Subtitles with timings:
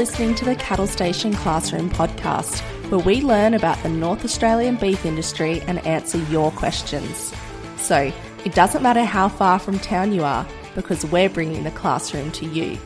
[0.00, 5.04] listening to the Cattle Station Classroom podcast, where we learn about the North Australian beef
[5.04, 7.34] industry and answer your questions.
[7.76, 8.10] So,
[8.46, 12.46] it doesn't matter how far from town you are, because we're bringing the classroom to
[12.46, 12.78] you.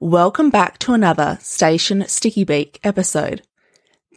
[0.00, 3.42] Welcome back to another Station Sticky Beak episode.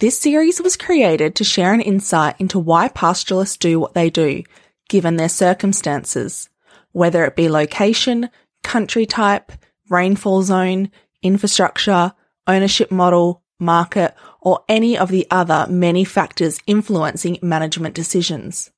[0.02, 4.43] This series was created to share an insight into why pastoralists do what they do,
[4.90, 6.49] given their circumstances,
[6.91, 8.29] whether it be location,
[8.62, 9.54] country type,
[9.90, 12.12] rainfall zone, infrastructure,
[12.46, 18.71] ownership model, market, or any of the other many factors influencing management decisions.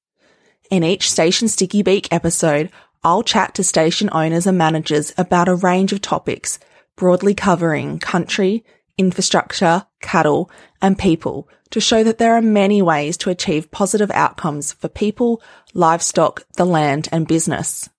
[0.70, 2.70] In each Station Sticky Beak episode,
[3.04, 6.60] I'll chat to station owners and managers about a range of topics,
[6.95, 8.64] broadly covering country,
[9.00, 10.50] infrastructure, cattle,
[10.81, 15.42] and people to show that there are many ways to achieve positive outcomes for people,
[15.73, 17.89] livestock, the land, and business.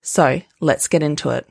[0.00, 1.46] So let's get into it.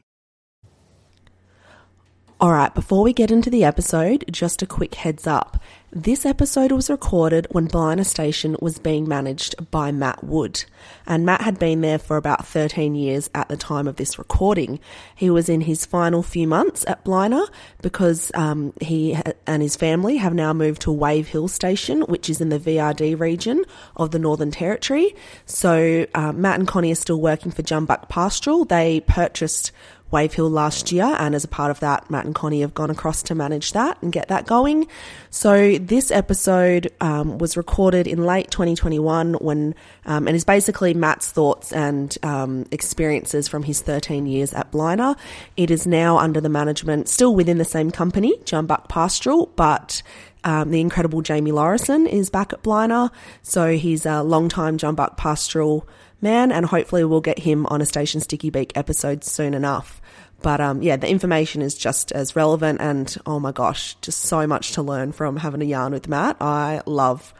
[2.41, 5.61] Alright, before we get into the episode, just a quick heads up.
[5.93, 10.63] This episode was recorded when Blina Station was being managed by Matt Wood.
[11.05, 14.79] And Matt had been there for about 13 years at the time of this recording.
[15.13, 17.45] He was in his final few months at Blina
[17.81, 22.39] because um, he and his family have now moved to Wave Hill Station, which is
[22.39, 23.65] in the VRD region
[23.97, 25.13] of the Northern Territory.
[25.45, 28.63] So uh, Matt and Connie are still working for Jumbuck Pastoral.
[28.63, 29.73] They purchased
[30.11, 32.89] Wave Hill last year, and as a part of that, Matt and Connie have gone
[32.89, 34.87] across to manage that and get that going.
[35.29, 41.31] So this episode um, was recorded in late 2021 when, um, and is basically Matt's
[41.31, 45.17] thoughts and um, experiences from his 13 years at Blina.
[45.57, 50.03] It is now under the management, still within the same company, Jumbuck Pastoral, but
[50.43, 53.11] um, the incredible Jamie Lorison is back at Blina,
[53.41, 55.87] so he's a long-time Jumbuck Pastoral
[56.21, 60.00] man, and hopefully we'll get him on a Station Sticky Beak episode soon enough.
[60.41, 64.47] But um, yeah, the information is just as relevant, and oh my gosh, just so
[64.47, 66.37] much to learn from having a yarn with Matt.
[66.41, 67.33] I love,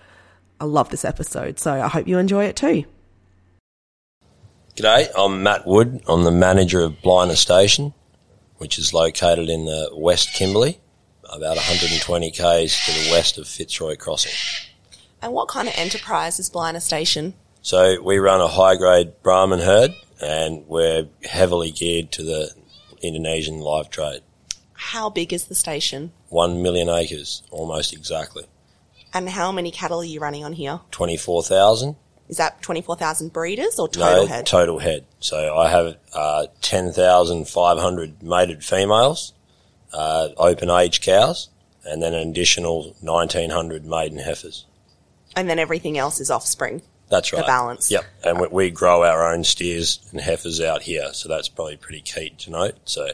[0.60, 2.86] I love this episode, so I hope you enjoy it too.
[4.76, 6.02] G'day, I'm Matt Wood.
[6.08, 7.94] I'm the manager of Blina Station,
[8.58, 10.80] which is located in the West Kimberley,
[11.24, 14.32] about 120 k's to the west of Fitzroy Crossing.
[15.22, 17.34] And what kind of enterprise is Blina Station?
[17.62, 22.52] So we run a high grade Brahman herd, and we're heavily geared to the
[23.02, 24.22] Indonesian live trade.
[24.74, 26.12] How big is the station?
[26.30, 28.46] One million acres, almost exactly.
[29.14, 30.80] And how many cattle are you running on here?
[30.92, 31.96] 24,000.
[32.30, 34.46] Is that 24,000 breeders or total no, head?
[34.46, 35.06] total head.
[35.20, 39.34] So I have uh, 10,500 mated females,
[39.94, 41.50] uh, open age cows,
[41.86, 44.66] and then an additional 1,900 maiden heifers.
[45.36, 46.82] And then everything else is offspring.
[47.12, 47.42] That's right.
[47.42, 47.92] The balance.
[47.92, 48.06] Yep.
[48.24, 52.02] And we, we grow our own steers and heifers out here, so that's probably pretty
[52.02, 52.78] key to note.
[52.86, 53.12] So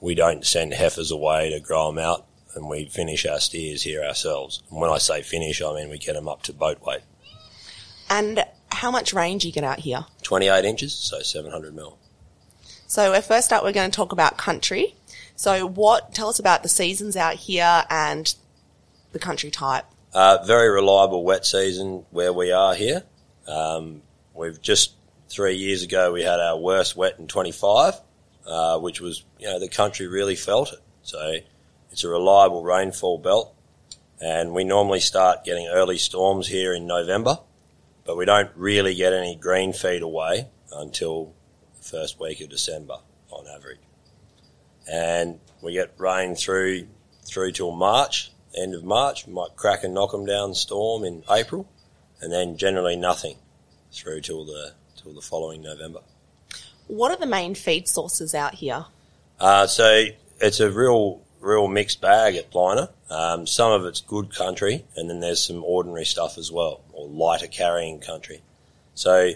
[0.00, 4.02] we don't send heifers away to grow them out, and we finish our steers here
[4.02, 4.62] ourselves.
[4.70, 7.02] And when I say finish, I mean we get them up to boat weight.
[8.08, 10.06] And how much range you get out here?
[10.22, 11.98] 28 inches, so 700 mil.
[12.86, 14.94] So first up, we're going to talk about country.
[15.36, 18.34] So what, tell us about the seasons out here and
[19.12, 19.84] the country type.
[20.14, 23.02] Uh, very reliable wet season where we are here.
[23.46, 24.02] Um,
[24.34, 24.92] we've just
[25.28, 27.94] three years ago we had our worst wet in 25,
[28.46, 30.80] uh, which was you know the country really felt it.
[31.02, 31.34] So
[31.90, 33.54] it's a reliable rainfall belt,
[34.20, 37.38] and we normally start getting early storms here in November,
[38.04, 41.32] but we don't really get any green feed away until
[41.76, 42.98] the first week of December
[43.30, 43.80] on average,
[44.90, 46.86] and we get rain through
[47.24, 48.30] through till March.
[48.56, 51.68] End of March, might crack and knock them down storm in April,
[52.20, 53.36] and then generally nothing
[53.94, 56.00] through till the till the following November.
[56.86, 58.86] What are the main feed sources out here?
[59.40, 60.06] Uh, so
[60.40, 62.90] it's a real real mixed bag at Blina.
[63.10, 67.06] Um, some of it's good country, and then there's some ordinary stuff as well, or
[67.06, 68.42] lighter carrying country.
[68.94, 69.32] So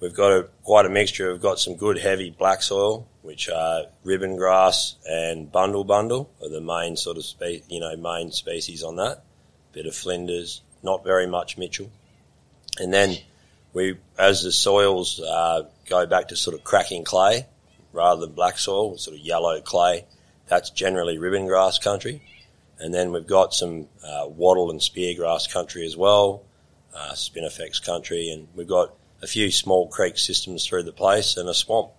[0.00, 1.32] we've got a, quite a mixture.
[1.32, 6.48] We've got some good heavy black soil, which are ribbon grass and bundle bundle are
[6.48, 9.24] the main sort of spe- you know main species on that
[9.72, 11.90] bit of Flinders, not very much Mitchell.
[12.78, 13.18] And then
[13.78, 17.46] we, as the soils uh, go back to sort of cracking clay
[17.92, 20.04] rather than black soil, sort of yellow clay,
[20.48, 22.20] that's generally ribbon grass country.
[22.80, 26.42] And then we've got some uh, wattle and spear grass country as well,
[26.92, 31.48] uh, spinifex country, and we've got a few small creek systems through the place and
[31.48, 31.90] a swamp.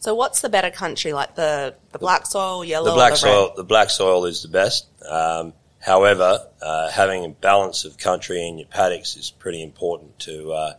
[0.00, 2.90] So, what's the better country, like the, the black soil, yellow?
[2.90, 4.86] The black the soil, the black soil is the best.
[5.08, 10.52] Um, however, uh, having a balance of country in your paddocks is pretty important to,
[10.52, 10.74] uh,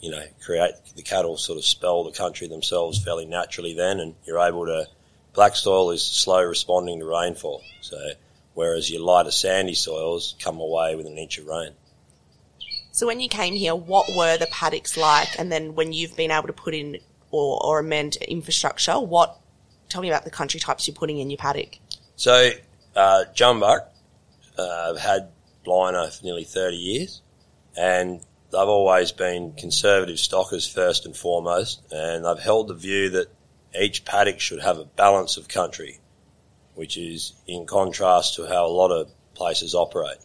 [0.00, 3.74] you know, create the cattle sort of spell the country themselves fairly naturally.
[3.74, 4.86] Then, and you're able to.
[5.32, 7.98] Black soil is slow responding to rainfall, so
[8.54, 11.72] whereas your lighter sandy soils come away with an inch of rain.
[12.92, 15.36] So, when you came here, what were the paddocks like?
[15.36, 16.98] And then, when you've been able to put in
[17.32, 19.40] or, or amend infrastructure, what?
[19.88, 21.78] Tell me about the country types you're putting in your paddock.
[22.14, 22.50] So,
[22.94, 23.88] uh, Jumbuck,
[24.58, 25.28] uh, have had
[25.66, 27.22] Blina for nearly 30 years,
[27.76, 28.20] and
[28.50, 33.28] they've always been conservative stockers first and foremost, and they've held the view that
[33.78, 35.98] each paddock should have a balance of country,
[36.74, 40.18] which is in contrast to how a lot of places operate.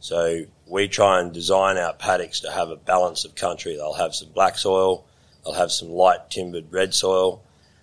[0.00, 3.76] So we try and design our paddocks to have a balance of country.
[3.76, 5.04] They'll have some black soil,
[5.44, 7.42] they'll have some light timbered red soil,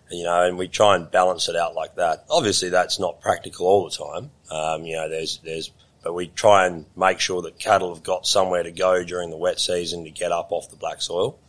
[0.10, 2.26] you know, and we try and balance it out like that.
[2.30, 4.32] Obviously, that's not practical all the time.
[4.52, 5.72] Um, you know, there's there's,
[6.06, 9.38] but we try and make sure that cattle have got somewhere to go during the
[9.38, 11.40] wet season to get up off the black soil,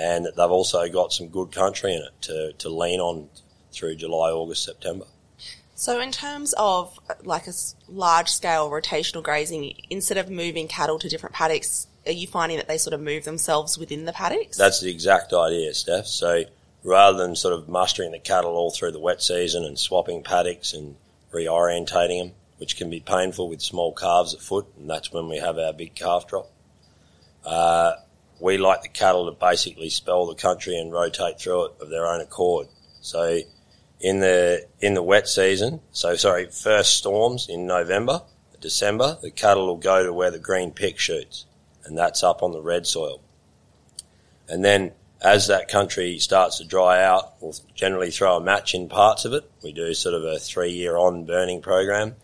[0.00, 3.28] and that they've also got some good country in it to to lean on
[3.70, 5.04] through July, August, September.
[5.74, 7.52] So, in terms of like a
[7.86, 12.66] large scale rotational grazing, instead of moving cattle to different paddocks, are you finding that
[12.66, 14.56] they sort of move themselves within the paddocks?
[14.56, 16.06] That's the exact idea, Steph.
[16.06, 16.44] So
[16.82, 20.72] rather than sort of mustering the cattle all through the wet season and swapping paddocks
[20.72, 20.96] and
[21.30, 25.38] reorientating them, which can be painful with small calves at foot, and that's when we
[25.38, 26.50] have our big calf drop.
[27.44, 27.92] Uh,
[28.40, 32.06] we like the cattle to basically spell the country and rotate through it of their
[32.06, 32.68] own accord.
[33.00, 33.40] So
[34.00, 38.22] in the in the wet season, so sorry, first storms in November,
[38.60, 41.46] December, the cattle will go to where the green pick shoots,
[41.84, 43.20] and that's up on the red soil.
[44.48, 48.88] And then as that country starts to dry out, we'll generally throw a match in
[48.88, 49.50] parts of it.
[49.62, 52.16] We do sort of a three year on burning program,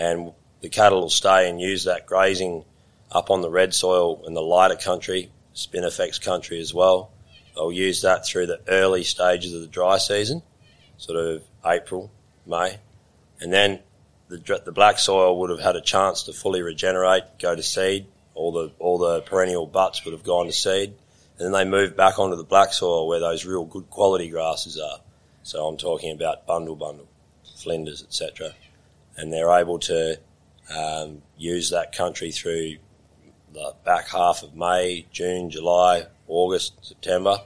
[0.00, 0.32] and
[0.62, 2.64] the cattle will stay and use that grazing
[3.12, 7.10] up on the red soil and the lighter country, spinifex country as well.
[7.54, 10.42] They'll use that through the early stages of the dry season,
[10.96, 12.10] sort of April,
[12.46, 12.78] May,
[13.40, 13.80] and then
[14.28, 18.06] the, the black soil would have had a chance to fully regenerate, go to seed.
[18.34, 20.94] All the all the perennial butts would have gone to seed,
[21.36, 24.78] and then they move back onto the black soil where those real good quality grasses
[24.78, 25.00] are.
[25.42, 27.08] So I'm talking about bundle bundle,
[27.56, 28.54] flinders, etc.
[29.20, 30.18] And they're able to
[30.74, 32.76] um, use that country through
[33.52, 37.38] the back half of May, June, July, August, September,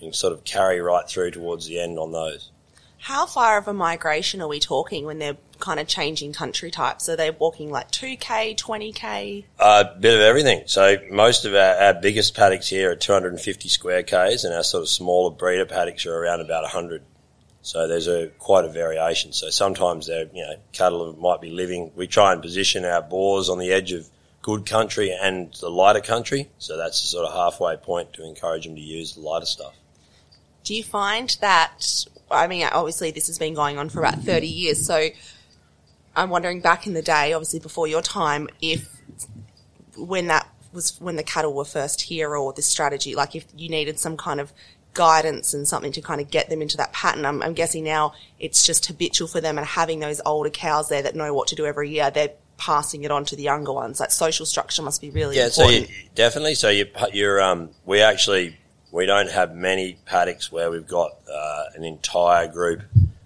[0.00, 2.50] and sort of carry right through towards the end on those.
[2.98, 7.08] How far of a migration are we talking when they're kind of changing country types?
[7.08, 9.44] Are they walking like 2k, 20k?
[9.58, 10.62] A uh, bit of everything.
[10.66, 14.82] So most of our, our biggest paddocks here are 250 square k's, and our sort
[14.82, 17.02] of smaller breeder paddocks are around about 100.
[17.62, 19.32] So there's a quite a variation.
[19.32, 21.92] So sometimes they're you know cattle might be living.
[21.94, 24.08] We try and position our bores on the edge of
[24.42, 26.50] good country and the lighter country.
[26.58, 29.74] So that's the sort of halfway point to encourage them to use the lighter stuff.
[30.64, 32.04] Do you find that?
[32.30, 34.84] I mean, obviously this has been going on for about 30 years.
[34.84, 35.08] So
[36.16, 38.88] I'm wondering back in the day, obviously before your time, if
[39.96, 43.68] when that was when the cattle were first here or this strategy, like if you
[43.68, 44.52] needed some kind of
[44.94, 47.24] guidance and something to kind of get them into that pattern.
[47.24, 51.02] I'm, I'm, guessing now it's just habitual for them and having those older cows there
[51.02, 52.10] that know what to do every year.
[52.10, 53.98] They're passing it on to the younger ones.
[53.98, 55.46] That social structure must be really yeah.
[55.46, 55.86] Important.
[55.86, 56.54] So you, definitely.
[56.54, 58.56] So you, you're um, we actually
[58.90, 62.82] we don't have many paddocks where we've got uh, an entire group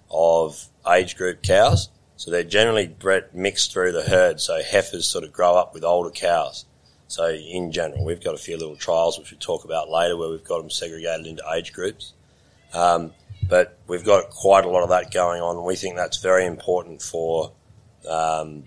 [0.09, 1.89] of age group cows.
[2.15, 4.39] So they're generally bred mixed through the herd.
[4.39, 6.65] So heifers sort of grow up with older cows.
[7.07, 10.29] So in general, we've got a few little trials which we talk about later where
[10.29, 12.13] we've got them segregated into age groups.
[12.73, 13.13] Um,
[13.47, 17.01] but we've got quite a lot of that going on, we think that's very important
[17.01, 17.53] for
[18.09, 18.65] um,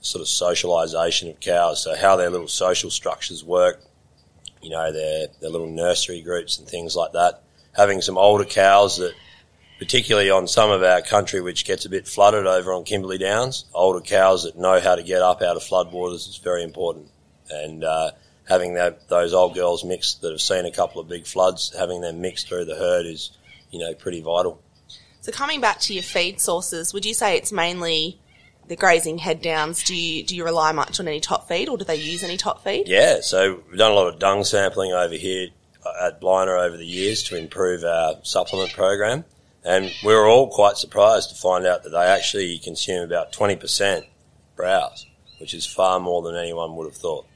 [0.00, 1.84] sort of socialisation of cows.
[1.84, 3.80] So how their little social structures work,
[4.60, 7.42] you know, their their little nursery groups and things like that.
[7.76, 9.14] Having some older cows that,
[9.78, 13.66] particularly on some of our country which gets a bit flooded over on Kimberley Downs,
[13.72, 17.08] older cows that know how to get up out of floodwaters is very important
[17.50, 18.10] and uh,
[18.48, 22.00] having that those old girls mixed that have seen a couple of big floods, having
[22.00, 23.30] them mixed through the herd is,
[23.70, 24.60] you know, pretty vital.
[25.20, 28.18] So coming back to your feed sources, would you say it's mainly
[28.68, 31.76] the grazing head downs, do you do you rely much on any top feed, or
[31.76, 32.86] do they use any top feed?
[32.86, 35.48] Yeah, so we've done a lot of dung sampling over here
[36.00, 39.24] at Blina over the years to improve our supplement program,
[39.64, 43.56] and we were all quite surprised to find out that they actually consume about twenty
[43.56, 44.06] percent
[44.54, 45.04] browse,
[45.38, 47.26] which is far more than anyone would have thought.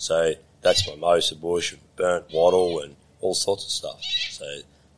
[0.00, 4.02] So that's my mimosa bush, burnt wattle, and all sorts of stuff.
[4.30, 4.46] So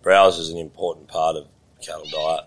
[0.00, 1.48] browse is an important part of
[1.84, 2.44] cattle diet.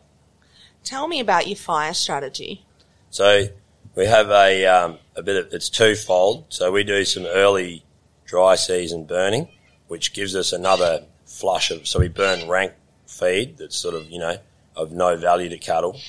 [0.85, 2.63] Tell me about your fire strategy.
[3.09, 3.47] So
[3.93, 6.45] we have a um, a bit of it's twofold.
[6.47, 7.83] So we do some early
[8.25, 9.50] dry season burning,
[9.89, 11.85] which gives us another flush of.
[11.85, 12.71] So we burn rank
[13.05, 14.38] feed that's sort of you know
[14.77, 16.00] of no value to cattle,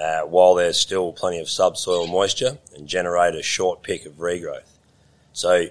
[0.00, 4.71] uh, while there's still plenty of subsoil moisture, and generate a short pick of regrowth.
[5.32, 5.66] So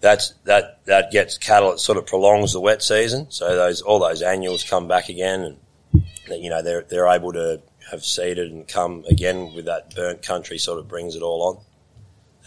[0.00, 1.72] that's that that gets cattle.
[1.72, 3.26] It sort of prolongs the wet season.
[3.30, 5.58] So those all those annuals come back again,
[5.92, 10.22] and you know they're they're able to have seeded and come again with that burnt
[10.22, 11.64] country sort of brings it all on.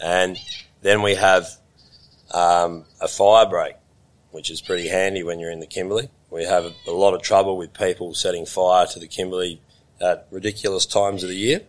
[0.02, 0.38] And
[0.82, 1.48] then we have
[2.30, 3.74] um, a fire break,
[4.30, 6.10] which is pretty handy when you're in the Kimberley.
[6.30, 9.60] We have a, a, lot of trouble with people setting fire to the Kimberley
[10.00, 11.62] at ridiculous times of the year,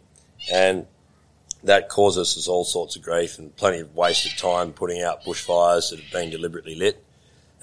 [0.52, 0.86] and
[1.64, 5.90] that causes us all sorts of grief and plenty of wasted time putting out bushfires
[5.90, 7.04] that have been deliberately lit.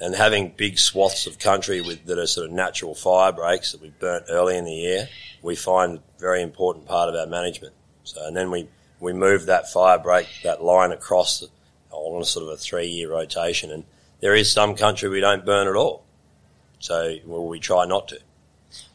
[0.01, 3.81] And having big swaths of country with that are sort of natural fire breaks that
[3.81, 5.09] we've burnt early in the year
[5.41, 7.73] we find very important part of our management.
[8.03, 8.67] So, and then we,
[8.99, 11.47] we move that fire break, that line across the,
[11.91, 13.71] on a sort of a three year rotation.
[13.71, 13.83] And
[14.19, 16.03] there is some country we don't burn at all.
[16.79, 18.19] So well, we try not to.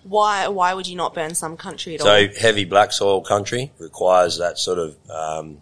[0.04, 2.28] Why, why would you not burn some country at so all?
[2.28, 5.58] So heavy black soil country requires that sort of, um,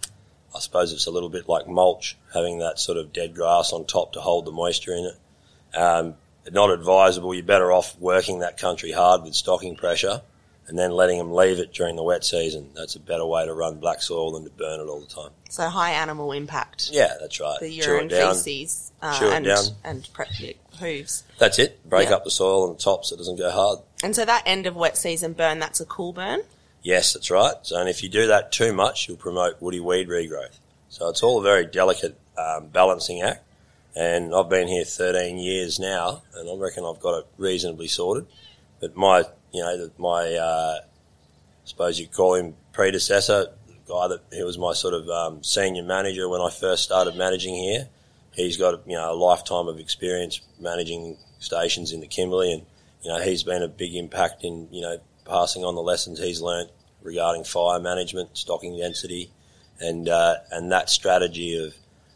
[0.55, 3.87] I suppose it's a little bit like mulch, having that sort of dead grass on
[3.87, 5.77] top to hold the moisture in it.
[5.77, 6.15] Um,
[6.51, 7.33] not advisable.
[7.35, 10.23] You're better off working that country hard with stocking pressure
[10.67, 12.71] and then letting them leave it during the wet season.
[12.75, 15.31] That's a better way to run black soil than to burn it all the time.
[15.51, 16.91] So high animal impact.
[16.93, 17.59] Yeah, that's right.
[17.61, 19.47] The urine, feces, uh, and,
[19.85, 21.25] and pre- hooves.
[21.38, 21.88] That's it.
[21.88, 22.17] Break yeah.
[22.17, 23.81] up the soil on the top so it doesn't go hard.
[24.02, 26.41] And so that end of wet season burn, that's a cool burn?
[26.83, 27.55] Yes, that's right.
[27.62, 30.59] So, and if you do that too much, you'll promote woody weed regrowth.
[30.88, 33.45] So it's all a very delicate um, balancing act.
[33.95, 38.26] And I've been here 13 years now, and I reckon I've got it reasonably sorted.
[38.81, 40.85] But my you know, my, uh, I
[41.64, 45.83] suppose you call him predecessor, the guy that he was my sort of um, senior
[45.83, 47.88] manager when I first started managing here.
[48.33, 52.62] He's got you know a lifetime of experience managing stations in the Kimberley, and
[53.03, 56.41] you know he's been a big impact in you know passing on the lessons he's
[56.41, 56.71] learnt
[57.03, 59.31] regarding fire management, stocking density,
[59.81, 61.75] and uh, and that strategy of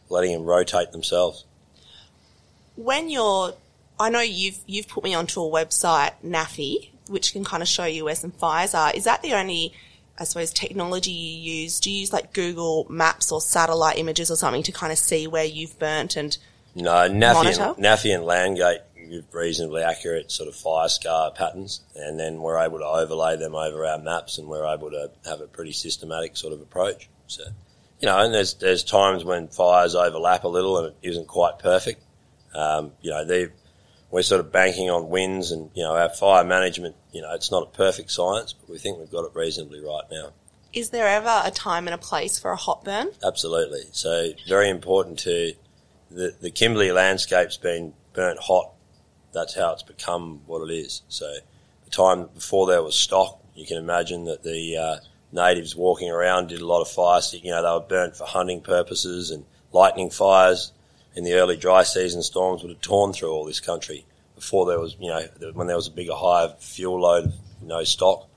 [0.08, 1.44] letting them rotate themselves.
[2.76, 3.54] When you're,
[3.98, 7.84] I know you've you've put me onto a website, NAFI, which can kind of show
[7.84, 8.92] you where some fires are.
[8.92, 9.72] Is that the only,
[10.18, 11.80] I suppose, technology you use?
[11.80, 15.26] Do you use like Google Maps or satellite images or something to kind of see
[15.26, 16.36] where you've burnt and
[16.74, 22.58] no, NAFI and, Landgate give reasonably accurate sort of fire scar patterns, and then we're
[22.58, 26.36] able to overlay them over our maps, and we're able to have a pretty systematic
[26.36, 27.08] sort of approach.
[27.26, 27.44] So,
[28.00, 31.58] you know, and there's there's times when fires overlap a little and it isn't quite
[31.58, 32.02] perfect.
[32.54, 33.48] Um, you know, they
[34.16, 37.50] we're sort of banking on winds and, you know, our fire management, you know, it's
[37.50, 40.30] not a perfect science, but we think we've got it reasonably right now.
[40.72, 43.08] Is there ever a time and a place for a hot burn?
[43.22, 43.82] Absolutely.
[43.92, 45.52] So very important to
[46.10, 48.72] the, the Kimberley landscape's been burnt hot.
[49.34, 51.02] That's how it's become what it is.
[51.08, 51.30] So
[51.84, 54.96] the time before there was stock, you can imagine that the uh,
[55.30, 57.20] natives walking around did a lot of fire.
[57.32, 60.72] You know, they were burnt for hunting purposes and lightning fires
[61.16, 64.04] in the early dry season storms would have torn through all this country
[64.34, 67.32] before there was, you know, when there was a bigger high fuel load,
[67.62, 68.28] no stock.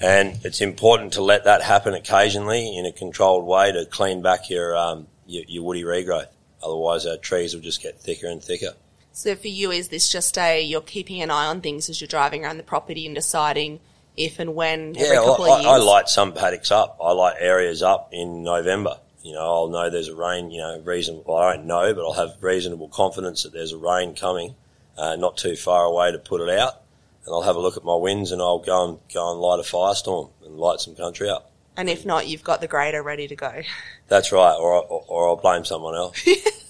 [0.00, 4.50] And it's important to let that happen occasionally in a controlled way to clean back
[4.50, 6.26] your, um, your, your woody regrowth.
[6.62, 8.72] Otherwise, our trees will just get thicker and thicker.
[9.12, 12.08] So for you, is this just a you're keeping an eye on things as you're
[12.08, 13.80] driving around the property and deciding
[14.16, 15.72] if and when every yeah, couple well, of years?
[15.72, 16.98] I, I light some paddocks up.
[17.02, 20.80] I light areas up in November you know, I'll know there's a rain, you know,
[20.80, 24.54] reason, well, I don't know, but I'll have reasonable confidence that there's a rain coming,
[24.96, 26.82] uh, not too far away to put it out.
[27.26, 29.60] And I'll have a look at my winds and I'll go and, go and light
[29.60, 31.50] a firestorm and light some country up.
[31.76, 33.62] And if not, you've got the grader ready to go.
[34.08, 34.54] That's right.
[34.54, 36.26] Or, or, or I'll blame someone else.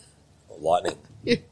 [0.49, 0.99] or lightning.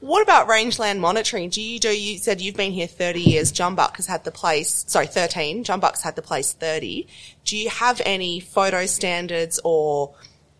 [0.00, 1.50] What about rangeland monitoring?
[1.50, 4.84] Do you do, you said you've been here 30 years, Jumbuck has had the place,
[4.88, 7.06] sorry, 13, Jumbuck's had the place 30.
[7.44, 10.14] Do you have any photo standards or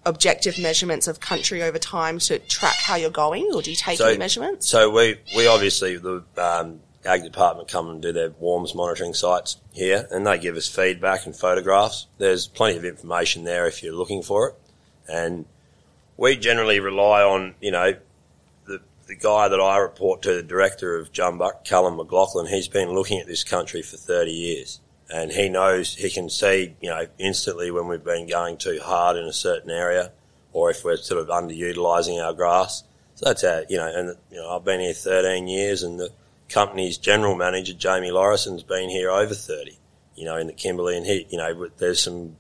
[0.05, 3.99] objective measurements of country over time to track how you're going or do you take
[3.99, 4.69] so, any measurements?
[4.69, 9.57] So we, we obviously, the, um, ag department come and do their WARMS monitoring sites
[9.73, 12.07] here, and they give us feedback and photographs.
[12.19, 14.55] There's plenty of information there if you're looking for it,
[15.09, 15.47] and
[16.17, 17.95] we generally rely on you know
[19.11, 22.47] the guy that I report to, the director of Jumbuck, Callum MacLachlan.
[22.47, 24.79] He's been looking at this country for 30 years,
[25.13, 29.17] and he knows he can see you know instantly when we've been going too hard
[29.17, 30.13] in a certain area,
[30.53, 32.85] or if we're sort of underutilising our grass.
[33.17, 36.13] So that's how you know, and you know I've been here 13 years, and the
[36.49, 39.77] company's general manager Jamie Laurison's been here over 30.
[40.15, 42.37] You know, in the Kimberley, and he, you know, there's some.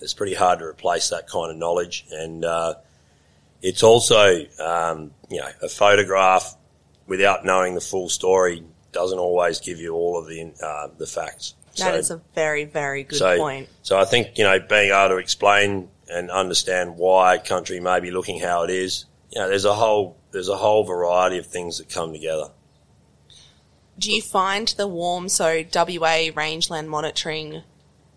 [0.00, 2.76] It's pretty hard to replace that kind of knowledge, and uh,
[3.64, 6.54] it's also, um, you know, a photograph
[7.06, 11.54] without knowing the full story doesn't always give you all of the uh, the facts.
[11.78, 13.70] That so, is a very, very good so, point.
[13.82, 18.00] So I think you know being able to explain and understand why a country may
[18.00, 21.46] be looking how it is, you know, there's a whole there's a whole variety of
[21.46, 22.50] things that come together.
[23.98, 27.62] Do you find the warm so WA rangeland monitoring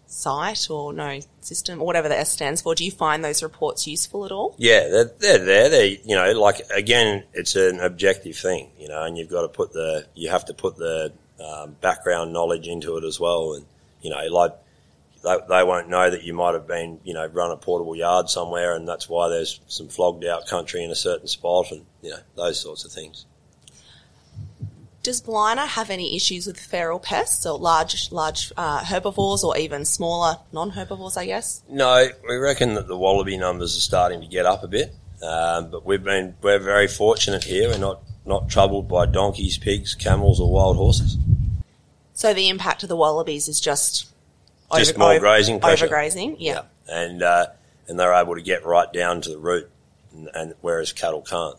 [0.07, 2.75] site or no system or whatever the S stands for?
[2.75, 4.55] Do you find those reports useful at all?
[4.57, 5.69] Yeah, they're, they're there.
[5.69, 9.47] They, you know, like again, it's an objective thing, you know, and you've got to
[9.47, 11.13] put the, you have to put the
[11.43, 13.53] um, background knowledge into it as well.
[13.53, 13.65] And,
[14.01, 14.53] you know, like
[15.23, 18.29] they, they won't know that you might have been, you know, run a portable yard
[18.29, 22.11] somewhere and that's why there's some flogged out country in a certain spot and, you
[22.11, 23.25] know, those sorts of things.
[25.07, 29.85] Does Blina have any issues with feral pests or large, large uh, herbivores or even
[29.85, 31.15] smaller non-herbivores?
[31.15, 31.63] I guess.
[31.69, 35.71] No, we reckon that the wallaby numbers are starting to get up a bit, um,
[35.71, 37.69] but we've been we're very fortunate here.
[37.69, 41.15] We're not not troubled by donkeys, pigs, camels, or wild horses.
[42.11, 44.07] So the impact of the wallabies is just
[44.75, 45.87] just over, more grazing pressure.
[45.87, 47.01] Overgrazing, yeah, yeah.
[47.01, 47.45] and uh,
[47.87, 49.69] and they're able to get right down to the root,
[50.11, 51.55] and, and whereas cattle can't.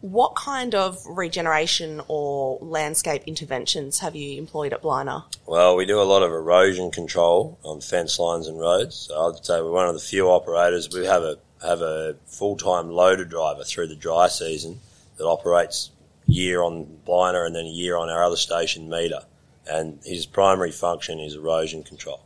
[0.00, 5.24] What kind of regeneration or landscape interventions have you employed at Blina?
[5.46, 8.94] Well, we do a lot of erosion control on fence lines and roads.
[8.94, 10.88] So I'd say we're one of the few operators.
[10.92, 14.80] We have a have a full time loader driver through the dry season
[15.16, 15.90] that operates
[16.26, 19.24] year on Blina and then a year on our other station Meda.
[19.68, 22.20] And his primary function is erosion control.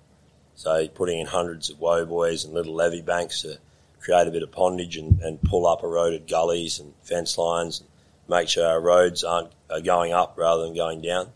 [0.57, 3.59] So putting in hundreds of woboys and little levee banks to
[4.01, 7.89] create a bit of pondage and, and pull up eroded gullies and fence lines and
[8.29, 11.29] make sure our roads aren't are going up rather than going down.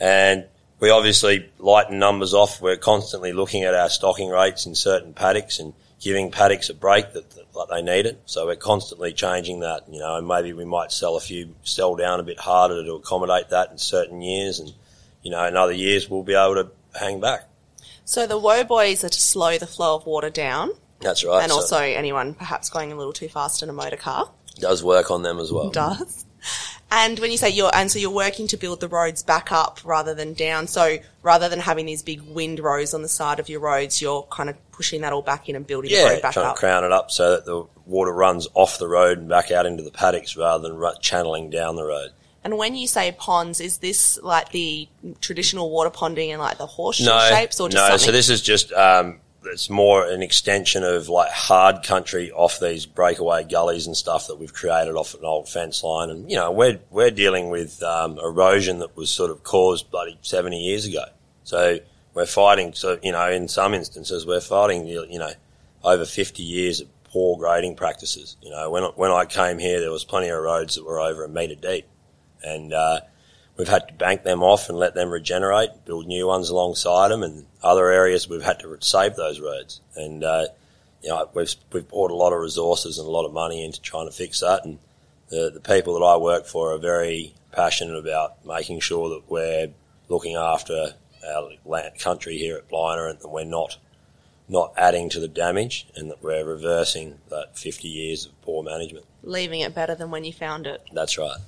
[0.00, 0.46] And
[0.80, 2.60] we obviously lighten numbers off.
[2.60, 7.12] We're constantly looking at our stocking rates in certain paddocks and giving paddocks a break
[7.12, 8.20] that, that, that they need it.
[8.26, 11.96] So we're constantly changing that, you know, and maybe we might sell a few, sell
[11.96, 14.58] down a bit harder to accommodate that in certain years.
[14.58, 14.72] And,
[15.22, 17.48] you know, in other years we'll be able to hang back.
[18.04, 20.72] So the woe boys are to slow the flow of water down.
[21.04, 21.42] That's right.
[21.42, 24.30] And so also anyone perhaps going a little too fast in a motor car.
[24.56, 25.70] Does work on them as well.
[25.70, 26.24] Does.
[26.90, 29.80] And when you say you're, and so you're working to build the roads back up
[29.84, 30.68] rather than down.
[30.68, 34.48] So rather than having these big windrows on the side of your roads, you're kind
[34.48, 36.54] of pushing that all back in and building yeah, the road back trying up.
[36.54, 39.66] to crown it up so that the water runs off the road and back out
[39.66, 42.10] into the paddocks rather than channeling down the road.
[42.44, 44.86] And when you say ponds, is this like the
[45.20, 47.88] traditional water ponding and like the horseshoe no, shapes or just no?
[47.88, 48.06] Something?
[48.06, 52.86] So this is just um, it's more an extension of like hard country off these
[52.86, 56.10] breakaway gullies and stuff that we've created off an old fence line.
[56.10, 60.18] And, you know, we're, we're dealing with um, erosion that was sort of caused bloody
[60.22, 61.04] 70 years ago.
[61.44, 61.78] So
[62.14, 65.32] we're fighting, so, you know, in some instances, we're fighting, you know,
[65.82, 68.36] over 50 years of poor grading practices.
[68.42, 71.24] You know, when, when I came here, there was plenty of roads that were over
[71.24, 71.86] a metre deep.
[72.42, 73.00] And, uh,
[73.56, 77.22] we've had to bank them off and let them regenerate, build new ones alongside them,
[77.22, 79.80] and other areas we've had to save those roads.
[79.96, 80.46] And uh,
[81.02, 83.80] you know, we've we've poured a lot of resources and a lot of money into
[83.80, 84.64] trying to fix that.
[84.64, 84.78] And
[85.28, 89.68] the the people that I work for are very passionate about making sure that we're
[90.08, 90.94] looking after
[91.26, 93.78] our land, country here at Blina and that we're not
[94.46, 99.06] not adding to the damage and that we're reversing that 50 years of poor management.
[99.22, 100.82] Leaving it better than when you found it.
[100.92, 101.38] That's right.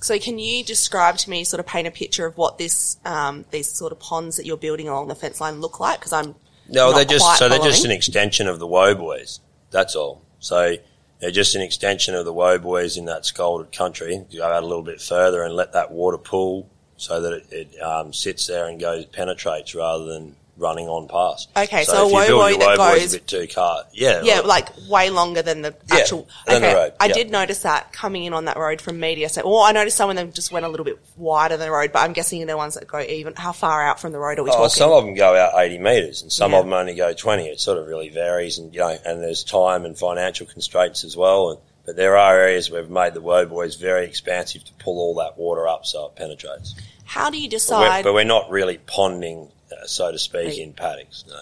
[0.00, 3.44] So can you describe to me, sort of paint a picture of what this, um,
[3.50, 5.98] these sort of ponds that you're building along the fence line look like?
[5.98, 6.34] Because I'm
[6.68, 9.40] no, they're just so they're just an extension of the woe boys.
[9.70, 10.22] That's all.
[10.40, 10.76] So
[11.20, 14.24] they're just an extension of the woe boys in that scalded country.
[14.34, 17.80] Go out a little bit further and let that water pool so that it, it
[17.80, 21.50] um, sits there and goes penetrates rather than running on past.
[21.56, 24.88] Okay, so, so a woe that goes a bit too car, yeah, yeah, like, like
[24.90, 26.28] way longer than the yeah, actual.
[26.48, 26.92] Okay, the road.
[26.98, 27.14] I yeah.
[27.14, 29.28] did notice that coming in on that road from Meda.
[29.28, 31.72] So, well, I noticed some of them just went a little bit wider than the
[31.72, 33.34] road, but I'm guessing they're ones that go even.
[33.34, 34.60] How far out from the road are we talking?
[34.64, 34.78] oh, talking?
[34.78, 36.58] Some of them go out 80 metres, and some Yeah.
[36.58, 37.46] of them only go 20.
[37.48, 41.16] It sort of really varies, and you know, and there's time and financial constraints as
[41.16, 41.50] well.
[41.50, 45.14] And But there are areas where we've made the woboys very expansive to pull all
[45.16, 46.74] that water up so it penetrates.
[47.04, 49.48] How do you But we're, decide but we're not really ponding,
[49.84, 50.58] so to speak, Right.
[50.58, 51.24] in paddocks.
[51.28, 51.40] No.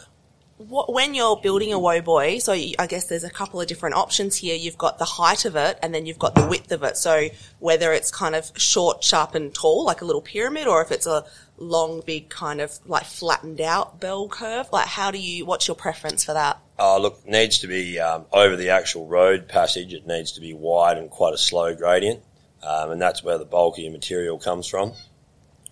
[0.58, 3.66] what, when you're building a woe boy, So you, I guess there's a couple of
[3.66, 4.54] different options here.
[4.56, 6.96] You've got the height of it, and then you've got the width of it.
[6.96, 10.90] So whether it's kind of short, sharp, and tall, like a little pyramid, or if
[10.92, 11.24] it's a
[11.56, 15.44] long, big kind of like flattened out bell curve, like how do you?
[15.44, 16.58] What's your preference for that?
[16.78, 19.92] Oh, look, needs to be um, over the actual road passage.
[19.92, 22.20] It needs to be wide and quite a slow gradient,
[22.62, 24.92] um, and that's where the bulk of your material comes from.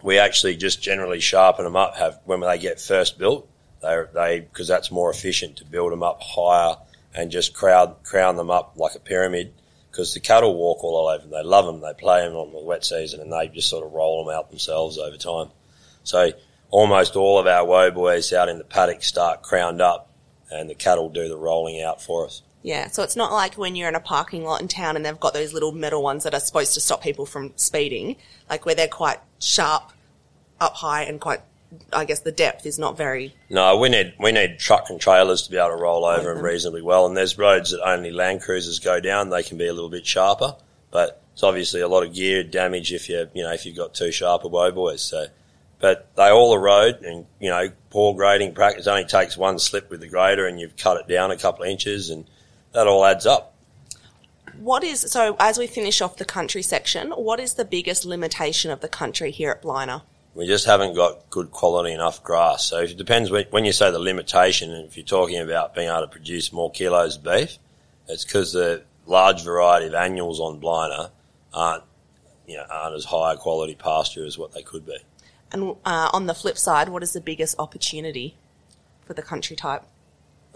[0.03, 1.97] We actually just generally sharpen them up.
[1.97, 3.49] Have when they get first built,
[3.83, 6.77] they they because that's more efficient to build them up higher
[7.15, 9.53] and just crowd crown them up like a pyramid.
[9.91, 12.61] Because the cattle walk all over them, they love them, they play them on the
[12.61, 15.49] wet season, and they just sort of roll them out themselves over time.
[16.03, 16.33] So
[16.71, 20.11] almost all of our woboys out in the paddock start crowned up
[20.51, 22.43] and the cattle do the rolling out for us.
[22.63, 25.19] Yeah, so it's not like when you're in a parking lot in town and they've
[25.19, 28.17] got those little metal ones that are supposed to stop people from speeding,
[28.49, 29.93] like where they're quite sharp,
[30.61, 31.41] up high, and quite.
[31.91, 33.35] I guess the depth is not very.
[33.49, 36.45] No, we need we need truck and trailers to be able to roll over them
[36.45, 37.07] reasonably well.
[37.07, 40.07] And there's roads that only land cruisers go down; they can be a little bit
[40.07, 40.57] sharper.
[40.91, 43.95] But it's obviously a lot of gear damage if you you know if you've got
[43.95, 45.01] two sharper woboys.
[45.01, 45.27] So,
[45.81, 50.01] but they all erode, and you know poor grading practice only takes one slip with
[50.01, 52.27] the grader, and you've cut it down a couple of inches, and
[52.73, 53.52] that all adds up.
[54.59, 55.37] What is so?
[55.39, 59.31] As we finish off the country section, what is the biggest limitation of the country
[59.31, 60.03] here at Blina?
[60.35, 62.67] We just haven't got good quality enough grass.
[62.67, 66.01] So it depends when, you say the limitation, and if you're talking about being able
[66.03, 67.59] to produce more kilos of beef,
[68.09, 71.11] it's because the large variety of annuals on Blina
[71.53, 71.85] aren't,
[72.47, 74.97] you know, aren't as high quality pasture as what they could be.
[75.53, 78.37] And uh, on the flip side, what is the biggest opportunity
[79.05, 79.83] for the country type?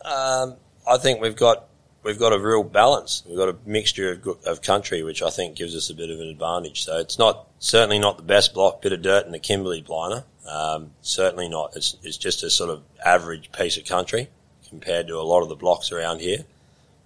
[0.05, 0.57] Um,
[0.89, 1.67] I think we've got
[2.07, 3.25] we've got a real balance.
[3.27, 6.21] We've got a mixture of, of country, which I think gives us a bit of
[6.21, 6.85] an advantage.
[6.85, 10.25] So it's not certainly not the best block bit of dirt in the Kimberley Blina.
[10.49, 11.77] Um, certainly not.
[11.77, 14.29] It's it's just a sort of average piece of country
[14.69, 16.45] compared to a lot of the blocks around here.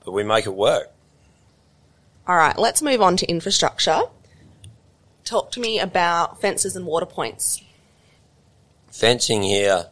[0.04, 0.90] But we make it work.
[2.28, 4.02] All right, let's move on to infrastructure.
[5.24, 7.62] Talk to me about fences and water points.
[8.90, 9.86] fencing here,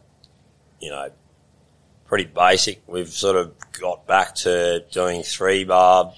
[0.79, 1.09] you know,
[2.09, 2.81] pretty basic.
[2.87, 6.13] We've sort of got back to doing three barb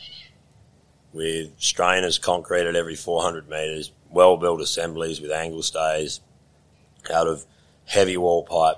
[1.12, 6.22] with strainers concreted at every 400 metres, well built assemblies with angle stays
[7.14, 7.46] out of
[7.86, 8.78] heavy wall pipe.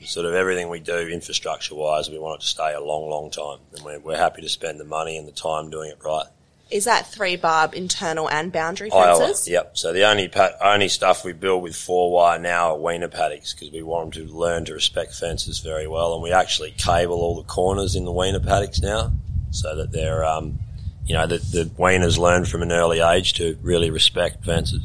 [0.00, 3.30] Sort of everything we do infrastructure wise, we want it to stay a long, long
[3.30, 3.58] time.
[3.74, 6.26] And we're, we're happy to spend the money and the time doing it right.
[6.68, 9.48] Is that three barb internal and boundary Iowa, fences?
[9.48, 9.78] Yep.
[9.78, 13.54] So the only pa- only stuff we build with four wire now are weaner paddocks
[13.54, 17.20] because we want them to learn to respect fences very well, and we actually cable
[17.20, 19.12] all the corners in the weaner paddocks now,
[19.52, 20.58] so that they're um,
[21.04, 24.82] you know the the weaners learn from an early age to really respect fences.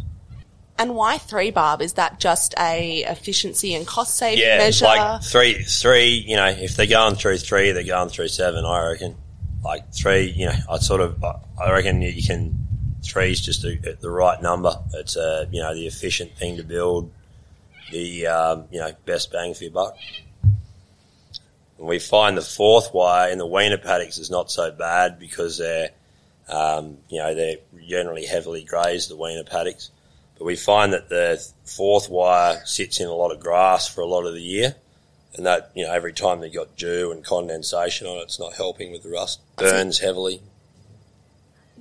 [0.78, 1.82] And why three barb?
[1.82, 4.86] Is that just a efficiency and cost saving Yeah, measure?
[4.86, 6.24] like three three.
[6.28, 8.65] You know, if they're going through three, they're going through seven.
[8.65, 9.15] I reckon.
[9.63, 12.67] Like three, you know, I sort of, I reckon you can.
[13.04, 14.76] Three's just a, the right number.
[14.93, 17.12] It's a, you know, the efficient thing to build,
[17.91, 19.97] the, um, you know, best bang for your buck.
[21.80, 25.58] And we find the fourth wire in the weaner paddocks is not so bad because
[25.58, 25.89] they're,
[26.47, 29.89] um, you know, they're generally heavily grazed, the weaner paddocks.
[30.38, 34.08] But we find that the fourth wire sits in a lot of grass for a
[34.08, 34.76] lot of the year.
[35.36, 38.54] And that, you know, every time they've got dew and condensation on it, it's not
[38.54, 39.39] helping with the rust.
[39.56, 40.41] Burns heavily.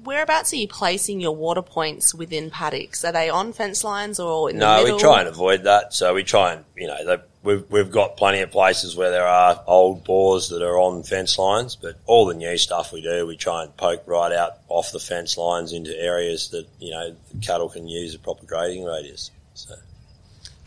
[0.05, 3.05] Whereabouts are you placing your water points within paddocks?
[3.05, 4.89] Are they on fence lines or in No, the middle?
[4.89, 5.93] No, we try and avoid that.
[5.93, 9.27] So we try and, you know, they, we've, we've got plenty of places where there
[9.27, 13.27] are old bores that are on fence lines, but all the new stuff we do,
[13.27, 17.15] we try and poke right out off the fence lines into areas that, you know,
[17.35, 19.31] the cattle can use a proper grazing radius.
[19.55, 19.75] So.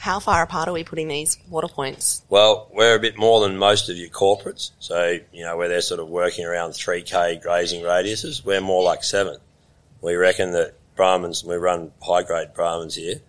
[0.04, 2.24] How far apart are we putting these water points?
[2.28, 4.72] Well, we're a bit more than most of your corporates.
[4.78, 9.06] So, you know, where they're sort of working around 3K grazing radiuses, we're more like
[9.06, 9.38] seven.
[10.02, 13.22] We reckon that Brahmans, we run high grade Brahmans here,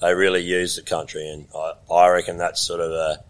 [0.00, 1.28] they really use the country.
[1.28, 3.24] And I, I reckon that's sort of a,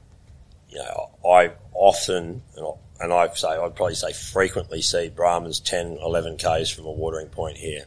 [0.69, 5.65] you know, I often, and I, and I say, I'd probably say frequently see Brahmans
[5.65, 7.87] 10, 11 Ks from a watering point here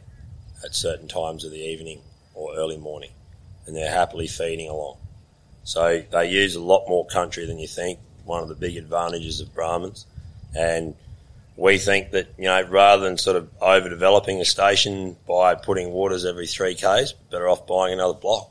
[0.64, 2.00] at certain times of the evening
[2.34, 3.10] or early morning.
[3.64, 4.96] And they're happily feeding along.
[5.64, 7.98] So they use a lot more country than you think.
[8.24, 10.06] One of the big advantages of Brahmans,
[10.56, 10.94] and
[11.56, 16.24] we think that you know rather than sort of overdeveloping a station by putting waters
[16.24, 18.50] every three k's, better off buying another block.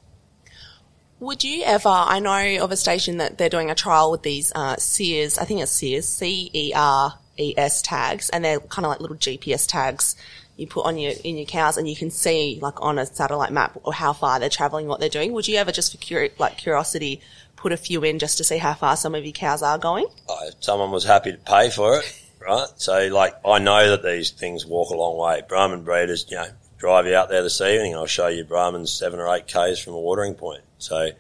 [1.20, 1.90] Would you ever?
[1.90, 5.38] I know of a station that they're doing a trial with these uh, Ceres.
[5.38, 9.00] I think it's Ceres C E R E S tags, and they're kind of like
[9.00, 10.16] little GPS tags
[10.56, 13.52] you put on your in your cows, and you can see like on a satellite
[13.52, 15.34] map or how far they're traveling, what they're doing.
[15.34, 17.22] Would you ever just for curi- like curiosity
[17.56, 20.06] put a few in just to see how far some of your cows are going?
[20.30, 22.68] Uh, someone was happy to pay for it, right?
[22.76, 25.42] So, like, I know that these things walk a long way.
[25.48, 29.20] Brahman breeders, you know, drive you out there this evening, I'll show you Brahmans seven
[29.20, 30.64] or eight k's from a watering point.
[30.78, 31.12] So,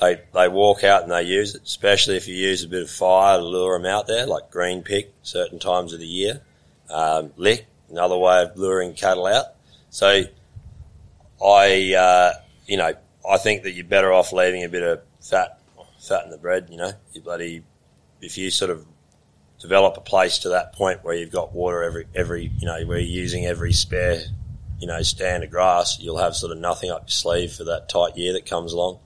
[0.00, 2.90] they they walk out and they use it, especially if you use a bit of
[2.90, 6.40] fire to lure them out there, like green pick certain times of the year,
[6.88, 9.46] um, lick another way of luring cattle out.
[9.90, 10.24] So,
[11.44, 12.32] I uh,
[12.66, 12.92] you know
[13.28, 15.60] I think that you're better off leaving a bit of fat
[16.00, 16.68] fat in the bread.
[16.70, 17.62] You know, you bloody
[18.20, 18.86] if you sort of
[19.60, 22.98] develop a place to that point where you've got water every every you know where
[22.98, 24.22] you're using every spare
[24.80, 27.88] you know stand of grass, you'll have sort of nothing up your sleeve for that
[27.88, 28.98] tight year that comes along,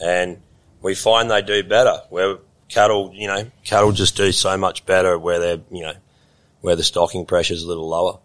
[0.00, 0.40] and
[0.80, 2.38] we find they do better where
[2.68, 5.94] cattle you know cattle just do so much better where they're you know
[6.60, 8.18] where the stocking pressure is a little lower.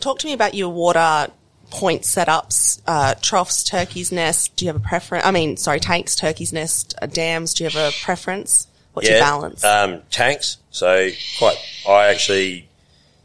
[0.00, 1.30] Talk to me about your water
[1.70, 4.54] point setups, uh, troughs, turkey's nest.
[4.56, 5.26] Do you have a preference?
[5.26, 7.54] I mean, sorry, tanks, turkey's nest, uh, dams.
[7.54, 8.68] Do you have a preference?
[8.92, 9.64] What's your balance?
[9.64, 10.58] Um, tanks.
[10.70, 11.56] So quite,
[11.88, 12.68] I actually,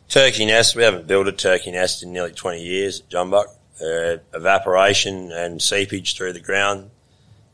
[0.07, 3.45] turkey nest, we haven't built a turkey nest in nearly 20 years at Jumbuck.
[3.81, 6.89] Uh, evaporation and seepage through the ground.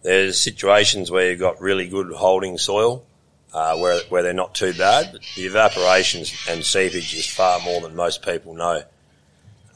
[0.02, 3.06] There's situations where you've got really good holding soil,
[3.56, 7.80] uh, where, where they're not too bad, but the evaporation and seepage is far more
[7.80, 8.84] than most people know.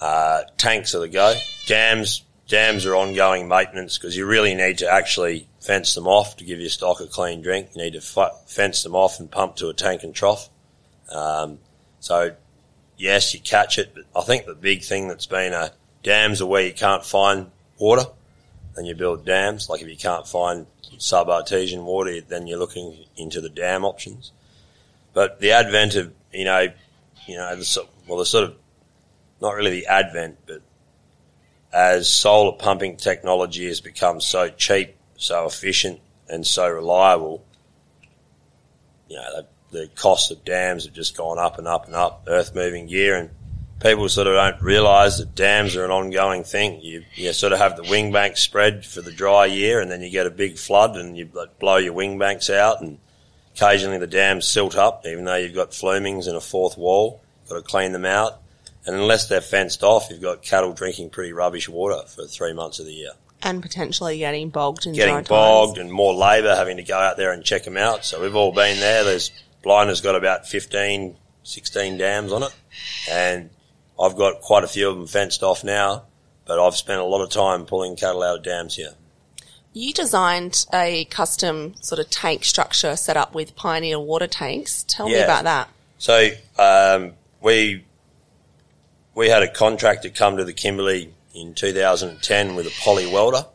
[0.02, 1.34] Uh, tanks are the go.
[1.66, 6.44] Dams, dams are ongoing maintenance because you really need to actually fence them off to
[6.44, 7.70] give your stock a clean drink.
[7.74, 10.50] You need to f- fence them off and pump to a tank and trough.
[11.10, 11.60] Um,
[12.02, 12.36] so
[12.98, 15.72] yes, you catch it, but I think the big thing that's been a
[16.04, 18.04] dams are where you can't find water
[18.76, 19.70] and you build dams.
[19.70, 20.66] Like if you can't find
[20.98, 24.32] sub-artesian water, then you're looking into the dam options.
[25.14, 26.68] But the advent of, you know,
[27.28, 28.56] you know, the, well, the sort of
[29.42, 30.62] not really the advent, but
[31.72, 37.44] as solar pumping technology has become so cheap, so efficient, and so reliable,
[39.08, 42.24] you know, the, the cost of dams have just gone up and up and up,
[42.28, 43.30] earth moving gear, and
[43.80, 46.82] people sort of don't realise that dams are an ongoing thing.
[46.82, 50.02] You, you sort of have the wing bank spread for the dry year, and then
[50.02, 53.00] you get a big flood, and you blow your wing banks out, and
[53.56, 57.22] occasionally the dams silt up, even though you've got flumings and a fourth wall.
[57.50, 58.42] Got to clean them out.
[58.86, 62.80] And unless they're fenced off, you've got cattle drinking pretty rubbish water for three months
[62.80, 63.12] of the year.
[63.42, 67.32] And potentially getting bogged in Getting bogged and more labour having to go out there
[67.32, 68.04] and check them out.
[68.04, 69.04] So we've all been there.
[69.04, 69.32] There's
[69.64, 72.56] Blina's got about 15, 16 dams on it.
[73.10, 73.50] And
[74.00, 76.04] I've got quite a few of them fenced off now,
[76.46, 78.94] but I've spent a lot of time pulling cattle out of dams here.
[79.74, 84.84] You designed a custom sort of tank structure set up with Pioneer water tanks.
[84.88, 85.70] Tell me about that.
[86.00, 87.86] So um, we
[89.14, 93.46] we had a contractor come to the Kimberley in 2010 with a poly welder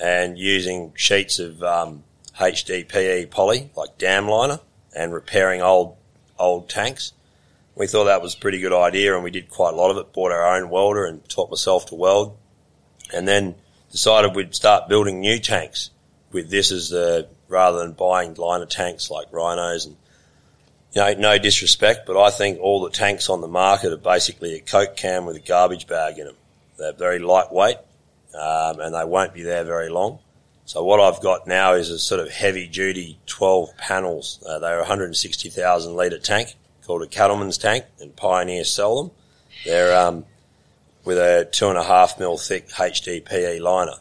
[0.00, 2.04] and using sheets of um,
[2.38, 4.60] HDPE poly like dam liner
[4.94, 5.96] and repairing old
[6.38, 7.12] old tanks.
[7.80, 9.96] We thought that was a pretty good idea and we did quite a lot of
[9.96, 10.12] it.
[10.12, 12.36] Bought our own welder and taught myself to weld,
[13.10, 13.54] and then
[13.90, 15.88] decided we'd start building new tanks
[16.30, 19.96] with this as the rather than buying liner tanks like rhinos and
[20.92, 24.56] you know, no disrespect, but I think all the tanks on the market are basically
[24.56, 26.36] a Coke can with a garbage bag in them.
[26.76, 27.78] They're very lightweight,
[28.34, 30.18] um, and they won't be there very long.
[30.66, 34.38] So what I've got now is a sort of heavy duty 12 panels.
[34.46, 36.56] Uh, they're a 160,000 litre tank
[36.90, 39.12] called a cattleman's tank and Pioneer sell them.
[39.64, 40.24] They're, um,
[41.04, 43.94] with a two and a half mil thick HDPE liner.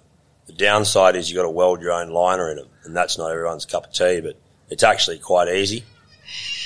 [0.47, 3.29] The downside is you've got to weld your own liner in them, and that's not
[3.29, 4.37] everyone's cup of tea, but
[4.71, 5.83] it's actually quite easy.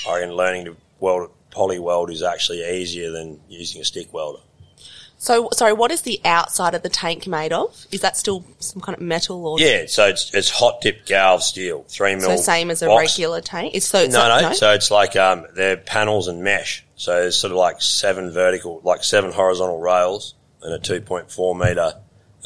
[0.08, 4.40] I reckon learning to weld poly weld is actually easier than using a stick welder.
[5.24, 7.86] So, sorry, what is the outside of the tank made of?
[7.90, 11.40] Is that still some kind of metal or Yeah, so it's it's hot dip galv
[11.40, 12.24] steel, three mil.
[12.28, 13.12] so same as a box.
[13.16, 13.74] regular tank?
[13.74, 16.84] It's so it's No, not- no, So it's like um, they're panels and mesh.
[16.96, 21.30] So it's sort of like seven vertical, like seven horizontal rails and a two point
[21.30, 21.94] four meter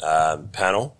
[0.01, 0.95] um, panel.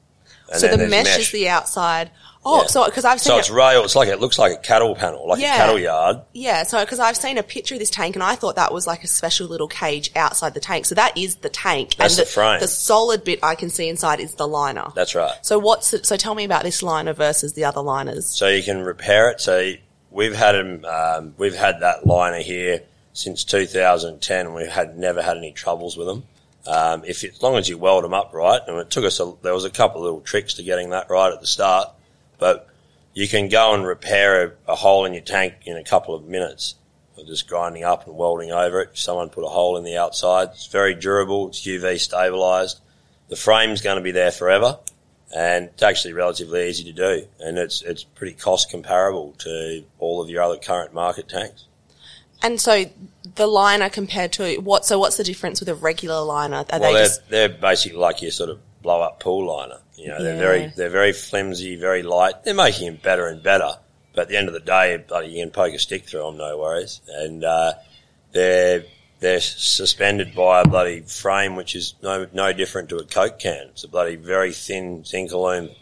[0.51, 2.11] And so the there's mesh, is the outside.
[2.49, 2.67] Oh, Yeah.
[2.67, 3.83] so because I've seen So it, it's rail.
[3.83, 5.53] It's like it looks like a cattle panel, like Yeah.
[5.55, 6.21] a cattle yard.
[6.33, 6.63] yeah.
[6.63, 9.03] So because I've seen a picture of this tank and I thought that was like
[9.03, 10.85] a special little cage outside the tank.
[10.85, 11.95] So that is the tank.
[11.97, 12.59] That's and the frame.
[12.59, 14.87] The solid bit I can see inside is the liner.
[14.95, 15.33] That's right.
[15.41, 18.25] so what's it, so tell me about this liner versus the other liners.
[18.25, 19.39] so you can repair it.
[19.41, 19.73] So
[20.11, 22.81] we've had Um, we've had that liner here
[23.13, 26.23] since 2010, and we've had never had any troubles with them.
[26.67, 29.33] Um, if as long as you weld them up right, and it took us a,
[29.41, 31.89] there was a couple of little tricks to getting that right at the start,
[32.39, 32.67] but
[33.13, 36.25] you can go and repair a, a hole in your tank in a couple of
[36.25, 36.75] minutes
[37.17, 38.97] of just grinding up and welding over it.
[38.97, 40.49] Someone put a hole in the outside.
[40.53, 41.49] It's very durable.
[41.49, 42.79] It's UV stabilized.
[43.27, 44.79] The frame's going to be there forever,
[45.35, 50.21] and it's actually relatively easy to do, and it's it's pretty cost comparable to all
[50.21, 51.65] of your other current market tanks.
[52.41, 52.85] And so
[53.35, 54.85] the liner compared to what?
[54.85, 56.65] So what's the difference with a regular liner?
[56.71, 59.79] Are well, they they're, just they're basically like your sort of blow up pool liner.
[59.99, 62.43] You know, they're very they're very flimsy, very light.
[62.43, 63.71] They're making them better and better.
[64.13, 66.37] But at the end of the day, bloody, you can poke a stick through them,
[66.37, 67.01] no worries.
[67.07, 67.73] And uh,
[68.31, 68.85] they're
[69.19, 73.67] they're suspended by a bloody frame, which is no no different to a coke can.
[73.69, 75.75] It's a bloody very thin zinc aluminum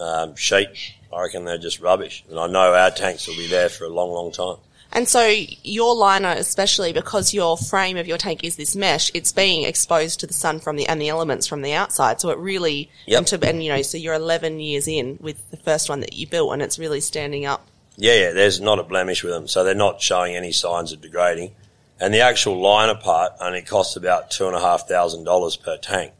[0.00, 0.94] um, sheet.
[1.12, 2.24] I reckon they're just rubbish.
[2.28, 4.56] And I know our tanks will be there for a long, long time.
[4.92, 9.32] And so your liner, especially because your frame of your tank is this mesh, it's
[9.32, 12.20] being exposed to the sun from the and the elements from the outside.
[12.20, 13.18] So it really Yep.
[13.18, 16.14] and, to, and you know, so you're 11 years in with the first one that
[16.14, 17.66] you built, and it's really standing up.
[17.96, 21.00] Yeah, yeah, there's not a blemish with them, so they're not showing any signs of
[21.00, 21.54] degrading.
[22.00, 25.76] And the actual liner part only costs about two and a half thousand dollars per
[25.76, 26.12] tank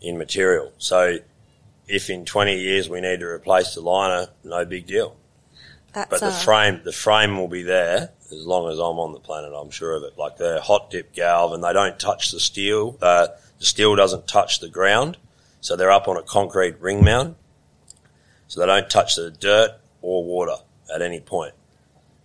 [0.00, 0.72] in material.
[0.78, 1.18] So
[1.88, 5.16] if in 20 years we need to replace the liner, no big deal.
[5.94, 9.12] That's But the uh, frame, the frame will be there as long as I'm on
[9.12, 9.52] the planet.
[9.54, 10.18] I'm sure of it.
[10.18, 12.98] Like they're hot dip galv, and they don't touch the steel.
[13.00, 13.28] Uh,
[13.60, 15.16] the steel doesn't touch the ground,
[15.60, 17.36] so they're up on a concrete ring mount,
[18.48, 20.56] so they don't touch the dirt or water
[20.92, 21.54] at any point.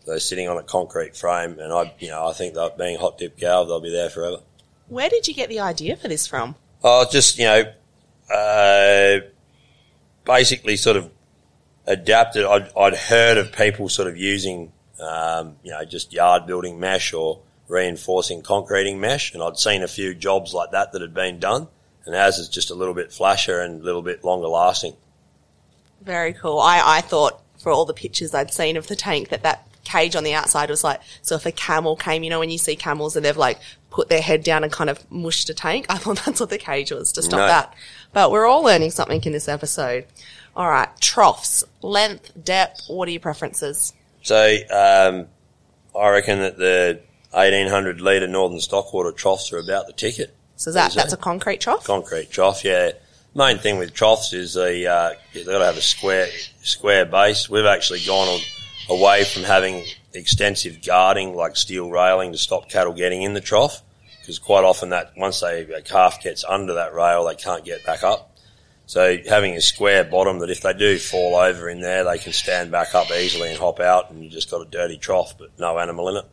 [0.04, 2.98] So they're sitting on a concrete frame, and I, you know, I think that being
[2.98, 4.40] hot dip galv, they'll be there forever.
[4.88, 6.56] Where did you get the idea for this from?
[6.84, 7.72] Oh, just you know,
[8.34, 9.20] uh,
[10.26, 11.12] basically sort of
[11.90, 12.46] adapted.
[12.46, 14.72] I'd, I'd heard of people sort of using,
[15.02, 19.88] um, you know, just yard building mesh or reinforcing concreting mesh, and I'd seen a
[19.88, 21.68] few jobs like that that had been done,
[22.06, 24.96] and ours is just a little bit flasher and a little bit longer lasting.
[26.02, 26.60] Very cool.
[26.60, 30.16] I, I thought for all the pictures I'd seen of the tank that that cage
[30.16, 32.76] on the outside was like, so if a camel came, you know, when you see
[32.76, 35.98] camels and they've like put their head down and kind of mushed a tank, I
[35.98, 37.48] thought that's what the cage was to stop No.
[37.48, 37.74] that.
[38.14, 40.06] But we're all learning something in this episode.
[40.56, 40.90] All right.
[41.00, 42.82] Troughs, length, depth.
[42.88, 43.94] What are your preferences?
[44.22, 45.28] So um,
[46.00, 47.00] I reckon that the
[47.32, 50.36] 1800 litre Northern Stockwater troughs are about the ticket.
[50.56, 51.02] So that, What is that?
[51.04, 51.86] that's a concrete trough?
[51.86, 52.66] concrete trough.
[52.66, 52.92] Yeah,
[53.34, 56.28] main thing with troughs is the uh, they've got to have a square
[56.62, 57.50] square base.
[57.50, 58.42] We've actually gone
[58.90, 63.82] away from having extensive guarding like steel railing to stop cattle getting in the trough
[64.20, 67.86] because quite often that once they a calf gets under that rail they can't get
[67.86, 68.29] back up.
[68.90, 72.34] So having a square bottom that if they do fall over in there they can
[72.34, 75.52] stand back up easily and hop out and you just got a dirty trough but
[75.60, 76.26] no animal in it.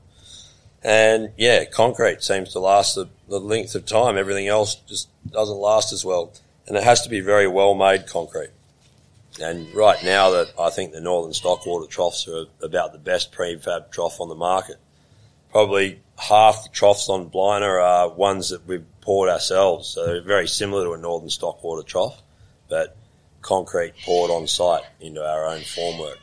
[0.83, 4.17] And yeah, concrete seems to last the, the length of time.
[4.17, 6.33] Everything else just doesn't last as well.
[6.67, 8.53] And it has to be very well made concrete.
[9.39, 13.91] And right now that I think the Northern Stockwater troughs are about the best prefab
[13.91, 14.79] trough on the market.
[15.53, 19.89] Probably half the troughs on Blina are ones that we've poured ourselves.
[19.89, 22.23] So very similar to a Northern Stockwater trough,
[22.69, 22.97] but
[23.43, 26.17] concrete poured on site into our own formwork.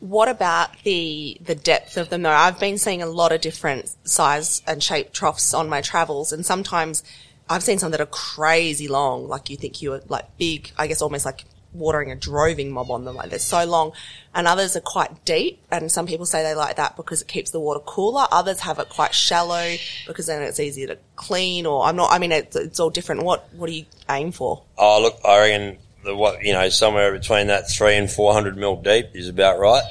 [0.00, 2.30] What about the the depth of them though?
[2.30, 6.44] I've been seeing a lot of different size and shape troughs on my travels and
[6.44, 7.02] sometimes
[7.50, 10.86] I've seen some that are crazy long, like you think you were like big, I
[10.86, 13.92] guess almost like watering a droving mob on them, like they're so long.
[14.34, 17.50] And others are quite deep and some people say they like that because it keeps
[17.50, 18.26] the water cooler.
[18.30, 19.74] Others have it quite shallow
[20.06, 23.22] because then it's easier to clean or I'm not, I mean, it's, it's all different.
[23.22, 24.62] What, what do you aim for?
[24.78, 28.56] Oh, look, I reckon the what you know somewhere between that three and four hundred
[28.56, 29.82] mil deep is about right,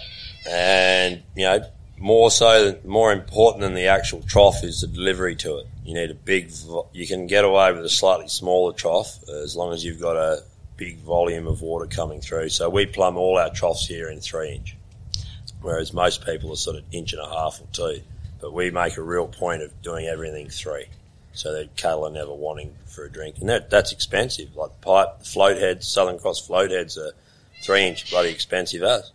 [0.49, 1.59] and you know
[1.99, 5.67] more so, more important than the actual trough is the delivery to it.
[5.83, 6.51] You need a big.
[6.93, 10.43] You can get away with a slightly smaller trough as long as you've got a
[10.79, 12.49] big volume of water coming through.
[12.49, 14.77] So we plumb all our troughs here in three inch,
[15.61, 18.01] whereas most people are sort of inch and a half or two.
[18.39, 20.85] But we make a real point of doing everything three
[21.33, 23.35] so that cattle are never wanting for a drink.
[23.39, 24.55] And that, that's expensive.
[24.55, 27.11] Like the pipe, the float heads, Southern Cross float heads are
[27.61, 29.11] three inch bloody expensive as.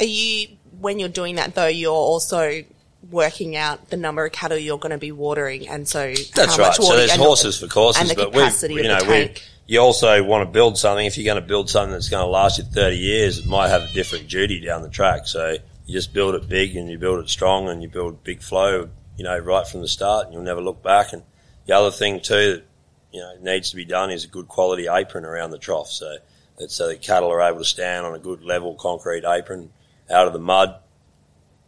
[0.00, 0.48] Are you,
[0.80, 2.64] when you're doing that though, you're also
[3.10, 6.62] working out the number of cattle you're going to be watering and so That's how
[6.62, 6.68] right.
[6.68, 9.26] much So there's horses for courses, and the but we, capacity you of know, we,
[9.26, 9.42] tank.
[9.66, 11.06] You also want to build something.
[11.06, 13.68] If you're going to build something that's going to last you 30 years, it might
[13.68, 15.26] have a different duty down the track.
[15.26, 18.42] So you just build it big and you build it strong and you build big
[18.42, 21.12] flow, you know, right from the start and you'll never look back.
[21.12, 21.22] And
[21.66, 22.64] the other thing too that,
[23.12, 25.90] you know, needs to be done is a good quality apron around the trough.
[25.90, 26.16] So
[26.58, 29.70] that so the cattle are able to stand on a good level concrete apron
[30.10, 30.76] out of the mud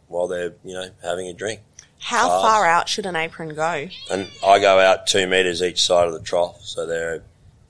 [0.07, 1.61] while they're, you know, having a drink.
[1.99, 2.41] How Cars.
[2.43, 3.87] far out should an apron go?
[4.11, 7.23] And I go out two metres each side of the trough, so they're,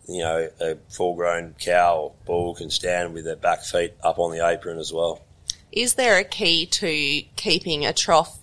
[0.08, 4.32] you know, a full-grown cow or bull can stand with their back feet up on
[4.32, 5.22] the apron as well.
[5.72, 8.39] Is there a key to keeping a trough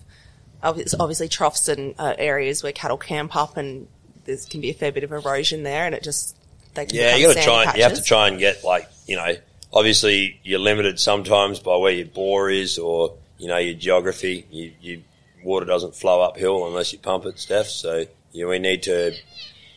[0.65, 3.87] obviously troughs and uh, areas where cattle camp up, and
[4.25, 6.35] there can be a fair bit of erosion there, and it just
[6.73, 7.63] they can Yeah, you got to try.
[7.65, 9.35] And, you have to try and get like you know.
[9.73, 14.45] Obviously, you're limited sometimes by where your bore is, or you know your geography.
[14.49, 15.03] You, you
[15.43, 17.67] water doesn't flow uphill unless you pump it, Steph.
[17.67, 19.13] So you know, we need to,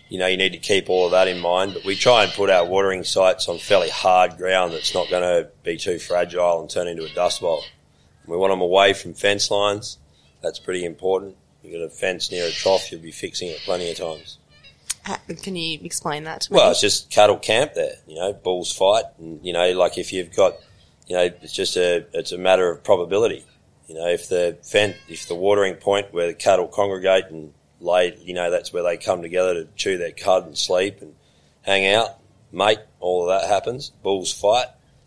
[0.08, 1.74] you know, you need to keep all of that in mind.
[1.74, 5.22] But we try and put our watering sites on fairly hard ground that's not going
[5.22, 7.62] to be too fragile and turn into a dust bowl.
[8.26, 9.98] We want them away from fence lines.
[10.42, 11.36] That's pretty important.
[11.62, 14.38] You've got a fence near a trough, you'll be fixing it plenty of times.
[15.42, 16.56] Can you explain that to me?
[16.58, 17.94] Well, it's just cattle camp there.
[18.06, 20.56] You know, bulls fight, and you know, like if you've got,
[21.06, 23.44] you know, it's just a it's a matter of probability.
[23.86, 28.16] You know, if the fen- if the watering point where the cattle congregate and lay,
[28.20, 31.14] you know, that's where they come together to chew their cud and sleep and
[31.62, 32.18] hang out,
[32.52, 32.80] mate.
[33.00, 33.90] All of that happens.
[34.02, 34.66] Bulls fight.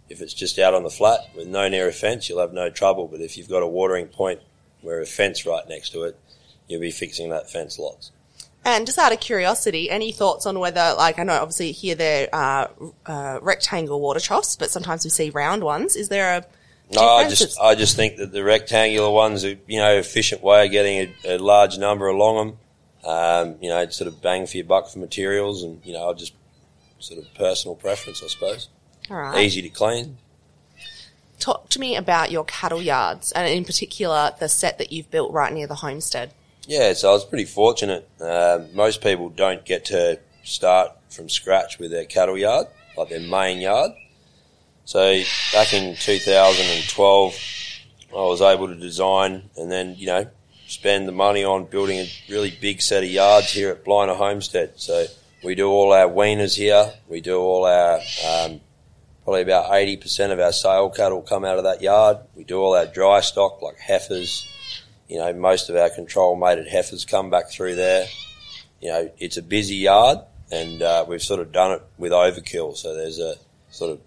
[0.10, 2.70] If it's just out on the flat with no near a fence, you'll have no
[2.70, 3.08] trouble.
[3.08, 4.42] But if you've got a watering point
[4.82, 6.20] where a fence right next to it,
[6.68, 8.12] you'll be fixing that fence lots.
[8.64, 12.30] And just out of curiosity, any thoughts on whether, like, I know obviously here they're
[12.32, 12.68] uh,
[13.06, 15.96] uh, rectangle water troughs, but sometimes we see round ones.
[15.96, 16.46] Is there a
[16.94, 20.66] No, I just I just think that the rectangular ones are you know efficient way
[20.66, 22.58] of getting a, a large number along them.
[23.04, 26.34] Um, you know, sort of bang for your buck for materials, and you know, just
[27.00, 28.70] sort of personal preference, I suppose.
[29.10, 29.44] all right.
[29.44, 30.18] Easy to clean.
[31.40, 35.32] Talk to me about your cattle yards, and in particular the set that you've built
[35.34, 36.34] right near the homestead.
[36.68, 38.08] Yeah, so I was pretty fortunate.
[38.20, 43.20] Um most people don't get to start from scratch with their cattle yard, like their
[43.20, 43.92] main yard.
[44.86, 45.20] So
[45.54, 47.36] back in 2012,
[48.12, 50.28] I was able to design and then, you know,
[50.72, 54.72] spend the money on building a really big set of yards here at Blina Homestead.
[54.78, 55.06] So
[55.44, 56.94] we do all our weaners here.
[57.10, 57.96] We do all our,
[58.26, 58.62] um,
[59.26, 62.20] probably about 80% of our sale cattle come out of that yard.
[62.36, 64.48] We do all our dry stock like heifers,
[65.10, 68.06] you know, most of our control mated heifers come back through there.
[68.80, 70.20] You know, it's a busy yard,
[70.52, 72.78] and uh, we've sort of done it with overkill.
[72.78, 73.36] So there's a
[73.72, 74.00] sort of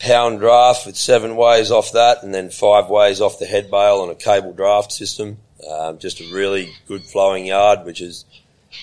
[0.00, 4.00] pound draft with seven ways off that, and then five ways off the head bale
[4.00, 5.38] on a cable draft system.
[5.68, 8.24] Um, just a really good flowing yard, which is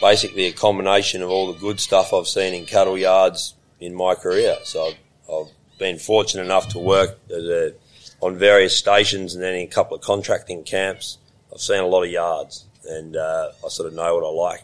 [0.01, 4.15] basically a combination of all the good stuff I've seen in cattle yards in my
[4.15, 4.57] career.
[4.63, 4.97] So I've,
[5.33, 7.73] I've been fortunate enough to work a,
[8.21, 11.17] on various stations and then in a couple of contracting camps.
[11.53, 14.63] I've seen a lot of yards, and uh, I sort of know what I like.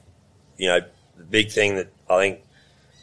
[0.57, 0.80] You know,
[1.18, 2.41] the big thing that I think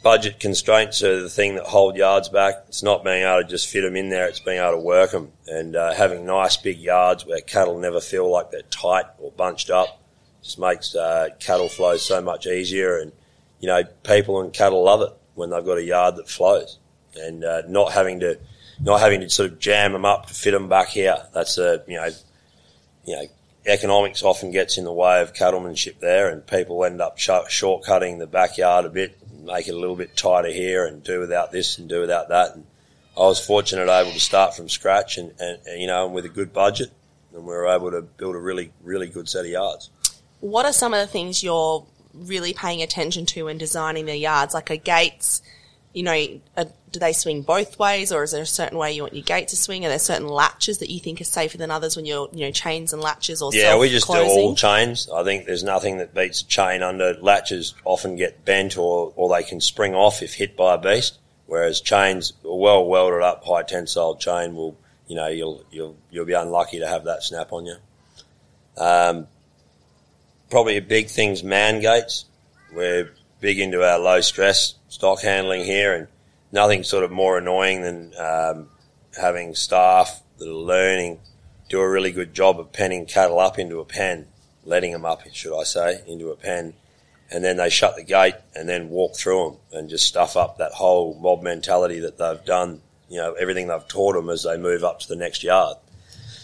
[0.03, 2.65] budget constraints are the thing that hold yards back.
[2.67, 5.11] It's not being able to just fit them in there; it's being able to work
[5.11, 9.31] them and uh, having nice big yards where cattle never feel like they're tight or
[9.31, 10.01] bunched up.
[10.43, 13.11] Just makes uh, cattle flow so much easier, and
[13.59, 16.79] you know, people and cattle love it when they've got a yard that flows,
[17.15, 18.39] and uh, not having to
[18.79, 21.17] not having to sort of jam them up to fit them back here.
[21.33, 22.09] That's a you know,
[23.05, 23.23] you know,
[23.65, 28.19] economics often gets in the way of cattlemanship there, and people end up sh- shortcutting
[28.19, 31.77] the backyard a bit, make it a little bit tighter here, and do without this
[31.77, 32.55] and do without that.
[32.55, 32.65] And
[33.17, 36.29] I was fortunate able to start from scratch, and, and, and you know, with a
[36.29, 36.91] good budget,
[37.33, 39.89] and we were able to build a really, really good set of yards.
[40.39, 44.53] What are some of the things you're really paying attention to when designing the yards?
[44.53, 45.41] Like, are gates,
[45.93, 49.01] you know, uh do they swing both ways, or is there a certain way you
[49.01, 49.85] want your gate to swing?
[49.85, 52.51] Are there certain latches that you think are safer than others when you're, you know,
[52.51, 53.65] chains and latches or something?
[53.65, 55.09] Yeah, we just do all chains.
[55.09, 57.73] I think there's nothing that beats a chain under latches.
[57.85, 61.17] Often get bent or or they can spring off if hit by a beast.
[61.45, 64.77] Whereas chains, a well welded up high tensile chain will,
[65.07, 67.75] you know, you'll you'll you'll be unlucky to have that snap on you.
[68.77, 69.27] Um,
[70.49, 72.25] probably a big thing's man gates.
[72.73, 76.07] We're big into our low stress stock handling here, and
[76.51, 78.67] nothing sort of more annoying than um,
[79.17, 81.17] having staff that are learning
[81.69, 84.27] do a really good job of penning cattle up into a pen,
[84.65, 86.73] letting them up, should I say, into a pen,
[87.31, 90.57] and then they shut the gate and then walk through them and just stuff up
[90.57, 94.57] that whole mob mentality that they've done, you know, everything they've taught them as they
[94.57, 95.77] move up to the next yard.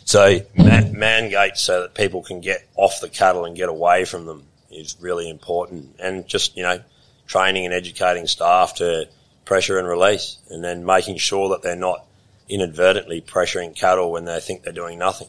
[0.06, 4.06] So man, man gates so that people can get off the cattle and get away
[4.06, 6.80] from them is really important, and just you know,
[7.28, 9.08] training and educating staff to
[9.46, 12.06] pressure and release, and then making sure that they're not
[12.50, 15.28] inadvertently pressuring cattle when they think they're doing nothing.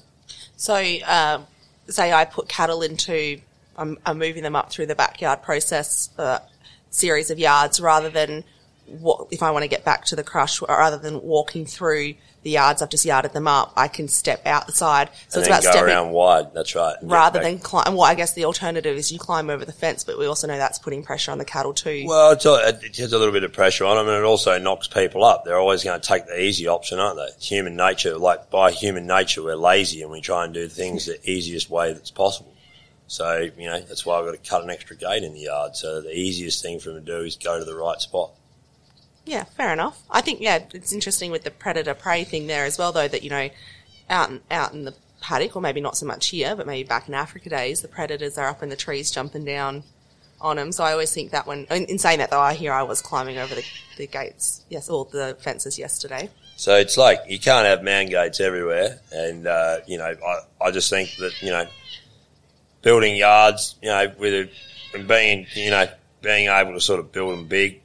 [0.56, 1.42] So, uh,
[1.88, 3.40] say I put cattle into,
[3.76, 6.40] I'm, I'm moving them up through the backyard process, uh,
[6.90, 8.44] series of yards rather than
[8.86, 12.50] what, if I want to get back to the crush, rather than walking through the
[12.50, 15.10] yards, I've just yarded them up, I can step outside.
[15.28, 16.54] So and it's about go stepping around wide.
[16.54, 16.96] That's right.
[17.02, 17.94] rather than climb.
[17.94, 20.56] Well, I guess the alternative is you climb over the fence, but we also know
[20.56, 22.04] that's putting pressure on the cattle too.
[22.06, 24.58] Well, it's a, it has a little bit of pressure on them, and it also
[24.58, 25.44] knocks people up.
[25.44, 27.24] They're always going to take the easy option, aren't they?
[27.24, 28.16] It's human nature.
[28.16, 31.92] Like by human nature, we're lazy and we try and do things the easiest way
[31.92, 32.54] that's possible.
[33.08, 35.74] So, you know, that's why I've got to cut an extra gate in the yard.
[35.76, 38.32] So the easiest thing for them to do is go to the right spot.
[39.28, 40.02] Yeah, fair enough.
[40.10, 43.22] I think yeah, it's interesting with the predator prey thing there as well, though that
[43.22, 43.50] you know,
[44.08, 47.14] out out in the paddock, or maybe not so much here, but maybe back in
[47.14, 49.82] Africa days, the predators are up in the trees jumping down
[50.40, 50.72] on them.
[50.72, 53.02] So I always think that when, in, in saying that though, I hear I was
[53.02, 53.64] climbing over the,
[53.98, 56.30] the gates, yes, or the fences yesterday.
[56.56, 60.70] So it's like you can't have man gates everywhere, and uh, you know, I, I
[60.70, 61.66] just think that you know,
[62.80, 64.50] building yards, you know, with a,
[64.96, 65.86] and being you know
[66.22, 67.82] being able to sort of build them big,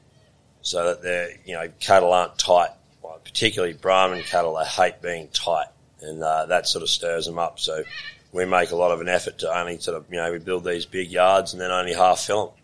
[0.63, 2.71] so that they're you know cattle aren't tight.
[3.03, 5.67] Well, particularly Brahman cattle, they hate being tight,
[6.01, 7.59] and uh, that sort of stirs them up.
[7.59, 7.83] So
[8.31, 10.65] we make a lot of an effort to only sort of you know we build
[10.65, 12.55] these big yards and then only half fill them.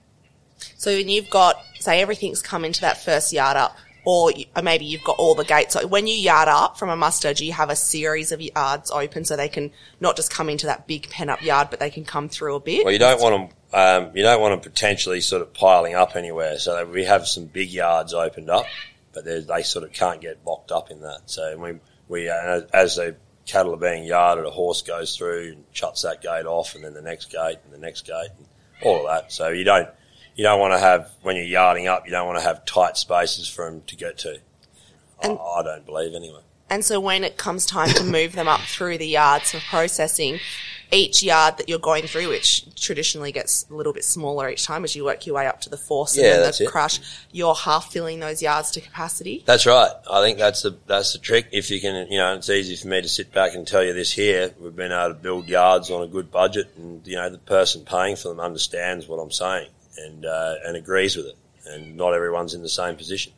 [0.78, 4.32] So when you've got, say, everything's come into that first yard up, or,
[4.64, 5.74] maybe you've got all the gates.
[5.74, 8.91] So when you yard up from a muster, do you have a series of yards
[8.91, 11.89] open so they can not just come into that big pen up yard, but they
[11.89, 12.86] can come through a bit?
[12.86, 13.58] Well, you don't want them.
[13.72, 16.58] Um, you don't want them potentially sort of piling up anywhere.
[16.58, 18.66] So we have some big yards opened up,
[19.14, 21.24] but they sort of can't get locked up in that.
[21.26, 25.64] So we we uh, as the cattle are being yarded, a horse goes through and
[25.72, 28.47] shuts that gate off, and then the next gate and the next gate, and
[28.82, 29.32] all of that.
[29.32, 29.89] So you don't
[30.40, 32.96] you don't want to have when you're yarding up, you don't want to have tight
[32.96, 34.38] spaces for them to get to.
[35.22, 36.40] And- I, I don't believe anyway.
[36.70, 40.40] And so when it comes time to move them up through the yards for processing,
[40.94, 44.86] each yard that you're going through, which traditionally gets a little bit smaller each time
[44.86, 46.70] as you work your way up to the force Yeah, and then the it.
[46.70, 47.02] crush,
[47.34, 49.44] you're half filling those yards to capacity.
[49.46, 49.92] That's right.
[50.10, 51.48] I think that's the that's the trick.
[51.52, 53.94] If you can, you know, it's easy for me to sit back and tell you
[53.94, 54.54] this here.
[54.58, 57.84] We've been able to build yards on a good budget, and you know, the person
[57.84, 59.68] paying for them understands what I'm saying
[60.06, 61.38] and uh, and agrees with it.
[61.66, 63.34] And not everyone's in the same position.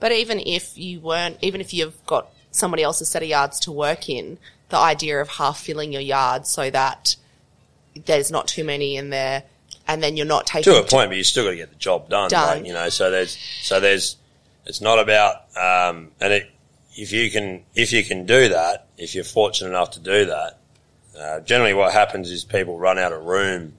[0.00, 3.72] But even if you weren't, even if you've got somebody else's set of yards to
[3.72, 4.38] work in,
[4.70, 7.16] the idea of half filling your yard so that
[8.06, 9.42] there's not too many in there
[9.88, 11.76] and then you're not taking to a point, but you still got to get the
[11.76, 12.28] job done.
[12.28, 12.58] Done.
[12.58, 14.16] Like, you know, so there's so there's
[14.64, 16.50] it's not about um, and it,
[16.96, 20.58] if you can if you can do that, if you're fortunate enough to do that,
[21.18, 23.74] uh, generally what happens is people run out of room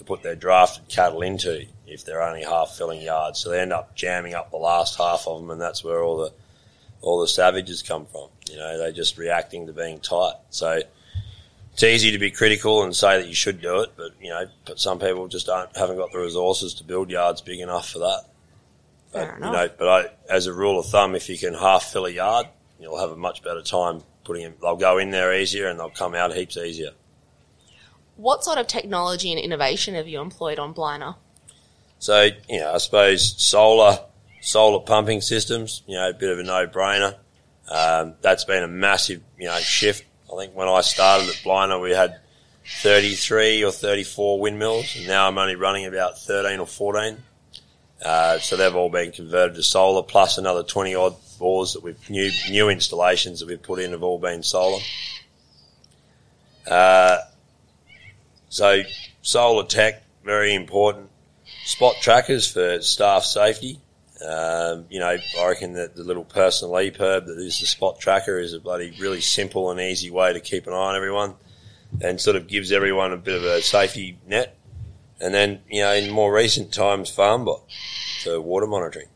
[0.00, 3.70] to put their drafted cattle into if they're only half filling yards, so they end
[3.70, 6.32] up jamming up the last half of them, and that's where all the
[7.02, 8.28] all the savages come from.
[8.50, 10.36] You know, they're just reacting to being tight.
[10.48, 10.80] So
[11.74, 14.46] it's easy to be critical and say that you should do it, but you know,
[14.64, 17.98] but some people just don't haven't got the resources to build yards big enough for
[17.98, 18.22] that.
[19.12, 19.52] Fair But, enough.
[19.52, 22.10] You know, but I, as a rule of thumb, if you can half fill a
[22.10, 22.46] yard,
[22.78, 24.54] you'll have a much better time putting them.
[24.62, 26.92] They'll go in there easier and they'll come out heaps easier.
[28.20, 31.16] What sort of technology and innovation have you employed on Blina?
[32.00, 33.98] So, you know, I suppose solar,
[34.42, 37.16] solar pumping systems, you know, a bit of a no-brainer.
[37.70, 40.04] Um, that's been a massive, you know, shift.
[40.30, 42.20] I think when I started at Blina, we had
[42.82, 47.16] 33 or 34 windmills, and now I'm only running about 13 or 14.
[48.04, 52.10] Uh, so they've all been converted to solar, plus another 20 odd bores that we've,
[52.10, 54.82] new, new installations that we've put in have all been solar.
[56.70, 57.16] Uh,
[58.50, 58.82] so
[59.22, 61.08] solar tech, very important
[61.64, 63.80] spot trackers for staff safety.
[64.28, 68.38] Um, you know, I reckon that the little personal EPIRB that is the spot tracker
[68.38, 71.36] is a bloody really simple and easy way to keep an eye on everyone
[72.02, 74.58] and sort of gives everyone a bit of a safety net.
[75.20, 77.62] And then, you know, in more recent times, FarmBot
[78.24, 79.08] for water monitoring.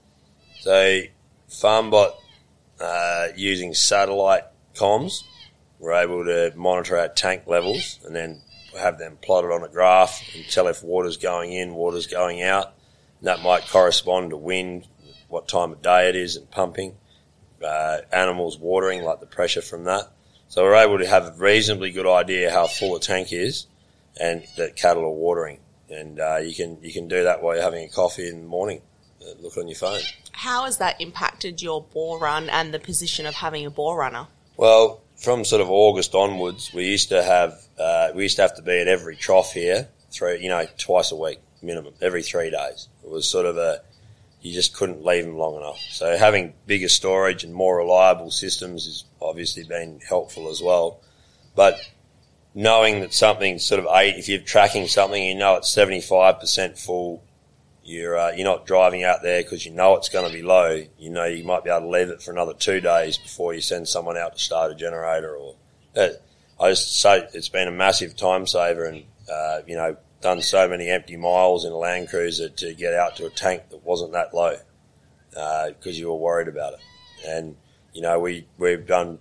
[0.60, 1.02] So
[1.50, 2.12] FarmBot,
[2.80, 5.22] uh, using satellite comms,
[5.78, 8.40] we're able to monitor our tank levels and then
[8.78, 12.74] have them plotted on a graph and tell if water's going in, water's going out.
[13.20, 14.86] And that might correspond to wind,
[15.28, 16.96] what time of day it is, and pumping.
[17.64, 20.10] Uh, animals watering, like the pressure from that.
[20.48, 23.66] So we're able to have a reasonably good idea how full a tank is,
[24.20, 25.60] and that cattle are watering.
[25.88, 28.46] And uh, you can you can do that while you're having a coffee in the
[28.46, 28.82] morning.
[29.22, 30.00] Uh, look on your phone.
[30.32, 34.26] How has that impacted your bore run and the position of having a bore runner?
[34.56, 38.54] Well, from sort of August onwards, we used to have uh, we used to have
[38.56, 42.50] to be at every trough here, three you know twice a week minimum, every three
[42.50, 42.88] days.
[43.02, 43.80] It was sort of a
[44.42, 45.80] you just couldn't leave them long enough.
[45.90, 51.00] So having bigger storage and more reliable systems has obviously been helpful as well.
[51.56, 51.80] But
[52.54, 56.38] knowing that something's sort of eight, if you're tracking something, you know it's seventy five
[56.40, 57.22] percent full.
[57.84, 60.82] You're uh, you're not driving out there because you know it's going to be low.
[60.98, 63.60] You know you might be able to leave it for another two days before you
[63.60, 65.36] send someone out to start a generator.
[65.36, 65.56] Or
[65.94, 66.08] uh,
[66.58, 70.66] I just say it's been a massive time saver, and uh, you know done so
[70.66, 74.12] many empty miles in a Land Cruiser to get out to a tank that wasn't
[74.12, 74.56] that low
[75.68, 76.80] because you were worried about it.
[77.26, 77.56] And
[77.92, 79.18] you know we we've done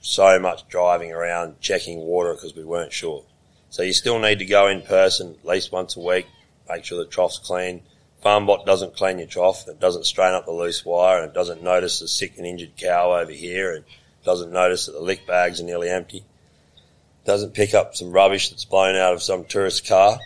[0.00, 3.24] so much driving around checking water because we weren't sure.
[3.68, 6.26] So you still need to go in person at least once a week,
[6.68, 7.82] make sure the trough's clean.
[8.24, 11.62] FarmBot doesn't clean your trough, it doesn't strain up the loose wire, and it doesn't
[11.62, 13.84] notice the sick and injured cow over here, and
[14.24, 16.24] doesn't notice that the lick bags are nearly empty.
[17.24, 20.18] Doesn't pick up some rubbish that's blown out of some tourist car,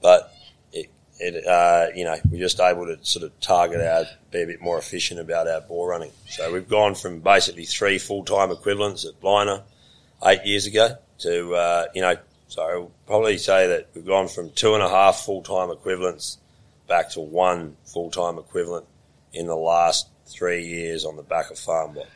[0.00, 0.34] but
[0.72, 4.46] it, it uh, you know, we're just able to sort of target our, be a
[4.46, 6.12] bit more efficient about our bore running.
[6.28, 9.62] So we've gone from basically three full-time equivalents at Blina
[10.26, 12.16] eight years ago to, uh, you know,
[12.48, 16.38] so I'll probably say that we've gone from two and a half full-time equivalents
[16.88, 18.86] back to one full-time equivalent
[19.32, 22.06] in the last three years on the back of FarmBot.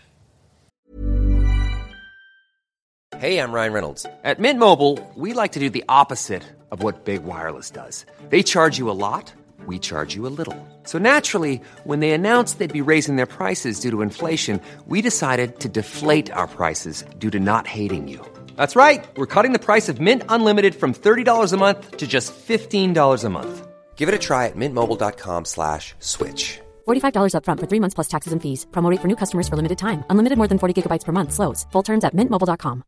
[3.19, 4.05] Hey, I'm Ryan Reynolds.
[4.25, 6.43] At Mint Mobile, we like to do the opposite
[6.73, 8.05] of what Big Wireless does.
[8.31, 9.33] They charge you a lot,
[9.65, 10.57] we charge you a little.
[10.83, 15.61] So naturally, when they announced they'd be raising their prices due to inflation, we decided
[15.61, 18.19] to deflate our prices due to not hating you.
[18.57, 19.05] That's right.
[19.17, 23.29] We're cutting the price of Mint Unlimited from $30 a month to just $15 a
[23.29, 23.69] month.
[23.95, 26.59] Give it a try at mintmobile.com slash switch.
[26.89, 28.67] $45 upfront for three months plus taxes and fees.
[28.73, 30.03] Promo rate for new customers for limited time.
[30.11, 31.33] Unlimited more than 40 gigabytes per month.
[31.33, 31.67] Slows.
[31.71, 32.83] Full terms at mintmobile.com.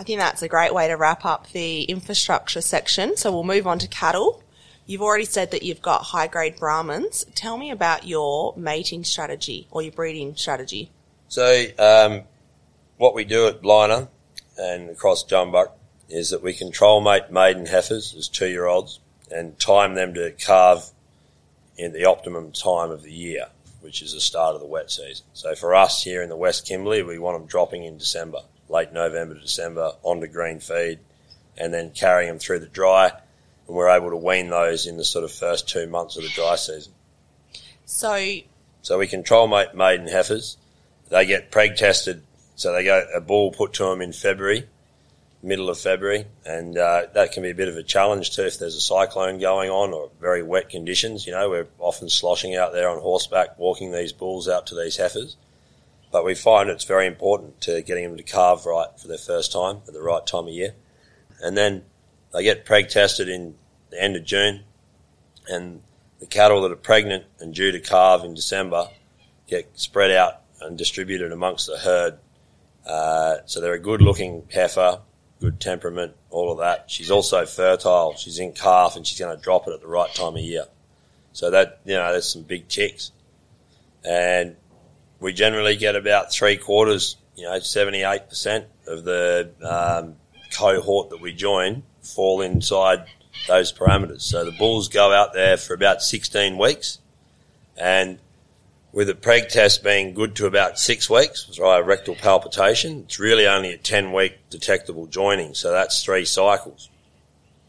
[0.00, 3.18] I think that's a great way to wrap up the infrastructure section.
[3.18, 4.42] So we'll move on to cattle.
[4.86, 7.26] You've already said that you've got high grade Brahmans.
[7.34, 10.90] Tell me about your mating strategy or your breeding strategy.
[11.28, 12.22] So, um,
[12.96, 14.08] what we do at Blina
[14.58, 15.72] and across Jumbuck
[16.10, 19.00] is that we control mate maiden heifers as two year olds
[19.30, 20.90] and time them to calve
[21.76, 23.46] in the optimum time of the year,
[23.80, 25.24] which is the start of the wet season.
[25.32, 28.92] So for us here in the West Kimberley, we want them dropping in December, late
[28.92, 30.98] November to December onto green feed
[31.56, 33.12] and then carrying them through the dry.
[33.66, 36.28] And we're able to wean those in the sort of first two months of the
[36.30, 36.92] dry season.
[37.84, 38.40] So
[38.82, 40.56] So we control mate maiden heifers.
[41.08, 42.22] They get preg tested.
[42.56, 44.68] So they go a bull put to them in February,
[45.42, 48.58] middle of February, and uh, that can be a bit of a challenge too if
[48.58, 51.26] there's a cyclone going on or very wet conditions.
[51.26, 54.96] You know, we're often sloshing out there on horseback, walking these bulls out to these
[54.96, 55.36] heifers.
[56.12, 59.52] But we find it's very important to getting them to calve right for their first
[59.52, 60.74] time at the right time of year.
[61.40, 61.84] And then
[62.32, 63.54] they get preg tested in
[63.90, 64.64] the end of June,
[65.48, 65.82] and
[66.18, 68.88] the cattle that are pregnant and due to calve in December
[69.48, 72.18] get spread out and distributed amongst the herd.
[72.86, 75.00] Uh, so they're a good looking heifer,
[75.40, 76.90] good temperament, all of that.
[76.90, 78.14] She's also fertile.
[78.16, 80.66] She's in calf and she's going to drop it at the right time of year.
[81.32, 83.12] So that, you know, there's some big chicks.
[84.04, 84.56] And
[85.18, 90.16] we generally get about three quarters, you know, 78% of the um,
[90.52, 93.04] cohort that we join fall inside
[93.48, 94.22] those parameters.
[94.22, 96.98] So the bulls go out there for about 16 weeks
[97.76, 98.18] and
[98.92, 103.46] with the preg test being good to about six weeks, via rectal palpitation, it's really
[103.46, 105.54] only a 10 week detectable joining.
[105.54, 106.90] So that's three cycles,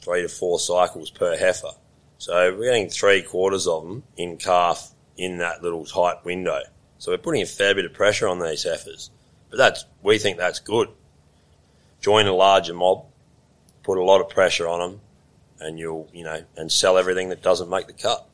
[0.01, 1.72] three to four cycles per heifer.
[2.17, 6.61] So we're getting three quarters of them in calf in that little tight window.
[6.97, 9.09] So we're putting a fair bit of pressure on these heifers.
[9.49, 10.89] But that's, we think that's good.
[11.99, 13.05] Join a larger mob,
[13.84, 15.01] put a lot of pressure on them,
[15.59, 18.28] and you'll, you know, and sell everything that doesn't make the cut.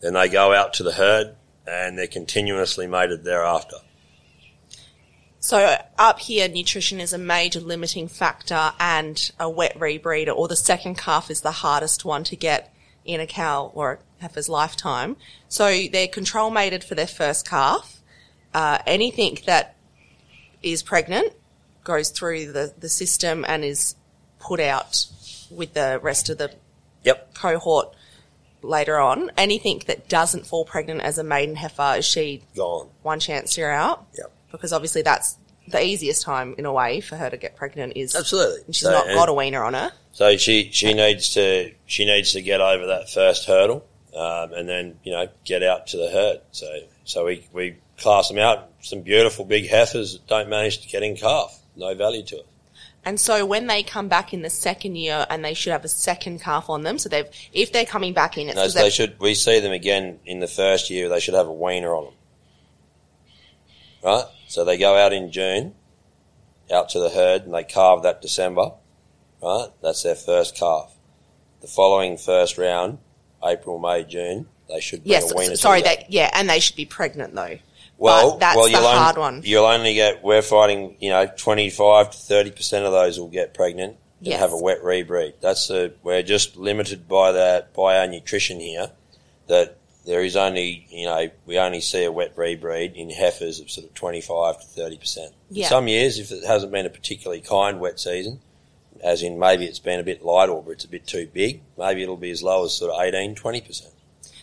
[0.00, 1.34] Then they go out to the herd,
[1.66, 3.76] and they're continuously mated thereafter.
[5.40, 10.56] So up here, nutrition is a major limiting factor and a wet rebreeder or the
[10.56, 12.72] second calf is the hardest one to get
[13.04, 15.16] in a cow or a heifer's lifetime.
[15.48, 18.00] So they're control mated for their first calf.
[18.54, 19.74] Uh, anything that
[20.62, 21.32] is pregnant
[21.82, 23.96] goes through the, the system and is
[24.38, 25.06] put out
[25.50, 26.52] with the rest of the
[27.04, 27.34] Yep.
[27.34, 27.96] cohort
[28.62, 29.30] later on.
[29.36, 32.88] Anything that doesn't fall pregnant as a maiden heifer, is she Gone.
[33.02, 34.06] one chance you're out?
[34.16, 34.32] Yep.
[34.50, 35.36] Because obviously that's
[35.68, 38.60] the easiest time in a way for her to get pregnant is Absolutely.
[38.72, 39.92] she's So, not got a weaner on her.
[40.12, 44.68] So she, she needs to she needs to get over that first hurdle, um, and
[44.68, 46.40] then you know get out to the herd.
[46.50, 46.66] So
[47.04, 48.68] so we, we class them out.
[48.82, 51.58] Some beautiful big heifers that don't manage to get in calf.
[51.76, 52.46] No value to it.
[53.04, 55.88] And so when they come back in the second year and they should have a
[55.88, 58.90] second calf on them, so they've if they're coming back in, it's No, so they
[58.90, 59.18] should.
[59.18, 61.08] We see them again in the first year.
[61.08, 62.14] They should have a weaner on them,
[64.04, 64.24] right?
[64.46, 65.74] So they go out in June,
[66.72, 68.72] out to the herd, and they calve that December,
[69.42, 69.68] right?
[69.82, 70.94] That's their first calf.
[71.60, 72.98] The following first round,
[73.42, 75.50] April, May, June, they should yes, a weaner.
[75.50, 76.00] Yes, sorry, that.
[76.00, 77.58] they, yeah, and they should be pregnant though.
[77.98, 79.42] Well, but that's well, the hard only, one.
[79.44, 80.22] You'll only get.
[80.22, 80.96] We're fighting.
[81.00, 84.40] You know, twenty-five to thirty percent of those will get pregnant and Yes.
[84.40, 85.34] have a wet rebreed.
[85.40, 85.94] That's the.
[86.02, 88.90] We're just limited by that by our nutrition here.
[89.48, 93.70] That there is only, you know, we only see a wet rebreed in heifers of
[93.70, 95.30] sort of 25 to 30%.
[95.50, 95.68] Yeah.
[95.68, 98.40] Some years, if it hasn't been a particularly kind wet season,
[99.02, 102.02] as in maybe it's been a bit light or it's a bit too big, maybe
[102.02, 103.90] it'll be as low as sort of 18, 20%.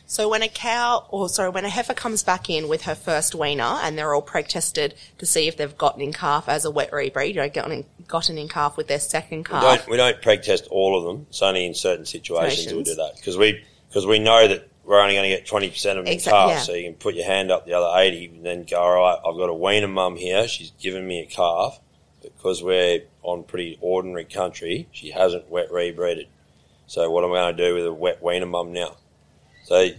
[0.10, 3.36] So when a cow, or sorry, when a heifer comes back in with her first
[3.36, 6.72] weaner and they're all preg tested to see if they've gotten in calf as a
[6.72, 9.62] wet rebreed, you know, gotten, gotten in calf with their second We calf.
[9.62, 11.28] don't, we don't preg test all of them.
[11.30, 13.18] It's only in certain situations we'll do that.
[13.18, 16.20] Because we, because we know that we're only going to get 20% of them in
[16.20, 16.50] calf.
[16.50, 16.58] yeah.
[16.58, 19.20] So you can put your hand up the other 80 and then go, all right,
[19.20, 20.48] I've got a weaner mum here.
[20.48, 21.80] She's given me a calf.
[22.24, 26.26] Because we're on pretty ordinary country, she hasn't wet rebreeded.
[26.88, 28.98] So what am I going to do with a wet weaner mum now?
[29.70, 29.90] So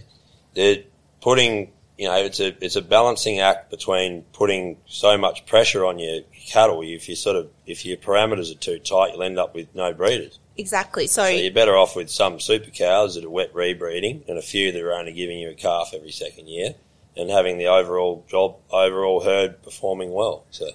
[0.53, 0.83] they're
[1.21, 5.97] putting, you know, it's a it's a balancing act between putting so much pressure on
[5.97, 6.81] your cattle.
[6.81, 9.93] If you sort of if your parameters are too tight, you'll end up with no
[9.93, 10.39] breeders.
[10.57, 11.07] Exactly.
[11.07, 14.41] So, So you're better off with some super cows that are wet rebreeding and a
[14.41, 16.75] few that are only giving you a calf every second year,
[17.15, 20.43] and having the overall job overall herd performing well.
[20.51, 20.67] So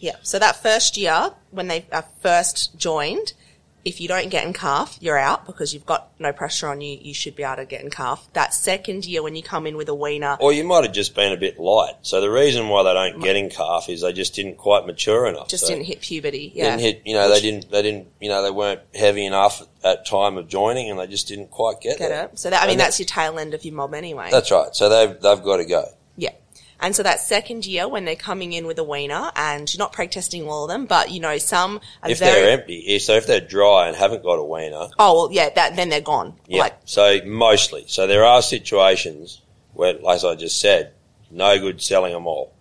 [0.00, 0.16] yeah.
[0.22, 3.34] So that first year, when they are first joined,
[3.84, 6.98] if you don't get in calf, you're out because you've got no pressure on you.
[7.00, 8.28] You should be able to get in calf.
[8.32, 11.14] That second year, when you come in with a weaner, or you might have just
[11.14, 11.94] been a bit light.
[12.02, 15.26] So the reason why they don't get in calf is they just didn't quite mature
[15.26, 15.48] enough.
[15.48, 16.52] just So- didn't hit puberty.
[16.54, 16.76] Yeah.
[16.76, 17.02] didn't hit.
[17.04, 17.70] You know, they didn't.
[17.70, 18.08] They didn't.
[18.20, 21.80] You know, they weren't heavy enough at time of joining, and they just didn't quite
[21.80, 22.24] get, Get there.
[22.26, 22.38] it?
[22.38, 24.28] So that, I mean, And that's your tail end of your mob anyway.
[24.30, 24.74] That's right.
[24.74, 25.84] So they've they've got to go.
[26.82, 29.92] And so that second year when they're coming in with a weaner and you're not
[29.92, 33.14] preg testing all of them, but you know, some are If very, they're empty, so
[33.14, 36.34] if they're dry and haven't got a weaner, oh, well, yeah, that, then they're gone.
[36.48, 36.62] yeah.
[36.62, 39.40] Like, so mostly, so there are situations
[39.74, 40.92] where, as I just said,
[41.30, 42.52] no good selling them all.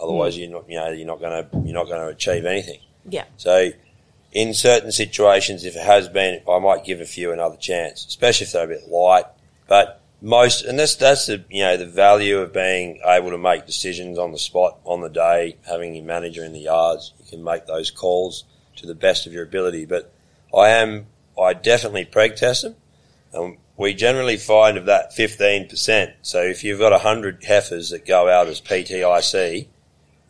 [0.00, 0.42] Otherwise, hmm.
[0.42, 2.78] you're not, you know, you're not going to you're not going to achieve anything.
[3.08, 3.24] yeah.
[3.36, 3.70] So,
[4.32, 8.46] in certain situations, if it has been, I might give a few another chance, especially
[8.46, 9.24] if they're a bit light.
[9.66, 13.66] But most, and that's that's the you know the value of being able to make
[13.66, 17.12] decisions on the spot on the day, having your manager in the yards.
[17.18, 18.44] You can make those calls
[18.76, 19.84] to the best of your ability.
[19.84, 20.12] But
[20.56, 21.06] I am,
[21.40, 22.76] I definitely preg test them.
[23.32, 26.14] And we generally find of that 15%.
[26.22, 29.66] So if you've got 100 heifers that go out as PTIC,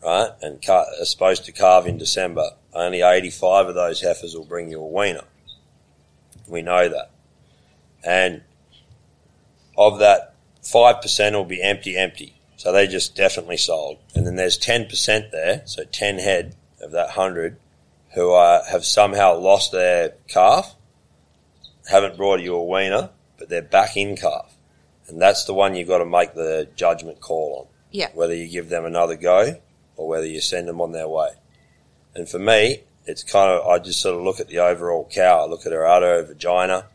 [0.03, 4.45] right, and car- are supposed to carve in December, only 85 of those heifers will
[4.45, 5.25] bring you a weaner.
[6.47, 7.11] We know that.
[8.03, 8.41] And
[9.77, 12.35] of that, 5% will be empty, empty.
[12.57, 13.97] So they just definitely sold.
[14.15, 17.57] And then there's 10% there, so 10 head of that 100
[18.13, 20.75] who are, have somehow lost their calf,
[21.89, 24.53] haven't brought you a weaner, but they're back in calf.
[25.07, 28.07] And that's the one you've got to make the judgment call on Yeah.
[28.13, 29.59] whether you give them another go
[29.97, 31.29] or whether you send them on their way.
[32.15, 35.43] And for me, it's kind of I just sort of look at the overall cow.
[35.43, 36.85] I look at her udder, her vagina,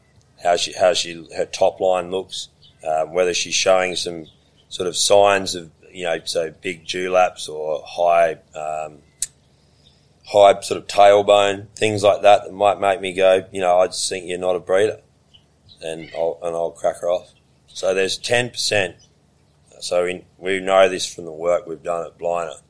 [0.42, 2.48] how she how she her top line looks,
[2.86, 4.26] um, whether she's showing some
[4.68, 8.98] sort of signs of you know so big dewlaps or high um,
[10.26, 13.86] high sort of tailbone things like that that might make me go you know I
[13.86, 15.00] just think you're not a breeder,
[15.82, 17.32] and I'll and I'll crack her off.
[17.66, 18.96] So there's ten percent
[19.80, 22.60] so in, we know this from the work we've done at Blina.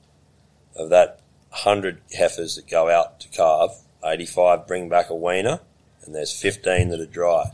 [0.76, 5.60] Of that 100 heifers that go out to calve, 85 bring back a weaner,
[6.04, 7.52] and there's 15 that are dry.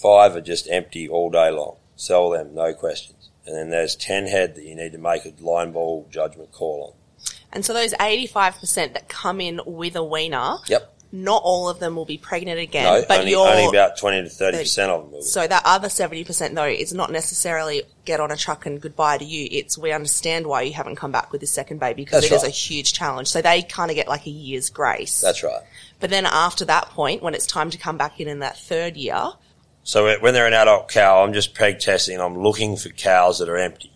[0.00, 1.76] Five are just empty all day long.
[1.96, 3.28] Sell them, no questions.
[3.46, 6.94] And then there's 10 head that you need to make a line ball judgment call
[6.94, 7.24] on.
[7.52, 10.94] And so those 85% that come in with a weaner, Yep.
[11.12, 14.28] not all of them will be pregnant again, No, but only, only about 20 to
[14.28, 15.24] 30% of them will be.
[15.26, 19.24] so that other 70% though is not necessarily get on a truck and goodbye to
[19.24, 19.48] you.
[19.50, 22.36] It's we understand why you haven't come back with this second baby because That's it
[22.36, 22.48] is right.
[22.52, 23.28] a huge challenge.
[23.28, 25.20] So they kind of get like a year's grace.
[25.20, 25.62] That's right.
[25.98, 28.96] But then after that point, when it's time to come back in in that third
[28.96, 29.32] year,
[29.82, 32.20] So when they're an adult cow, I'm just preg testing.
[32.20, 33.92] I'm looking for cows that are empty.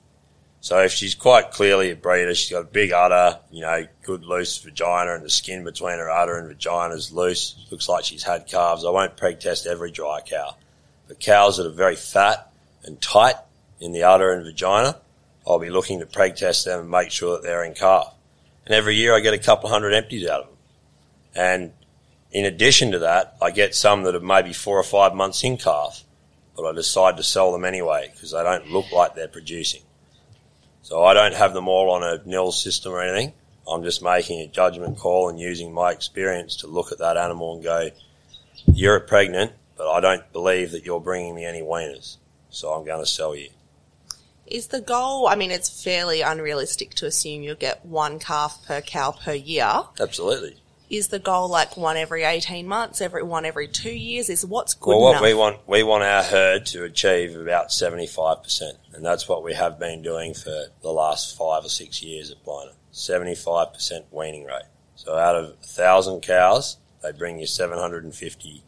[0.61, 4.25] So if she's quite clearly a breeder, she's got a big udder, you know, good
[4.25, 7.55] loose vagina, and the skin between her udder and vagina is loose.
[7.71, 8.83] Looks like she's had calves.
[8.83, 10.57] I won't preg test every dry cow,
[11.07, 12.51] but cows that are very fat
[12.83, 13.35] and tight
[13.79, 14.97] in the udder and vagina,
[15.47, 18.15] I'll be looking to preg test them and make sure that they're in calf.
[18.65, 20.57] And every year I get a couple hundred empties out of them.
[21.35, 21.73] And
[22.35, 25.57] in addition to that, I get some that are maybe four or five months in
[25.57, 26.03] calf,
[26.57, 29.83] but I decide to sell them anyway because they don't look like they're producing.
[30.83, 33.33] So I don't have them all on a nil system or anything.
[33.67, 37.55] I'm just making a judgment call and using my experience to look at that animal
[37.55, 37.89] and go,
[38.67, 42.17] you're pregnant, but I don't believe that you're bringing me any weaners.
[42.51, 43.49] So I'm going to sell you.
[44.47, 48.81] is the goal, I mean, it's fairly unrealistic to assume you'll get one calf per
[48.81, 49.85] cow per year.
[50.01, 50.57] Absolutely.
[50.91, 54.29] Is the goal like one every 18 months, every one every two years?
[54.29, 55.23] Is what's good Well, what enough?
[55.23, 58.73] we want, we want our herd to achieve about 75%.
[58.93, 62.45] And that's what we have been doing for the last five or six years at
[62.45, 62.73] Blina.
[62.93, 64.63] 75% weaning rate.
[64.95, 68.63] So out of a thousand cows, they bring you 750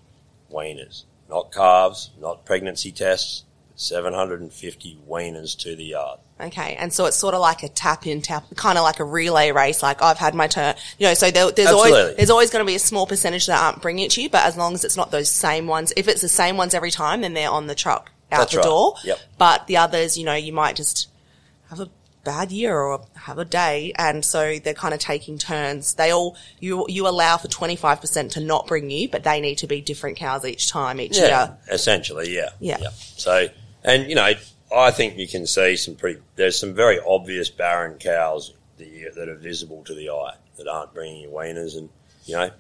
[0.51, 1.05] weaners.
[1.29, 3.45] Not calves, not pregnancy tests,
[3.77, 6.19] 750 weaners to the yard.
[6.41, 9.05] Okay, and so it's sort of like a tap in, tap, kind of like a
[9.05, 9.83] relay race.
[9.83, 11.15] Like I've had my turn, you know.
[11.15, 14.05] So there, there's always there's always going to be a small percentage that aren't bringing
[14.05, 16.29] it to you, but as long as it's not those same ones, if it's the
[16.29, 18.65] same ones every time, then they're on the truck out That's the right.
[18.65, 18.95] door.
[19.05, 19.19] Yep.
[19.39, 21.09] But the others, you know, you might just
[21.71, 21.89] have a
[22.27, 25.95] bad year or have a day, and so they're kind of taking turns.
[25.95, 29.41] They all you you allow for twenty five percent to not bring you, but they
[29.41, 31.57] need to be different cows each time each year.
[31.71, 32.51] essentially, yeah.
[32.61, 32.91] Yeah.
[33.17, 33.49] So,
[33.87, 34.35] and you know,
[34.75, 39.35] I think you can see some pretty, there's some very obvious barren cows that, are
[39.37, 41.77] visible to the eye that aren't bringing you weaners.
[41.77, 41.89] And,
[42.25, 42.51] you know,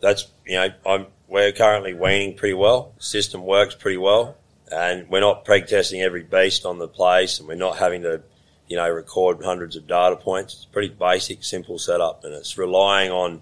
[0.00, 2.92] that's, you know, I'm, we're currently weaning pretty well.
[2.98, 4.36] System works pretty well.
[4.70, 8.22] And we're not preg testing every beast on the place and we're not having to,
[8.68, 10.54] you know, record hundreds of data points.
[10.54, 13.40] It's pretty basic, simple setup and it's relying on,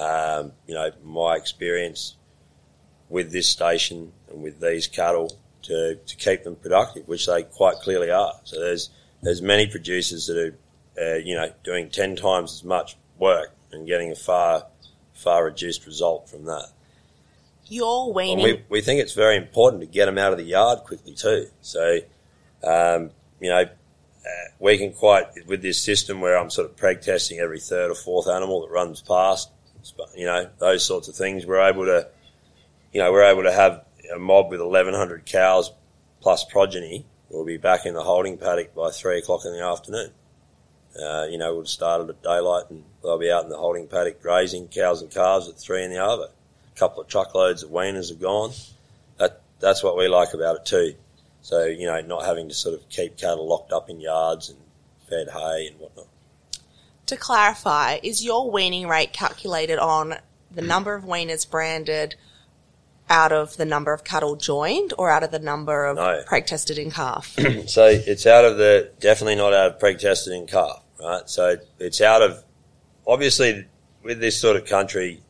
[0.00, 2.14] um, you know, my experience
[3.08, 7.76] with this station and with these cattle to, to keep them productive, which they quite
[7.76, 8.34] clearly are.
[8.44, 8.90] So there's
[9.22, 10.54] there's many producers that are
[11.00, 14.66] uh, you know doing ten times as much work and getting a far
[15.14, 16.68] far reduced result from that.
[17.66, 18.44] You're And weaning.
[18.44, 21.46] we we think it's very important to get them out of the yard quickly too.
[21.60, 21.98] So
[22.64, 23.10] um,
[23.40, 23.64] you know.
[24.24, 27.90] Uh, we can quite with this system where I'm sort of preg testing every third
[27.90, 29.50] or fourth animal that runs past,
[30.16, 31.44] you know, those sorts of things.
[31.44, 32.06] We're able to,
[32.92, 35.72] you know, we're able to have a mob with 1,100 cows
[36.20, 37.04] plus progeny.
[37.30, 40.10] We'll be back in the holding paddock by three o'clock in the afternoon.
[41.00, 44.20] Uh, you know, we'll start at daylight and they'll be out in the holding paddock
[44.20, 46.26] grazing cows and calves at three in the arvo.
[46.26, 48.52] A couple of truckloads of weaners are gone.
[49.18, 50.94] That, that's what we like about it too.
[51.40, 54.58] So, you know, not having to sort of keep cattle locked up in yards and
[55.08, 56.06] fed hay and whatnot.
[57.06, 60.16] To clarify, is your weaning rate calculated on
[60.50, 62.14] the number of weaners branded
[63.12, 66.24] out of the number of cattle joined or out of the number of No.
[66.26, 67.36] preg tested in calf?
[67.68, 71.28] So it's out of the definitely not out of preg tested in calf, right?
[71.28, 72.42] So it's out of
[73.06, 73.66] obviously
[74.02, 75.20] with this sort of country,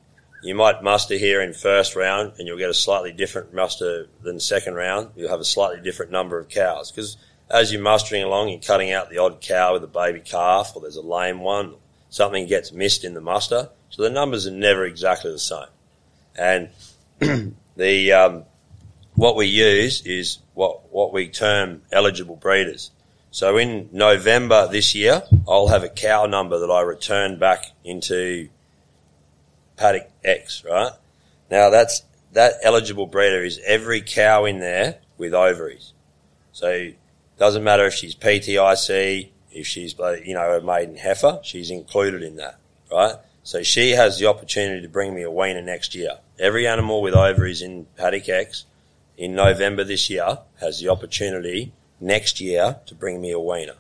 [0.45, 4.39] you might muster here in first round and you'll get a slightly different muster than
[4.41, 5.11] second round.
[5.16, 7.16] You'll have a slightly different number of cows because
[7.51, 10.83] as you're mustering along, you're cutting out the odd cow with a baby calf or
[10.83, 11.74] there's a lame one.
[12.11, 13.70] Something gets missed in the muster.
[13.91, 15.66] So the numbers are never exactly the same.
[16.37, 16.68] And
[17.76, 18.44] the, um,
[19.14, 22.90] what we use is what, what we term eligible breeders.
[23.30, 28.48] So in November this year, I'll have a cow number that I return back into
[29.76, 30.92] paddock X, right?
[31.50, 32.02] Now that's,
[32.32, 35.92] that eligible breeder is every cow in there with ovaries.
[36.52, 36.90] So
[37.38, 39.94] doesn't matter if she's PTIC, if she's,
[40.24, 42.58] you know, a maiden heifer, she's included in that,
[42.90, 43.16] right?
[43.44, 46.18] So she has the opportunity to bring me a weaner next year.
[46.39, 48.64] Every animal with ovaries in paddock X
[49.16, 53.76] in November this year has the opportunity next year to bring me a weaner.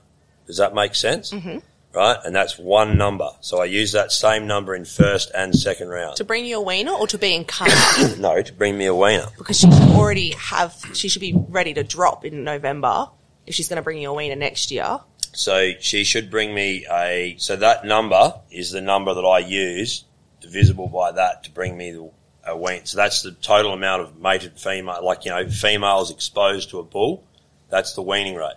[0.46, 1.32] Does that make sense?
[1.32, 1.58] Mm-hmm.
[1.94, 2.16] Right?
[2.24, 3.28] And that's one number.
[3.40, 6.16] So I use that same number in first and second round.
[6.16, 8.18] to bring you a weaner or to be in calf?
[8.18, 9.26] no, to bring me a weaner.
[9.36, 13.08] because she should already have, she should be ready to drop in November
[13.46, 15.00] if she's going to bring you a weaner next year.
[15.34, 20.04] So she should bring me a, so that number is the number that I use,
[20.40, 22.10] divisible by that to bring me the,
[22.46, 22.84] a wean.
[22.84, 26.82] So that's the total amount of mated female, like, you know, females exposed to a
[26.82, 27.24] bull.
[27.68, 28.56] That's the weaning rate.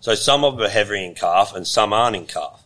[0.00, 2.62] So some of them are heavy in calf and some aren't in calf.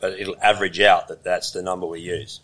[0.00, 2.40] But it'll average out that that's the number we use.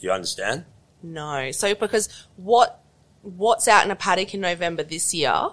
[0.00, 0.64] Do you understand?
[1.02, 1.50] No.
[1.52, 2.82] So because what
[3.22, 5.48] what's out in a paddock in November this year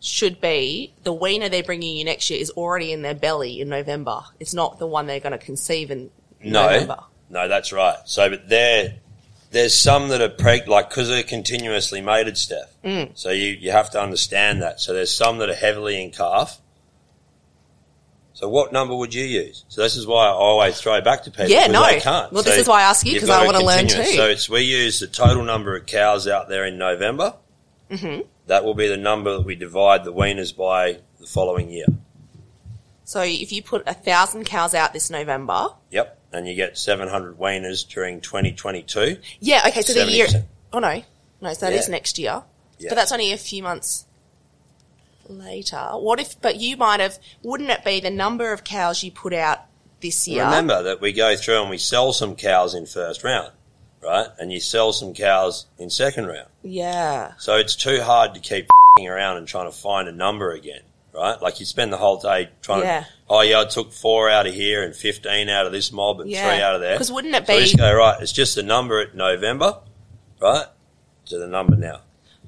[0.00, 3.68] should be the weaner they're bringing you next year is already in their belly in
[3.68, 4.20] November.
[4.38, 6.10] It's not the one they're going to conceive in
[6.42, 6.98] No, November.
[7.28, 7.96] no, that's right.
[8.06, 8.94] So, but there,
[9.50, 12.72] there's some that are preg, like, because they're continuously mated, Steph.
[12.84, 13.10] Mm.
[13.14, 14.80] So you, you have to understand that.
[14.80, 16.60] So there's some that are heavily in calf.
[18.32, 19.64] So what number would you use?
[19.68, 21.48] So this is why I always throw back to people.
[21.48, 21.84] Yeah, no.
[21.84, 22.32] they can't.
[22.32, 24.02] Well, this is why I ask you, you've 'cause got I wanna learn too.
[24.04, 27.34] So it's, we use the total number of cows out there in November.
[27.90, 28.22] Mm-hmm.
[28.46, 31.86] That will be the number that we divide the weaners by the following year.
[33.04, 36.18] So if you put a thousand cows out this November, Yep.
[36.32, 39.18] And you get 700 weaners during 2022.
[39.40, 40.26] yeah, okay, so the year.
[40.72, 41.02] Oh no,
[41.40, 41.78] no, so that Yeah.
[41.80, 42.42] is next year,
[42.78, 42.90] Yeah.
[42.90, 44.06] but that's only a few months
[45.28, 45.78] later.
[45.94, 46.40] What if?
[46.40, 47.18] But you might have.
[47.42, 49.60] Wouldn't it be the number of cows you put out
[50.00, 50.44] this year.
[50.44, 53.52] Remember that we go through and we sell some cows in first round,
[54.02, 54.28] right?
[54.38, 56.48] And you sell some cows in second round.
[56.62, 57.32] Yeah.
[57.38, 58.70] So it's too hard to keep
[59.00, 60.82] around and trying to find a number again,
[61.20, 61.40] right?
[61.40, 63.00] Like you spend the whole day trying Yeah.
[63.00, 66.20] to, oh yeah, I took four out of here and 15 out of this mob
[66.20, 66.48] and Yeah.
[66.48, 66.94] three out of there.
[66.94, 69.76] Because wouldn't it So be- just go, right, it's just a number at November,
[70.40, 70.66] right?
[71.26, 72.00] To the number now.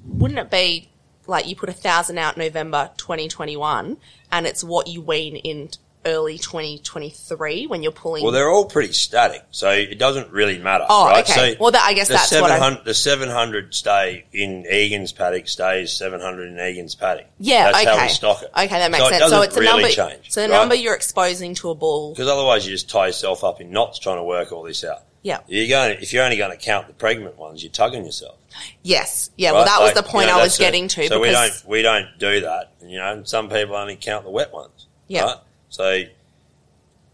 [0.05, 0.89] Wouldn't it be
[1.27, 3.97] like you put a thousand out November 2021
[4.31, 5.69] and it's what you wean in
[6.05, 8.23] early 2023 when you're pulling?
[8.23, 10.85] Well, they're all pretty static, so it doesn't really matter.
[10.89, 11.29] Oh, right?
[11.29, 11.57] okay.
[11.59, 15.91] Well, that- I guess that's what I- 700 The 700 stay in Egan's paddock stays
[15.93, 17.25] 700 in Egan's paddock.
[17.39, 17.97] yeah, That's okay.
[17.97, 18.51] how we stock it.
[18.55, 19.23] Okay, that makes so sense.
[19.23, 19.89] It so it's a really number.
[19.89, 20.31] change.
[20.31, 20.59] so the right?
[20.59, 22.11] number you're exposing to a bull.
[22.11, 25.03] Because otherwise, you just tie yourself up in knots trying to work all this out.
[25.23, 25.39] Yeah.
[25.47, 25.99] You're going.
[26.01, 28.35] If you're only going to count the pregnant ones, you're tugging yourself.
[28.83, 29.29] Yes.
[29.37, 29.53] Yeah.
[29.53, 29.69] Well, right?
[29.69, 31.07] that was the point you know, I was getting to.
[31.07, 32.73] So we don't we don't do that.
[32.85, 34.87] You know, and some people only count the wet ones.
[35.07, 35.23] Yeah.
[35.23, 35.37] Right?
[35.73, 36.03] So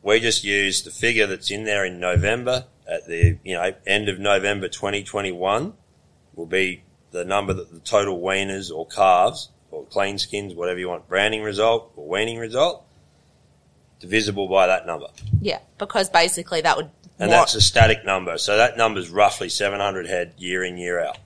[0.04, 4.10] we just use the figure that's in there in November at the you know end
[4.10, 5.72] of November 2021
[6.36, 10.90] will be the number that the total weaners or calves or clean skins, whatever you
[10.90, 12.84] want, branding result or weaning result,
[14.02, 15.08] divisible by that number.
[15.40, 16.90] Yeah, because basically that would.
[17.18, 18.38] And that's a static number.
[18.38, 21.18] So that number's roughly 700 head year in, year out.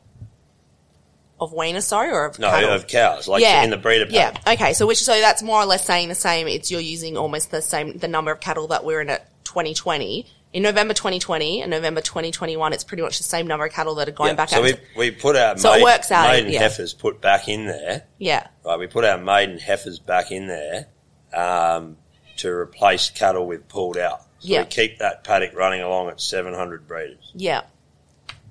[1.43, 2.71] Of weaner, sorry, or of No, cattle?
[2.71, 4.35] of cows, like in the breeder Yeah.
[4.47, 4.73] Okay.
[4.73, 6.47] So which so that's more or less saying the same.
[6.47, 10.25] It's you're using almost the same the number of cattle that we're in at 2020
[10.53, 12.73] in November 2020 and November 2021.
[12.73, 14.63] It's pretty much the same number of cattle that are going Yeah, back so out.
[14.63, 16.59] we, we put our So it maiden, works out, maiden yeah.
[16.59, 18.47] heifers put back in there, yeah.
[18.65, 18.77] right?
[18.79, 20.87] We put our maiden heifers back in there
[21.33, 21.97] um,
[22.37, 24.21] to replace cattle we've pulled out.
[24.39, 24.59] So Yeah.
[24.61, 27.31] we keep that paddock running along at 700 breeders.
[27.33, 27.61] Yeah.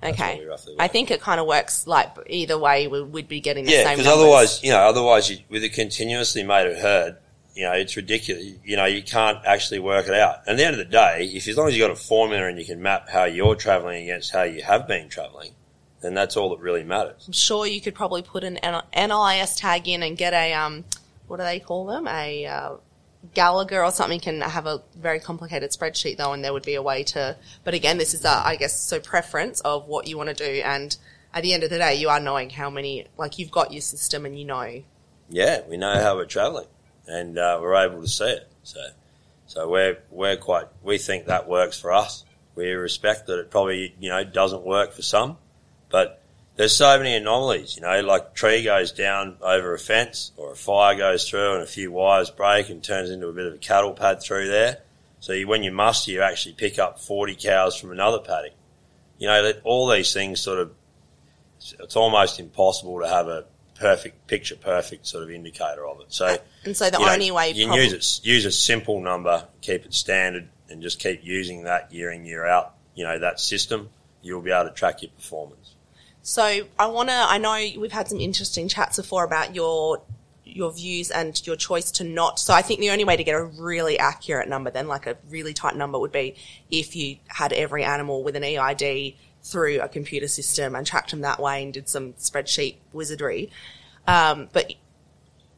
[0.03, 0.46] Okay.
[0.78, 2.88] I think it kind of works like either way.
[2.88, 3.98] We would be getting the Yeah, same.
[3.98, 7.16] because otherwise, you know, otherwise you, with a continuously mated herd,
[7.55, 8.44] you know, it's ridiculous.
[8.64, 10.40] You know, you can't actually work it out.
[10.46, 12.46] And at the end of the day, if as long as you've got a formula
[12.48, 15.53] and you can map how you're travelling against how you have been travelling,
[16.00, 17.24] then that's all that really matters.
[17.26, 18.59] I'm sure you could probably put an
[18.94, 20.84] NIS tag in and get a um,
[21.28, 22.09] what do they call them?
[22.09, 22.72] A uh,
[23.35, 26.83] Gallagher or something can have a very complicated spreadsheet though, and there would be a
[26.83, 27.37] way to.
[27.64, 30.61] But again, this is a, I guess, so preference of what you want to do,
[30.62, 30.97] and
[31.33, 33.07] at the end of the day, you are knowing how many.
[33.16, 34.83] Like you've got your system, and you know.
[35.31, 36.66] Yeah, we know how we're travelling,
[37.07, 38.49] and uh, we're able to see it.
[38.64, 38.81] So,
[39.47, 40.66] so we're we're quite.
[40.83, 42.25] We think that works for us.
[42.55, 45.39] We respect that it probably you know doesn't work for some,
[45.91, 46.22] but
[46.63, 47.75] there's so many anomalies.
[47.75, 51.55] You know, like a tree goes down over a fence, or a fire goes through,
[51.55, 54.47] and a few wires break and turns into a bit of a cattle pad through
[54.47, 54.79] there.
[55.19, 58.53] So you, when you muster, you actually pick up 40 cows from another paddock.
[59.19, 60.73] You know, all these things sort of.
[61.81, 63.45] It's almost impossible to have a
[63.75, 66.13] perfect picture, perfect sort of indicator of it.
[66.13, 69.01] So And so the you know, only way you can use it, use a simple
[69.01, 72.75] number, keep it standard, and just keep using that year in year out.
[72.95, 73.91] You know that system,
[74.23, 75.72] you'll be able to track your performance.
[76.23, 77.14] So I want to.
[77.14, 80.03] I know we've had some interesting chats before about your
[80.45, 82.39] your views and your choice to not.
[82.39, 85.16] So I think the only way to get a really accurate number, then like a
[85.29, 86.37] really tight number, would be
[86.70, 91.23] if you had every animal with an EID through a computer system and tracked them
[91.23, 93.51] that way and did some spreadsheet wizardry.
[94.07, 94.73] Um, but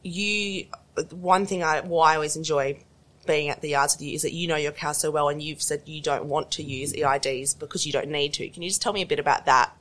[0.01, 0.65] you,
[1.11, 2.79] one thing I why I always enjoy
[3.27, 5.43] being at the yards with you is that you know your cow so well, and
[5.43, 8.49] you've said you don't want to use EIDs because you don't need to.
[8.49, 9.75] Can you just tell me a bit about that?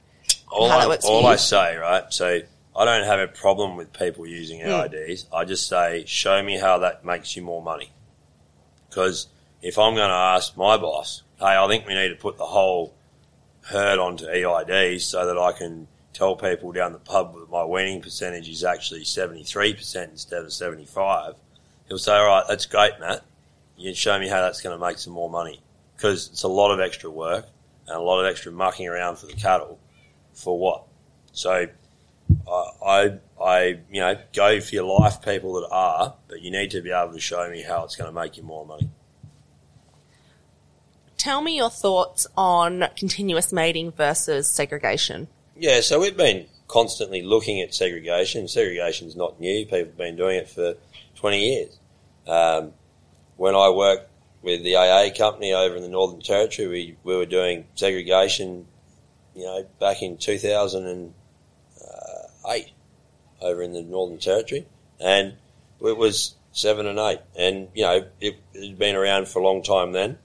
[0.54, 1.26] All, how I, that works for you.
[1.26, 2.04] I say, right?
[2.12, 2.40] So
[2.76, 4.68] I don't have a problem with people using Hmm.
[4.68, 5.26] EIDs.
[5.32, 7.90] I just say, show me how that makes you more money.
[8.88, 9.26] Because
[9.62, 12.46] if I'm going to ask my boss, hey, I think we need to put the
[12.46, 12.94] whole
[13.62, 18.00] herd onto EIDs so that I can tell people down the pub that my weaning
[18.00, 21.34] percentage is actually 73% instead of 75,
[21.88, 23.24] he'll say, all right, that's great, Matt.
[23.76, 25.60] You can show me how that's going to make some more money.
[25.96, 27.46] Because it's a lot of extra work
[27.88, 29.78] and a lot of extra mucking around for the cattle.
[30.34, 30.84] For what?
[31.32, 31.68] So
[32.48, 36.70] I, I, I, you know, go for your life, people that are, but you need
[36.72, 38.90] to be able to show me how it's going to make you more money.
[41.16, 45.28] Tell me your thoughts on continuous mating versus segregation.
[45.56, 48.48] Yeah, so we've been constantly looking at segregation.
[48.48, 49.64] Segregation is not new.
[49.64, 50.74] People have been doing it for
[51.16, 51.78] 20 years.
[52.26, 52.72] Um,
[53.36, 54.10] when I worked
[54.42, 58.66] with the AA company over in the Northern Territory, we, we were doing segregation,
[59.34, 61.12] you know, back in 2008
[61.82, 64.66] uh, over in the Northern Territory.
[65.00, 65.34] And
[65.80, 67.20] it was seven and eight.
[67.36, 70.18] And, you know, it had been around for a long time then.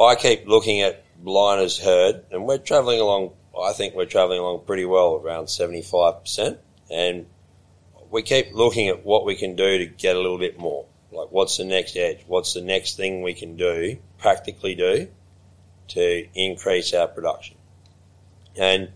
[0.00, 3.32] I keep looking at Blina's herd, and we're travelling along.
[3.60, 6.58] I think we're travelling along pretty well, around seventy-five percent,
[6.90, 7.26] and
[8.10, 10.86] we keep looking at what we can do to get a little bit more.
[11.12, 12.24] Like, what's the next edge?
[12.26, 15.08] What's the next thing we can do, practically do,
[15.88, 17.56] to increase our production?
[18.56, 18.90] And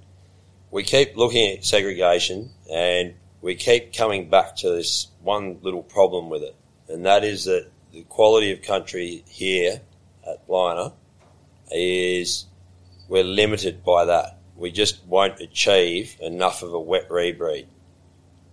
[0.71, 6.29] we keep looking at segregation and we keep coming back to this one little problem
[6.29, 6.57] with it.
[6.89, 9.81] And that is that the quality of country here
[10.27, 10.93] at Blina
[11.71, 12.47] is
[13.09, 14.39] we're limited by that.
[14.57, 17.67] We just won't achieve enough of a wet rebreed.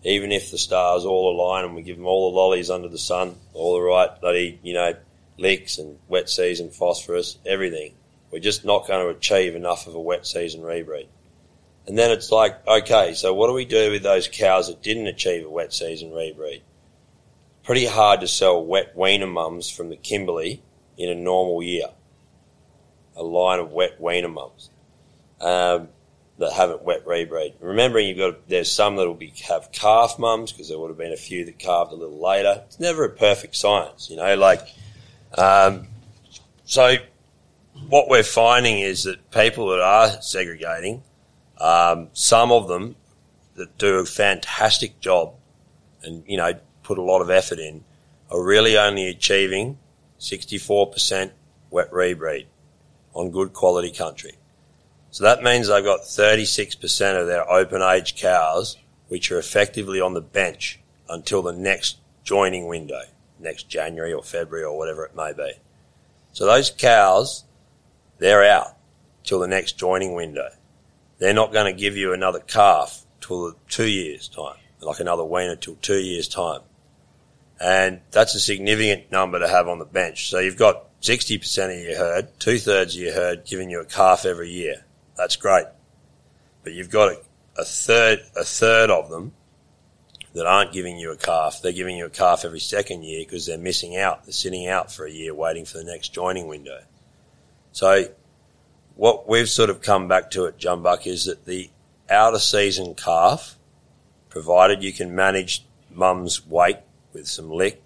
[0.04, 2.98] Even if the stars all align and we give them all the lollies under the
[2.98, 4.96] sun, all the right bloody, you know,
[5.38, 7.94] licks and wet season phosphorus, everything.
[8.34, 11.06] We're just not going to achieve enough of a wet season rebreed.
[11.86, 15.06] And then it's like, okay, so what do we do with those cows that didn't
[15.06, 16.62] achieve a wet season rebreed?
[17.62, 20.64] Pretty hard to sell wet weaner mums from the Kimberley
[20.98, 21.90] in a normal year.
[23.16, 24.72] A line of wet weaner mums
[25.40, 25.90] um,
[26.40, 27.54] that haven't wet rebreed.
[27.60, 31.14] Remembering you've got there's some that'll be have calf mums because there would have been
[31.14, 32.64] a few that calved a little later.
[32.66, 34.36] It's never a perfect science, you know.
[34.36, 34.68] Like,
[35.38, 35.88] um,
[36.66, 36.98] so
[37.90, 41.04] what we're finding is that people that are segregating
[41.60, 42.96] um, some of them
[43.56, 45.34] that do a fantastic job
[46.04, 46.54] and, you know,
[46.84, 47.84] put a lot of effort in
[48.30, 49.78] are really only achieving
[50.20, 51.32] 64%
[51.70, 52.46] wet rebreed
[53.14, 54.34] on good quality country.
[55.12, 58.78] So that means they've got 36% of their open age cows
[59.08, 63.04] which are effectively on the bench until the next joining window,
[63.40, 65.52] next January or February or whatever it may be.
[66.32, 67.44] So those cows,
[68.24, 68.78] they're out
[69.24, 70.50] till the next joining window
[71.24, 75.56] they're not going to give you another calf till two years time, like another weaner
[75.56, 76.60] till two years time.
[77.62, 80.30] And that's a significant number to have on the bench.
[80.30, 83.86] So you've got 60% of your herd, two thirds of your herd giving you a
[83.86, 84.84] calf every year.
[85.16, 85.68] That's great.
[86.64, 87.22] But you've got a,
[87.58, 89.32] a third, a third of them
[90.34, 91.62] that aren't giving you a calf.
[91.62, 94.26] They're giving you a calf every second year because they're missing out.
[94.26, 96.82] They're sitting out for a year waiting for the next joining window.
[97.74, 98.10] So
[98.96, 101.72] what we've sort of come back to at Jumbuck is that the
[102.10, 103.58] outer season calf,
[104.30, 106.78] provided you can manage mum's weight
[107.14, 107.82] with some lick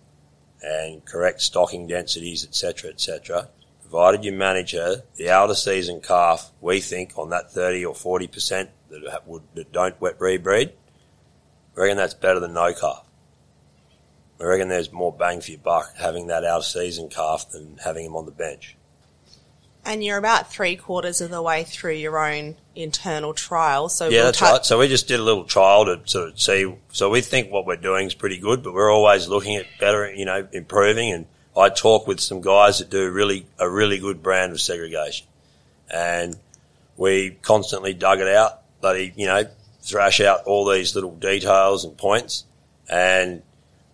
[0.62, 3.48] and correct stocking densities, etc., etc.,
[3.82, 8.68] provided you manage her, the outer season calf, we think on that 30 or 40%
[8.90, 10.74] that, would, that don't wet rebreed,
[11.76, 13.06] we reckon that's better than no calf.
[14.38, 18.06] We reckon there's more bang for your buck having that outer season calf than having
[18.06, 18.77] him on the bench.
[19.88, 23.88] And you're about three quarters of the way through your own internal trial.
[23.88, 24.66] So yeah, we'll that's right.
[24.66, 26.76] So we just did a little trial to sort of see.
[26.92, 30.14] So we think what we're doing is pretty good, but we're always looking at better,
[30.14, 31.14] you know, improving.
[31.14, 31.26] And
[31.56, 35.26] I talk with some guys that do really a really good brand of segregation,
[35.90, 36.36] and
[36.98, 38.60] we constantly dug it out.
[38.82, 39.46] But he, you know,
[39.82, 42.44] thrash out all these little details and points,
[42.90, 43.42] and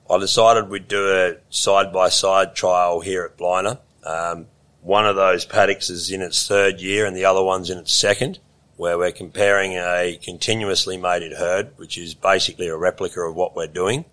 [0.10, 3.78] I decided we'd do a side by side trial here at Blina.
[4.04, 4.48] Um,
[4.84, 7.93] one of those paddocks is in its third year and the other one's in its
[7.93, 8.39] second,
[8.75, 13.67] where we're comparing a continuously mated herd, which is basically a replica of what we're
[13.67, 14.03] doing,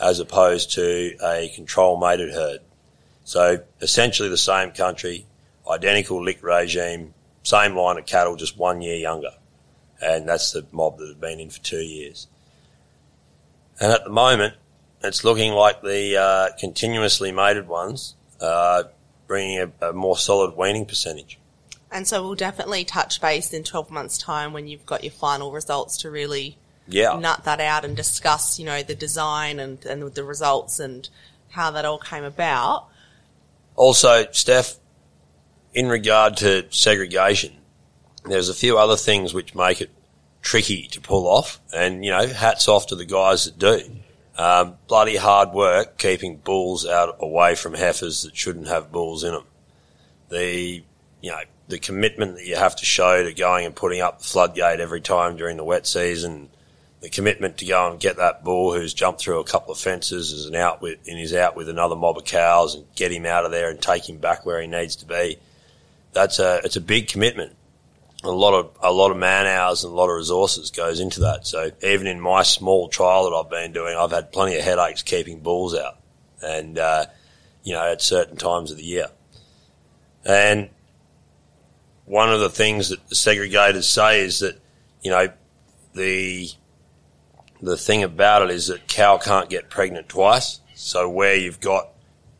[0.00, 2.60] as opposed to a control mated herd.
[3.22, 5.26] So essentially the same country,
[5.70, 7.14] identical lick regime,
[7.44, 9.34] same line of cattle, just one year younger.
[10.02, 12.26] And that's the mob that have been in for two years.
[13.80, 14.54] And at the moment,
[15.02, 18.84] it's looking like the uh, continuously mated ones uh,
[19.26, 21.38] bringing a, a more solid weaning percentage.
[21.90, 25.52] And so we'll definitely touch base in 12 months' time when you've got your final
[25.52, 26.58] results to really
[26.88, 27.16] yeah.
[27.18, 31.08] nut that out and discuss, you know, the design and, and the results and
[31.50, 32.88] how that all came about.
[33.76, 34.76] Also, Steph,
[35.72, 37.52] in regard to segregation,
[38.24, 39.90] there's a few other things which make it
[40.42, 41.60] tricky to pull off.
[41.72, 43.80] And, you know, hats off to the guys that do.
[44.36, 49.32] Um, bloody hard work keeping bulls out away from heifers that shouldn't have bulls in
[49.32, 49.44] them.
[50.28, 50.82] The,
[51.20, 54.24] you know, the commitment that you have to show to going and putting up the
[54.24, 56.50] floodgate every time during the wet season,
[57.00, 60.32] the commitment to go and get that bull who's jumped through a couple of fences
[60.32, 63.26] as an out with, and is out with another mob of cows and get him
[63.26, 65.36] out of there and take him back where he needs to be.
[66.12, 67.54] That's a, it's a big commitment
[68.26, 71.20] a lot of a lot of man hours and a lot of resources goes into
[71.20, 71.46] that.
[71.46, 75.02] So even in my small trial that I've been doing, I've had plenty of headaches
[75.02, 75.98] keeping bulls out,
[76.42, 77.06] and uh,
[77.62, 79.08] you know at certain times of the year.
[80.24, 80.70] And
[82.06, 84.60] one of the things that the segregators say is that
[85.02, 85.28] you know
[85.94, 86.48] the
[87.60, 90.60] the thing about it is that cow can't get pregnant twice.
[90.74, 91.88] So where you've got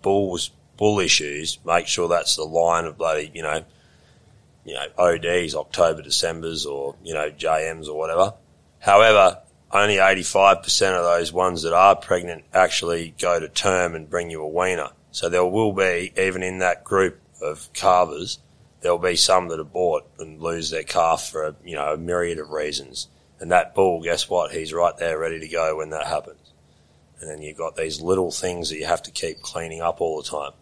[0.02, 3.64] bulls bull issues, make sure that's the line of bloody you know
[4.64, 8.34] you know, ODs, October, Decembers, or, you know, JMs or whatever.
[8.80, 10.62] However, only 85%
[10.96, 14.90] of those ones that are pregnant actually go to term and bring you a weaner.
[15.10, 18.38] So there will be, even in that group of calvers,
[18.80, 21.96] there'll be some that are bought and lose their calf for a, you know, a
[21.96, 23.08] myriad of reasons.
[23.40, 24.52] And that bull, guess what?
[24.52, 26.38] He's right there ready to go when that happens.
[27.20, 30.20] And then you've got these little things that you have to keep cleaning up all
[30.20, 30.52] the time.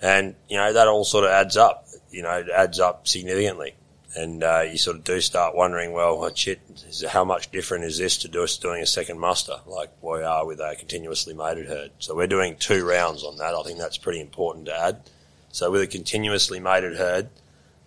[0.00, 1.86] And, you know, that all sort of adds up.
[2.12, 3.74] You know, it adds up significantly.
[4.14, 6.60] And uh, you sort of do start wondering, well, what shit,
[7.08, 10.60] how much different is this to us doing a second muster, like we are with
[10.60, 11.92] a continuously mated herd?
[11.98, 13.54] So we're doing two rounds on that.
[13.54, 15.08] I think that's pretty important to add.
[15.50, 17.30] So with a continuously mated herd,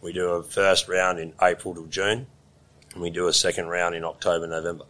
[0.02, 2.26] we do a first round in April to June,
[2.94, 4.86] and we do a second round in October, November.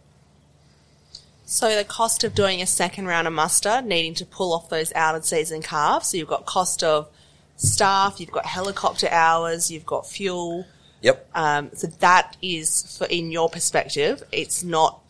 [1.44, 4.92] So the cost of doing a second round of muster, needing to pull off those
[4.94, 6.08] out of season calves.
[6.08, 7.08] So you've got cost of
[7.56, 10.66] staff, you've got helicopter hours, you've got fuel.
[11.02, 11.28] Yep.
[11.34, 15.00] Um, so that is, for in your perspective, it's not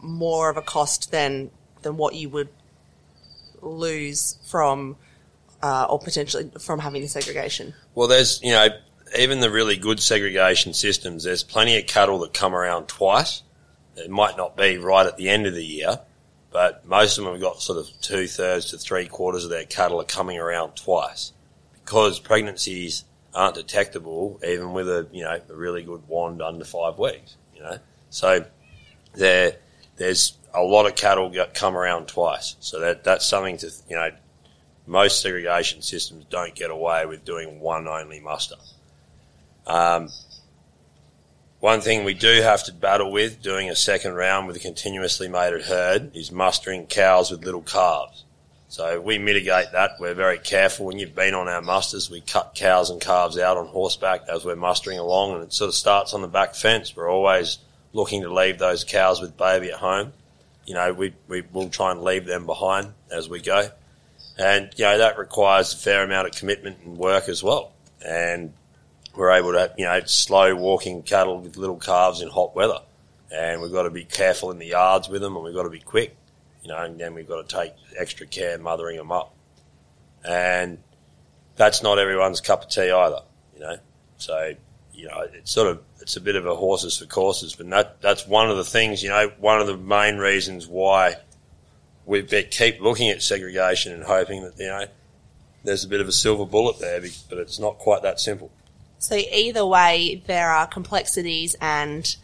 [0.00, 1.50] more of a cost than
[1.82, 2.48] than what you would
[3.62, 4.96] lose from,
[5.62, 7.74] uh, or potentially from having the segregation.
[7.94, 8.68] Well, there's, you know,
[9.16, 13.42] even the really good segregation systems, there's plenty of cattle that come around twice.
[13.96, 16.00] It might not be right at the end of the year,
[16.50, 19.64] but most of them have got sort of two thirds to three quarters of their
[19.64, 21.32] cattle are coming around twice
[21.88, 23.04] because pregnancies
[23.34, 27.62] aren't detectable even with a, you know, a really good wand under five weeks, you
[27.62, 27.78] know.
[28.10, 28.44] So
[29.14, 29.56] there,
[29.96, 32.56] there's a lot of cattle get, come around twice.
[32.60, 34.10] So that, that's something to, you know,
[34.86, 38.56] most segregation systems don't get away with doing one only muster.
[39.66, 40.10] Um,
[41.60, 45.26] one thing we do have to battle with doing a second round with a continuously
[45.26, 48.24] mated herd is mustering cows with little calves.
[48.68, 49.92] So we mitigate that.
[49.98, 50.86] We're very careful.
[50.86, 54.44] When you've been on our musters, we cut cows and calves out on horseback as
[54.44, 56.94] we're mustering along and it sort of starts on the back fence.
[56.94, 57.58] We're always
[57.94, 60.12] looking to leave those cows with baby at home.
[60.66, 63.70] You know, we, we will try and leave them behind as we go.
[64.36, 67.72] And, you know, that requires a fair amount of commitment and work as well.
[68.06, 68.52] And
[69.16, 72.80] we're able to, you know, slow walking cattle with little calves in hot weather.
[73.32, 75.70] And we've got to be careful in the yards with them and we've got to
[75.70, 76.16] be quick,
[76.68, 79.34] you know, and then we've got to take extra care mothering them up.
[80.22, 80.78] And
[81.56, 83.22] that's not everyone's cup of tea either,
[83.54, 83.78] you know.
[84.18, 84.54] So,
[84.92, 88.02] you know, it's sort of, it's a bit of a horses for courses, but that,
[88.02, 91.16] that's one of the things, you know, one of the main reasons why
[92.04, 94.84] we keep looking at segregation and hoping that, you know,
[95.64, 97.00] there's a bit of a silver bullet there,
[97.30, 98.50] but it's not quite that simple.
[98.98, 102.14] So either way, there are complexities and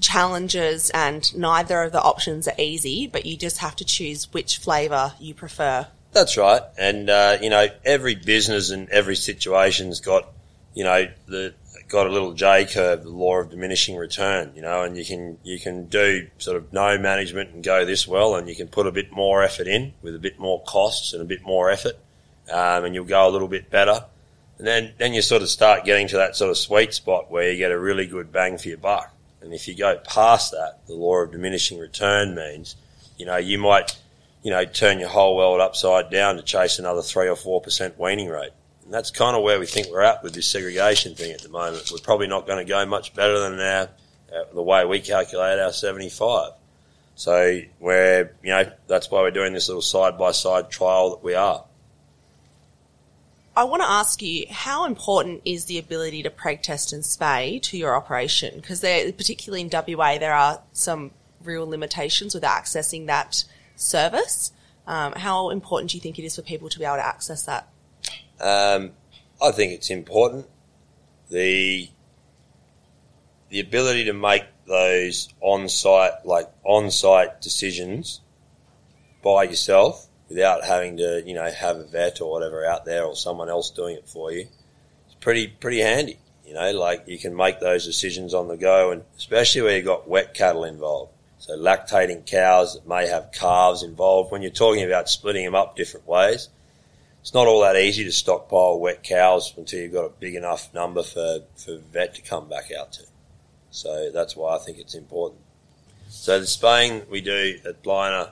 [0.00, 3.06] challenges, and neither of the options are easy.
[3.06, 5.86] But you just have to choose which flavour you prefer.
[6.12, 10.28] That's right, and uh, you know every business and every situation's got
[10.74, 11.54] you know the
[11.88, 14.52] got a little J curve, the law of diminishing return.
[14.54, 18.08] You know, and you can you can do sort of no management and go this
[18.08, 21.12] well, and you can put a bit more effort in with a bit more costs
[21.12, 21.96] and a bit more effort,
[22.50, 24.04] um, and you'll go a little bit better.
[24.58, 27.50] And then, then you sort of start getting to that sort of sweet spot where
[27.50, 29.10] you get a really good bang for your buck.
[29.42, 32.76] And if you go past that, the law of diminishing return means,
[33.16, 33.98] you know, you might,
[34.42, 37.98] you know, turn your whole world upside down to chase another three or four percent
[37.98, 38.52] weaning rate.
[38.84, 41.48] And that's kind of where we think we're at with this segregation thing at the
[41.48, 41.90] moment.
[41.90, 43.88] We're probably not going to go much better than our,
[44.34, 46.52] uh, the way we calculate our 75.
[47.14, 51.22] So we're, you know, that's why we're doing this little side by side trial that
[51.22, 51.64] we are.
[53.60, 57.60] I want to ask you, how important is the ability to preg test and spay
[57.64, 58.54] to your operation?
[58.56, 61.10] Because particularly in WA, there are some
[61.44, 63.44] real limitations with accessing that
[63.76, 64.52] service.
[64.86, 67.44] Um, how important do you think it is for people to be able to access
[67.44, 67.68] that?
[68.40, 68.92] Um,
[69.42, 70.46] I think it's important.
[71.28, 71.90] The
[73.50, 78.22] the ability to make those on-site, like on-site decisions
[79.22, 83.16] by yourself without having to, you know, have a vet or whatever out there or
[83.16, 84.46] someone else doing it for you.
[85.06, 86.18] It's pretty, pretty handy.
[86.46, 89.84] You know, like you can make those decisions on the go and especially where you've
[89.84, 91.12] got wet cattle involved.
[91.38, 94.30] So lactating cows that may have calves involved.
[94.30, 96.48] When you're talking about splitting them up different ways,
[97.20, 100.72] it's not all that easy to stockpile wet cows until you've got a big enough
[100.72, 103.02] number for, for vet to come back out to.
[103.70, 105.40] So that's why I think it's important.
[106.08, 108.30] So the spaying we do at Blina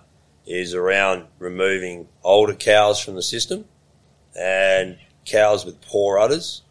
[0.48, 3.66] is around removing older cows from the system
[4.38, 6.62] and cows with poor udders,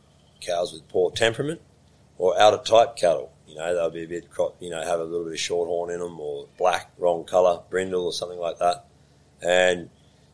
[0.41, 1.61] cows with poor temperament,
[2.17, 3.31] or out of type cattle.
[3.47, 4.27] You know, they'll be a bit,
[4.59, 7.61] you know, have a little bit of short horn in them or black, wrong colour,
[7.69, 8.85] brindle or something like that.
[9.41, 9.89] And,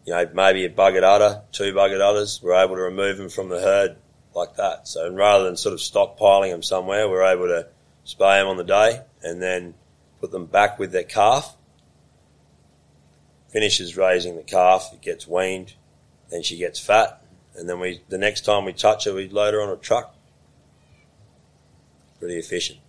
[0.05, 3.49] you know, maybe a buggered udder, two buggered udders, we're able to remove them from
[3.49, 3.97] the herd
[4.33, 4.87] like that.
[4.87, 7.67] So rather than sort of stockpiling them somewhere, we're able to
[8.05, 9.73] spay them on the day and then
[10.21, 11.55] put them back with their calf.
[13.53, 15.73] Finishes raising the calf, it gets weaned,
[16.29, 17.23] then she gets fat,
[17.55, 20.15] and then we the next time we touch her, we load her on a truck.
[22.19, 22.79] Pretty efficient.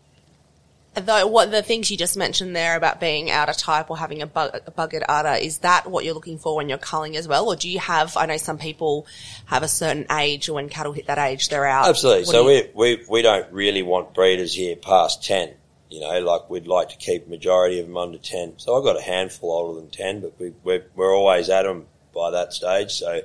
[0.95, 4.23] Though what the things you just mentioned there about being out of type or having
[4.23, 7.27] a, bug, a buggered udder, is that what you're looking for when you're culling as
[7.27, 7.47] well?
[7.49, 9.05] Or do you have, I know some people
[9.47, 11.89] have a certain age or when cattle hit that age, they're out.
[11.89, 12.23] Absolutely.
[12.27, 15.55] What So you- we, we, we don't really want breeders here past 10.
[15.95, 18.55] You know, like we'd like to keep majority of them under 10.
[18.59, 21.87] So I've got a handful older than 10, but we, we're, we're always at them
[22.13, 22.91] by that stage.
[22.91, 23.21] So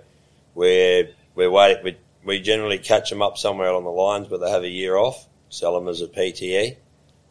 [0.54, 4.52] we're, we're wait, we, we generally catch them up somewhere along the lines where they
[4.52, 6.78] have a year off, sell them as a PTE,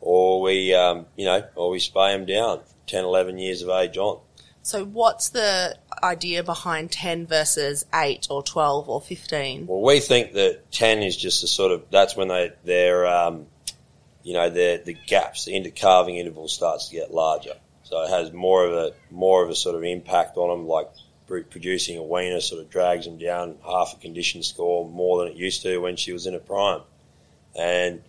[0.00, 3.96] or we, um, you know, or we spay them down 10, 11 years of age
[3.96, 4.18] on.
[4.62, 9.68] So what's the idea behind 10 versus 8 or 12 or 15?
[9.68, 13.46] Well, we think that 10 is just a sort of, that's when they, they're, um,
[14.28, 17.54] you know, the the gaps, the intercalving interval starts to get larger.
[17.84, 20.90] So it has more of a, more of a sort of impact on them, like
[21.26, 25.38] producing a weaner sort of drags them down half a condition score more than it
[25.38, 26.82] used to when she was in a prime.
[27.58, 28.02] And,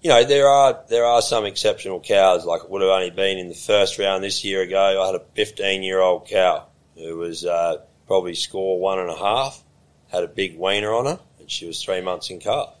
[0.00, 3.36] you know, there are, there are some exceptional cows, like it would have only been
[3.36, 5.02] in the first round this year ago.
[5.02, 9.18] I had a 15 year old cow who was, uh, probably score one and a
[9.18, 9.62] half,
[10.08, 12.72] had a big weaner on her, and she was three months in calf.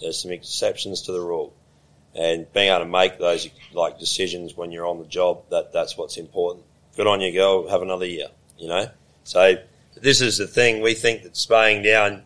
[0.00, 1.52] There's some exceptions to the rule.
[2.14, 5.96] And being able to make those like decisions when you're on the job, that that's
[5.96, 6.64] what's important.
[6.96, 7.68] Good on you, girl.
[7.68, 8.28] Have another year.
[8.58, 8.90] You know.
[9.24, 9.56] So
[9.94, 10.82] this is the thing.
[10.82, 12.22] We think that spaying down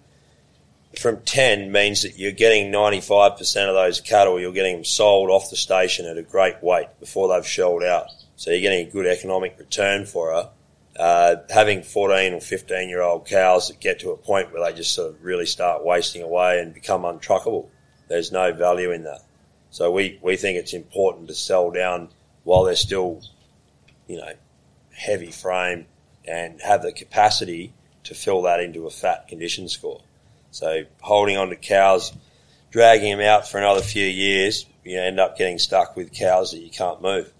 [0.99, 5.51] from 10 means that you're getting 95% of those cattle, you're getting them sold off
[5.51, 8.07] the station at a great weight before they've shelled out.
[8.37, 10.51] So you're getting a good economic return for her.
[10.99, 14.77] Uh, having 14 or 15 year old cows that get to a point where they
[14.77, 17.69] just sort of really start wasting away and become untruckable,
[18.09, 19.23] there's no value in that.
[19.73, 22.11] So we, we think it's important to sell down
[22.45, 23.23] while they're still,
[24.07, 24.35] you know,
[24.95, 25.87] heavy frame
[26.29, 27.73] and have the capacity
[28.05, 30.03] to fill that into a fat condition score.
[30.51, 32.13] So holding on to cows,
[32.71, 36.59] dragging them out for another few years, you end up getting stuck with cows that
[36.59, 37.33] you can't move.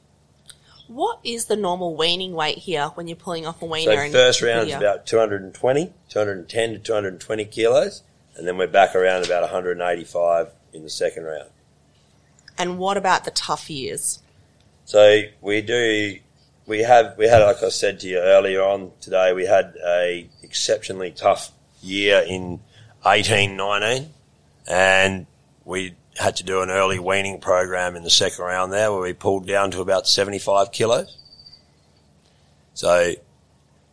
[0.87, 4.07] What is the normal weaning weight here when you're pulling off a weaner?
[4.07, 8.03] So first round is about 220, 210 to 220 kilos,
[8.37, 11.51] and then we're back around about 185 in the second round.
[12.59, 14.21] And what about the tough years?
[14.85, 16.19] So we do,
[16.67, 20.29] we have, we had, like I said to you earlier on today, we had a
[20.43, 21.51] exceptionally tough
[21.83, 22.61] year in
[23.07, 24.11] eighteen nineteen,
[24.69, 25.27] and
[25.65, 29.13] we had to do an early weaning program in the second round there where we
[29.13, 31.17] pulled down to about 75 kilos.
[32.75, 33.15] So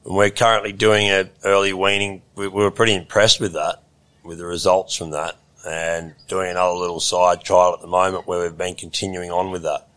[0.04, 2.22] we're currently doing an early weaning.
[2.36, 3.82] We, we were pretty impressed with that,
[4.24, 5.38] with the results from that,
[5.70, 9.64] and doing another little side trial at the moment where we've been continuing on with
[9.64, 9.88] that.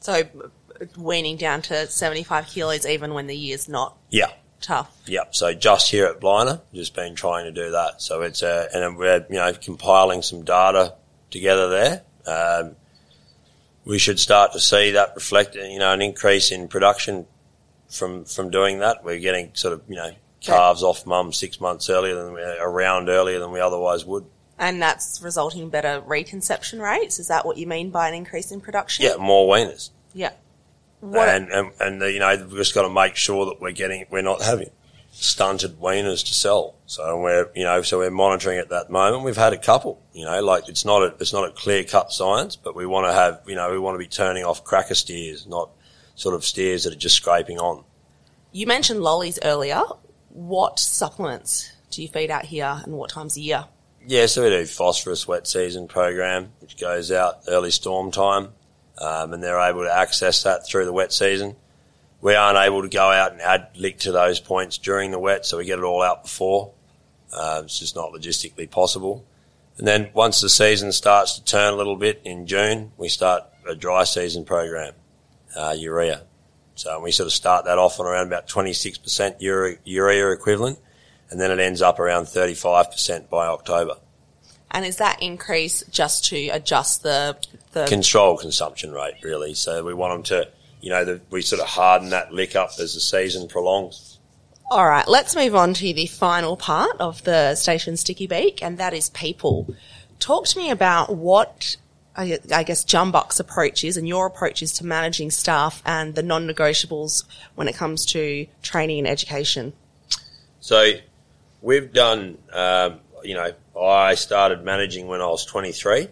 [0.00, 0.22] So
[0.96, 4.30] weaning down to 75 kilos even when the year's not Yeah.
[4.60, 4.90] tough.
[5.06, 5.34] Yep.
[5.34, 8.02] So just here at Blina, just been trying to do that.
[8.02, 10.94] So it's uh, and we're you know compiling some data
[11.30, 12.02] together there.
[12.26, 12.76] Um,
[13.84, 17.26] we should start to see that reflect you know an increase in production
[17.88, 19.04] from from doing that.
[19.04, 23.08] We're getting sort of you know calves off mum six months earlier than we around
[23.08, 24.24] earlier than we otherwise would.
[24.58, 27.18] And that's resulting in better reconception rates.
[27.18, 29.04] Is that what you mean by an increase in production?
[29.04, 29.90] Yeah, more weaners.
[30.14, 30.32] Yeah.
[31.00, 33.72] What, and and, and uh, you know we've just got to make sure that we're
[33.72, 34.70] getting we're not having
[35.12, 36.74] stunted weaners to sell.
[36.86, 39.22] So we're you know so we're monitoring at that moment.
[39.22, 40.00] We've had a couple.
[40.14, 43.06] You know, like it's not a it's not a clear cut science, but we want
[43.06, 45.70] to have you know we want to be turning off cracker steers, not
[46.14, 47.84] sort of steers that are just scraping on.
[48.52, 49.82] you mentioned lollies earlier.
[50.30, 53.66] What supplements do you feed out here and what times a year?
[54.08, 58.50] Yeah, so we do phosphorus wet season program, which goes out early storm time,
[58.98, 61.56] um, and they're able to access that through the wet season.
[62.20, 65.44] We aren't able to go out and add lick to those points during the wet,
[65.44, 66.72] so we get it all out before.
[67.32, 69.24] Uh, it's just not logistically possible.
[69.76, 73.42] And then once the season starts to turn a little bit in June, we start
[73.68, 74.94] a dry season program,
[75.56, 76.22] uh, urea.
[76.76, 80.78] So we sort of start that off on around about 26% urea, urea equivalent,
[81.30, 83.96] and then it ends up around 35% by October.
[84.70, 87.36] And is that increase just to adjust the
[87.72, 89.54] the control consumption rate, really.
[89.54, 90.50] So we want them to,
[90.80, 94.18] you know, the, we sort of harden that lick up as the season prolongs.
[94.70, 98.78] All right, let's move on to the final part of the station sticky beak, and
[98.78, 99.74] that is people.
[100.18, 101.76] Talk to me about what
[102.16, 106.22] I I guess Jumbuck's approach is and your approach is to managing staff and the
[106.22, 107.24] non-negotiables
[107.54, 109.72] when it comes to training and education.
[110.60, 110.94] So
[111.60, 116.08] we've done, um, you know, I started managing when I was 23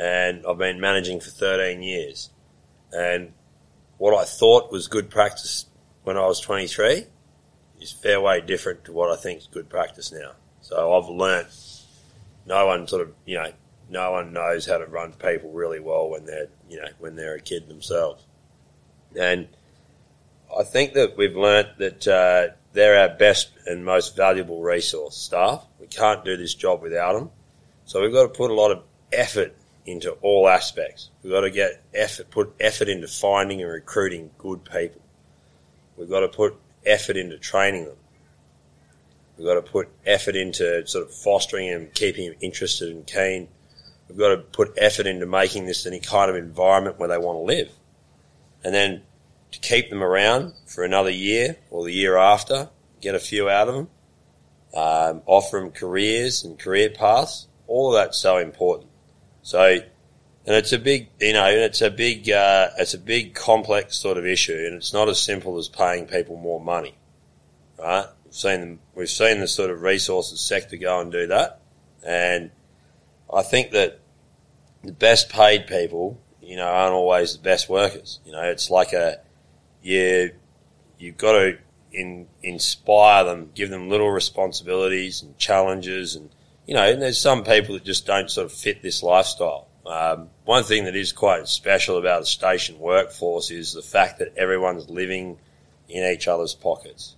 [0.00, 2.30] and I've been managing for 13 years.
[2.92, 3.32] And
[3.98, 5.66] what I thought was good practice
[6.04, 7.06] when I was 23
[7.80, 10.32] is fair way different to what I think is good practice now.
[10.60, 11.48] So I've learnt
[12.46, 13.52] no one sort of, you know,
[13.88, 17.34] no one knows how to run people really well when they're, you know, when they're
[17.34, 18.24] a kid themselves.
[19.18, 19.48] And
[20.56, 25.64] I think that we've learnt that uh, they're our best and most valuable resource staff.
[25.80, 27.30] We can't do this job without them.
[27.86, 31.08] So we've got to put a lot of effort into all aspects.
[31.22, 35.00] We've got to get effort, put effort into finding and recruiting good people.
[35.96, 37.96] We've got to put effort into training them.
[39.38, 43.48] We've got to put effort into sort of fostering and keeping them interested and keen.
[44.06, 47.38] We've got to put effort into making this any kind of environment where they want
[47.38, 47.72] to live.
[48.62, 49.02] And then
[49.56, 52.68] to keep them around for another year or the year after,
[53.00, 53.88] get a few out of them,
[54.74, 57.48] um, offer them careers and career paths.
[57.66, 58.90] All of that's so important.
[59.42, 63.96] So, and it's a big, you know, it's a big, uh, it's a big complex
[63.96, 66.94] sort of issue, and it's not as simple as paying people more money,
[67.78, 68.06] right?
[68.24, 71.62] We've seen them, we've seen the sort of resources sector go and do that,
[72.06, 72.50] and
[73.32, 74.00] I think that
[74.84, 78.20] the best paid people, you know, aren't always the best workers.
[78.24, 79.20] You know, it's like a,
[79.86, 80.32] you,
[80.98, 81.58] you've got to
[81.92, 86.30] in, inspire them, give them little responsibilities and challenges and
[86.66, 89.68] you know, and there's some people that just don't sort of fit this lifestyle.
[89.86, 94.34] Um, one thing that is quite special about the station workforce is the fact that
[94.36, 95.38] everyone's living
[95.88, 97.14] in each other's pockets.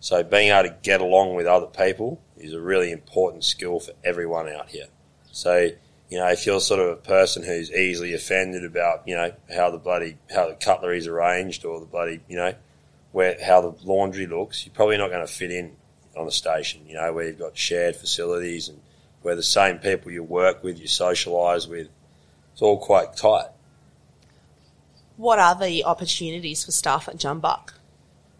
[0.00, 3.92] So being able to get along with other people is a really important skill for
[4.04, 4.88] everyone out here.
[5.32, 5.70] So,
[6.14, 9.68] you know, if you're sort of a person who's easily offended about, you know, how
[9.72, 12.54] the bloody, how the cutlery's arranged or the bloody, you know,
[13.10, 15.74] where, how the laundry looks, you're probably not going to fit in
[16.16, 18.80] on the station, you know, where you've got shared facilities and
[19.22, 21.88] where the same people you work with, you socialise with,
[22.52, 23.48] it's all quite tight.
[25.16, 27.70] What are the opportunities for staff at Jumbuck?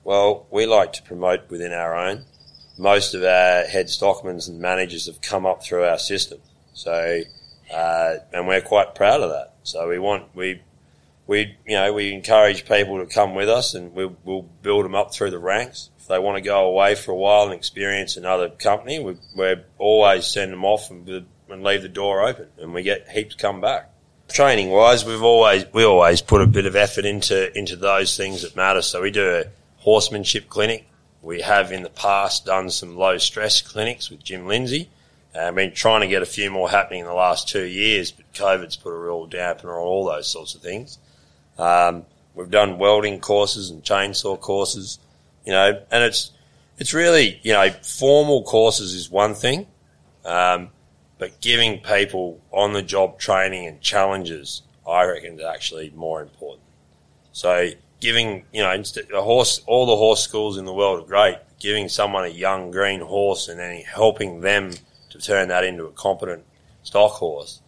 [0.05, 2.25] Well, we like to promote within our own.
[2.79, 6.39] Most of our head stockmans and managers have come up through our system.
[6.73, 7.23] So,
[7.73, 9.55] uh, and we're quite proud of that.
[9.63, 10.61] So we want, we,
[11.27, 14.95] we, you know, we encourage people to come with us and we'll, we'll build them
[14.95, 15.91] up through the ranks.
[15.99, 19.65] If they want to go away for a while and experience another company, we, we're
[19.79, 21.09] always send them off and,
[21.49, 23.91] and leave the door open, and we get heaps come back.
[24.29, 28.43] Training wise, we've always we always put a bit of effort into into those things
[28.43, 28.81] that matter.
[28.81, 29.45] So we do a
[29.79, 30.87] horsemanship clinic.
[31.21, 34.89] We have in the past done some low stress clinics with Jim Lindsay.
[35.35, 38.33] Uh, been trying to get a few more happening in the last two years, but
[38.35, 40.99] COVID's put a real dampener on all those sorts of things.
[41.59, 44.99] Um, we've done welding courses and chainsaw courses
[45.45, 46.31] you know, and it's,
[46.79, 49.67] it's really, you know, formal courses is one thing,
[50.25, 50.71] um,
[51.19, 56.63] but giving people on the job training and challenges, I reckon is actually more important.
[57.33, 57.71] So
[58.01, 58.83] giving, you know,
[59.15, 61.37] a horse, all the horse schools in the world are great.
[61.59, 64.73] Giving someone a young green horse and then helping them
[65.15, 66.45] to turn that into a competent
[66.83, 67.61] stock horse,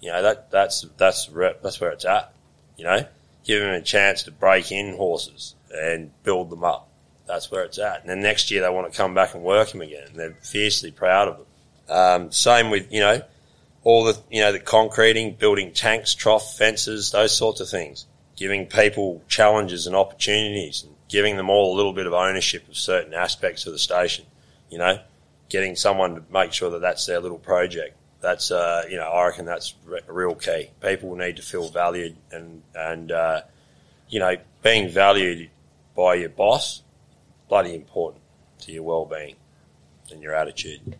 [0.00, 1.28] you know, that, that's, that's,
[1.62, 2.32] that's where it's at,
[2.76, 3.06] you know,
[3.44, 6.88] giving them a chance to break in horses and build them up
[7.26, 8.00] that's where it's at.
[8.00, 10.08] And then next year they want to come back and work them again.
[10.08, 11.46] And they're fiercely proud of them.
[11.88, 13.22] Um, same with, you know,
[13.84, 18.06] all the, you know, the concreting, building tanks, trough, fences, those sorts of things.
[18.36, 22.76] Giving people challenges and opportunities and giving them all a little bit of ownership of
[22.76, 24.24] certain aspects of the station.
[24.70, 24.98] You know,
[25.52, 27.96] getting someone to make sure that that's their little project.
[28.20, 29.74] That's, uh, you know, I reckon that's
[30.08, 30.70] a real key.
[30.80, 33.42] People need to feel valued and, and, uh,
[34.08, 35.50] you know, being valued
[35.94, 36.82] by your boss
[37.48, 38.22] bloody important
[38.60, 39.36] to your well-being
[40.10, 40.96] and your attitude.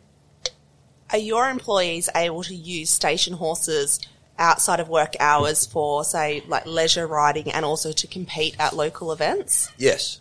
[1.11, 4.01] Are your employees able to use station horses
[4.39, 9.13] outside of work hours for, say, like leisure riding and also to compete at local
[9.13, 9.71] events?
[9.79, 10.21] Yes.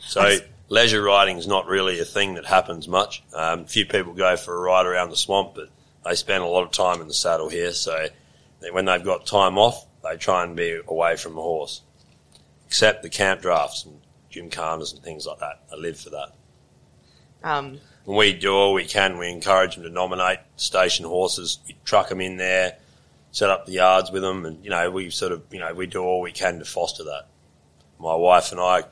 [0.00, 0.38] So
[0.68, 3.22] leisure riding is not really a thing that happens much.
[3.34, 5.68] Um, few people go for a ride around the swamp, but
[6.04, 7.72] they spend a lot of time in the saddle here.
[7.72, 8.08] So
[8.70, 11.82] when they've got time off, they try and be away from the horse.
[12.66, 14.00] Except the camp drafts and
[14.30, 15.62] gymkhanas and things like that.
[15.72, 16.32] I live for that.
[17.42, 21.60] Um, we do all we can, we encourage them to nominate station horses.
[21.66, 22.76] We truck them in there,
[23.32, 25.86] set up the yards with them, and you know we sort of you know we
[25.86, 27.28] do all we can to foster that.
[27.98, 28.84] My wife and I,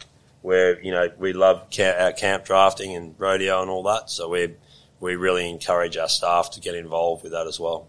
[0.47, 4.55] we're you know we love our camp drafting and rodeo and all that, so we
[5.01, 7.89] we really encourage our staff to get involved with that as well.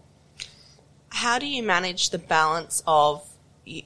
[1.10, 3.24] How do you manage the balance of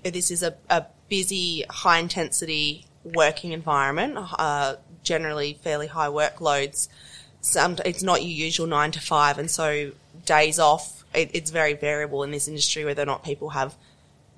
[0.04, 6.88] this is a, a busy, high intensity working environment, uh, generally fairly high workloads.
[7.40, 9.92] Some, it's not your usual nine to five, and so
[10.24, 13.74] days off, it, it's very variable in this industry whether or not people have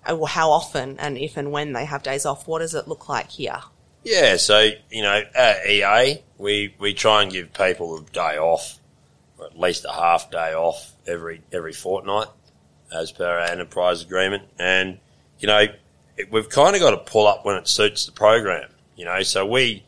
[0.06, 2.48] uh, how often and if and when they have days off.
[2.48, 3.60] What does it look like here?
[4.04, 8.78] Yeah, so you know, at EA, we we try and give people a day off,
[9.38, 12.28] or at least a half day off every every fortnight,
[12.92, 14.44] as per our enterprise agreement.
[14.58, 14.98] And
[15.38, 15.66] you know,
[16.18, 18.68] it, we've kind of got to pull up when it suits the program.
[18.94, 19.84] You know, so we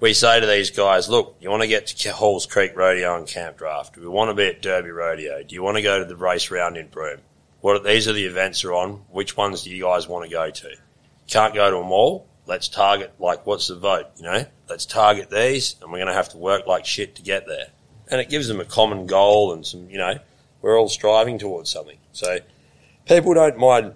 [0.00, 3.26] we say to these guys, look, you want to get to Halls Creek Rodeo and
[3.26, 3.94] Camp Draft?
[3.94, 5.42] Do we want to be at Derby Rodeo?
[5.42, 7.20] Do you want to go to the race round in Broome?
[7.60, 9.02] What these are the events are on.
[9.10, 10.70] Which ones do you guys want to go to?
[11.26, 14.44] Can't go to them all let's target like what's the vote, you know?
[14.68, 17.68] Let's target these and we're going to have to work like shit to get there.
[18.10, 20.18] And it gives them a common goal and some, you know,
[20.60, 21.96] we're all striving towards something.
[22.10, 22.40] So
[23.06, 23.94] people don't mind,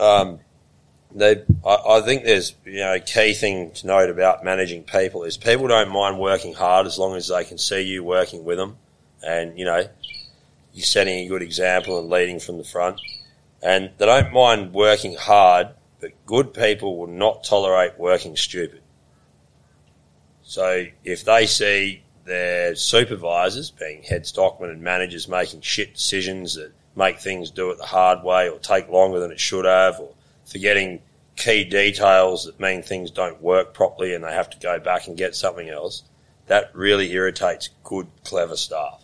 [0.00, 0.40] um,
[1.14, 5.22] they, I, I think there's, you know, a key thing to note about managing people
[5.22, 8.58] is people don't mind working hard as long as they can see you working with
[8.58, 8.76] them
[9.22, 9.86] and, you know,
[10.72, 13.00] you're setting a good example and leading from the front.
[13.62, 15.68] And they don't mind working hard
[16.04, 18.82] but good people will not tolerate working stupid.
[20.42, 26.72] So if they see their supervisors, being head stockmen and managers, making shit decisions that
[26.94, 30.12] make things do it the hard way or take longer than it should have or
[30.44, 31.00] forgetting
[31.36, 35.16] key details that mean things don't work properly and they have to go back and
[35.16, 36.02] get something else,
[36.48, 39.02] that really irritates good, clever staff.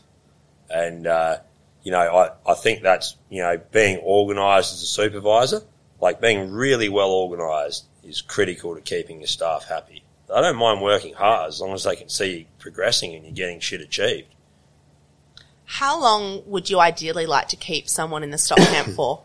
[0.69, 1.39] And, uh,
[1.83, 5.63] you know, I, I think that's, you know, being organised as a supervisor–
[6.01, 10.03] like being really well organised is critical to keeping your staff happy.
[10.35, 13.35] I don't mind working hard as long as they can see you progressing and you're
[13.35, 14.29] getting shit achieved.
[15.65, 19.23] How long would you ideally like to keep someone in the stock camp for?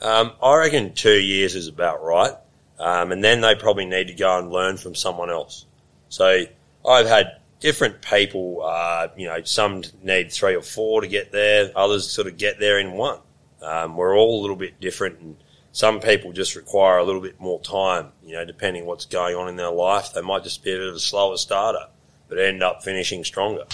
[0.00, 2.34] Um, I reckon two years is about right.
[2.78, 5.64] Um, and then they probably need to go and learn from someone else.
[6.08, 6.44] So
[6.86, 11.70] I've had different people, uh, you know, some need three or four to get there,
[11.74, 13.18] others sort of get there in one.
[13.62, 15.36] Um, we're all a little bit different and
[15.76, 19.46] some people just require a little bit more time, you know, depending what's going on
[19.46, 20.14] in their life.
[20.14, 21.88] They might just be a bit of a slower starter,
[22.30, 23.64] but end up finishing stronger.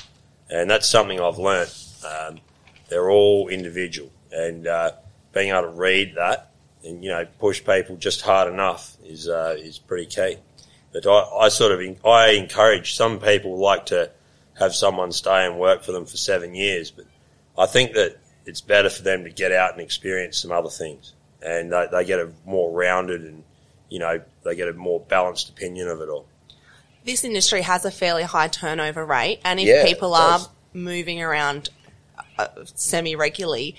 [0.51, 1.73] And that's something I've learnt.
[2.05, 2.41] Um,
[2.89, 4.93] they're all individual and, uh,
[5.33, 6.51] being able to read that
[6.83, 10.39] and, you know, push people just hard enough is, uh, is pretty key.
[10.93, 14.11] But I, I sort of, I encourage some people like to
[14.59, 17.05] have someone stay and work for them for seven years, but
[17.57, 21.13] I think that it's better for them to get out and experience some other things
[21.45, 23.45] and they, they get a more rounded and
[23.89, 26.27] you know they get a more balanced opinion of it all.
[27.05, 30.41] This industry has a fairly high turnover rate, and if Yeah, people are
[30.73, 31.69] moving around
[32.39, 33.77] uh, semi regularly,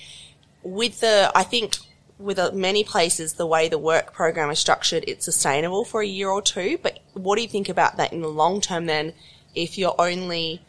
[0.62, 1.78] with the I think
[2.20, 6.08] with uh, many places the way the work program is structured, it's sustainable for a
[6.08, 6.78] year or two.
[6.82, 8.86] But what do you think about that in the long term?
[8.86, 9.14] Then,
[9.56, 10.62] if you're only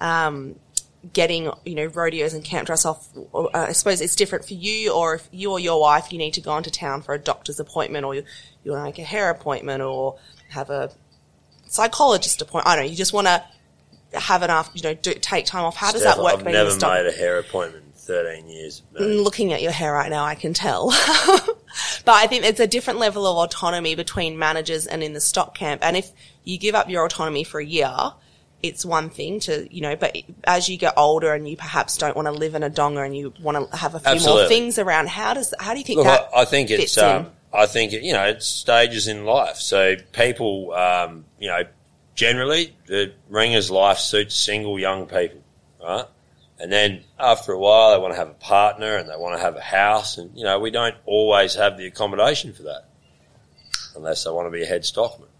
[0.00, 0.56] um,
[1.12, 4.92] getting, you know, rodeos and camp drafts off, uh, I suppose it's different for you
[4.92, 7.58] or if you or your wife, you need to go into town for a doctor's
[7.58, 8.24] appointment or you,
[8.62, 10.18] you want to make a hair appointment or
[10.50, 10.90] have a
[11.66, 12.66] psychologist appointment.
[12.66, 12.90] I don't know.
[12.90, 13.44] You just want to
[14.18, 15.76] have enough, you know, do, take time off.
[15.76, 16.34] How does that work?
[16.34, 18.82] I've being in the never made a hair appointment in 13 years.
[18.94, 20.90] of looking at your hair right now, I can tell.
[22.04, 25.54] but I think it's a different level of autonomy between managers and in the stock
[25.54, 25.82] camp.
[25.84, 26.10] And if
[26.44, 27.96] you give up your autonomy for a year,
[28.62, 32.14] it's one thing to, you know, but as you get older and you perhaps don't
[32.14, 34.78] want to live in a donga and you want to have a few more things
[34.78, 37.66] around, how does, how do you think Look, that I, I think it's, um, I
[37.66, 39.56] think, you know, it's stages in life.
[39.56, 41.62] So people, um, you know,
[42.14, 45.42] generally the ringer's life suits single young people,
[45.82, 46.04] right?
[46.58, 49.42] And then after a while, they want to have a partner and they want to
[49.42, 50.18] have a house.
[50.18, 52.84] And, you know, we don't always have the accommodation for that
[53.96, 55.30] unless they want to be a head stockman,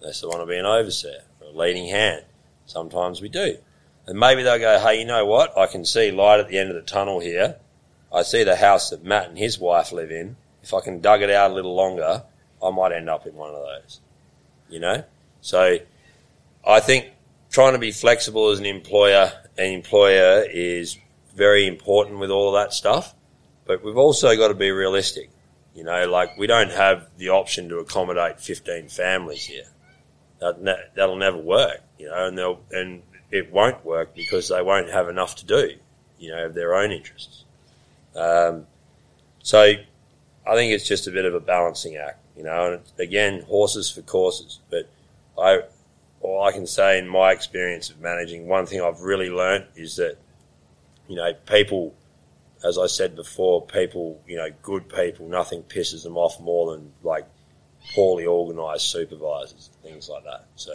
[0.00, 2.24] unless they want to be an overseer or a leading hand.
[2.68, 3.56] Sometimes we do.
[4.06, 5.56] And maybe they'll go, hey, you know what?
[5.56, 7.56] I can see light at the end of the tunnel here.
[8.12, 10.36] I see the house that Matt and his wife live in.
[10.62, 12.24] If I can dug it out a little longer,
[12.62, 14.00] I might end up in one of those.
[14.68, 15.04] You know?
[15.40, 15.78] So
[16.66, 17.06] I think
[17.50, 20.98] trying to be flexible as an employer and employer is
[21.34, 23.14] very important with all that stuff.
[23.66, 25.30] But we've also got to be realistic.
[25.74, 29.68] You know, like we don't have the option to accommodate 15 families here.
[30.40, 34.62] That, that- that'll never work, you know, and they'll, and it won't work because they
[34.62, 35.74] won't have enough to do,
[36.18, 37.44] you know, of their own interests.
[38.14, 38.66] Um,
[39.42, 39.60] so
[40.46, 43.90] I think it's just a bit of a balancing act, you know, and again, horses
[43.90, 44.60] for courses.
[44.70, 44.88] But
[45.38, 45.62] I,
[46.20, 49.96] all I can say in my experience of managing, one thing I've really learnt is
[49.96, 50.16] that,
[51.08, 51.94] you know, people,
[52.64, 56.92] as I said before, people, you know, good people, nothing pisses them off more than
[57.02, 57.26] like
[57.94, 60.46] poorly organised supervisors, things like that.
[60.56, 60.72] So,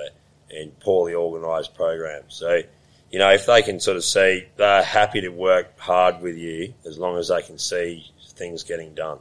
[0.49, 2.35] and poorly organised programs.
[2.35, 2.61] So,
[3.11, 6.73] you know, if they can sort of see they're happy to work hard with you
[6.85, 9.19] as long as they can see things getting done.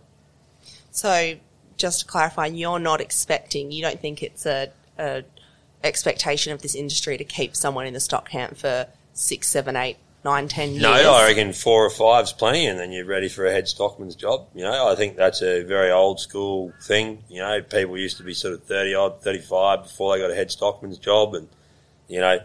[0.90, 1.34] So
[1.76, 5.24] just to clarify, you're not expecting, you don't think it's a, a
[5.84, 9.96] expectation of this industry to keep someone in the stock camp for six, seven, eight,
[10.24, 10.82] nine, ten years?
[10.82, 14.14] No, I reckon four or five's plenty, and then you're ready for a head stockman's
[14.14, 14.48] job.
[14.54, 17.24] You know, I think that's a very old school thing.
[17.28, 20.34] You know, people used to be sort of 30 odd, 35 before they got a
[20.34, 21.48] head stockman's job, and,
[22.08, 22.38] you know,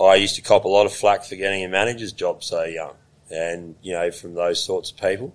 [0.00, 2.94] I used to cop a lot of flack for getting a manager's job so young,
[3.30, 5.34] and, you know, from those sorts of people.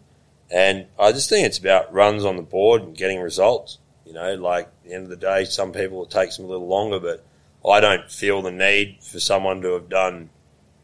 [0.52, 3.80] And I just think it's about runs on the board and getting results.
[4.06, 6.50] You know, like at the end of the day, some people it takes them a
[6.50, 7.26] little longer, but
[7.68, 10.30] I don't feel the need for someone to have done,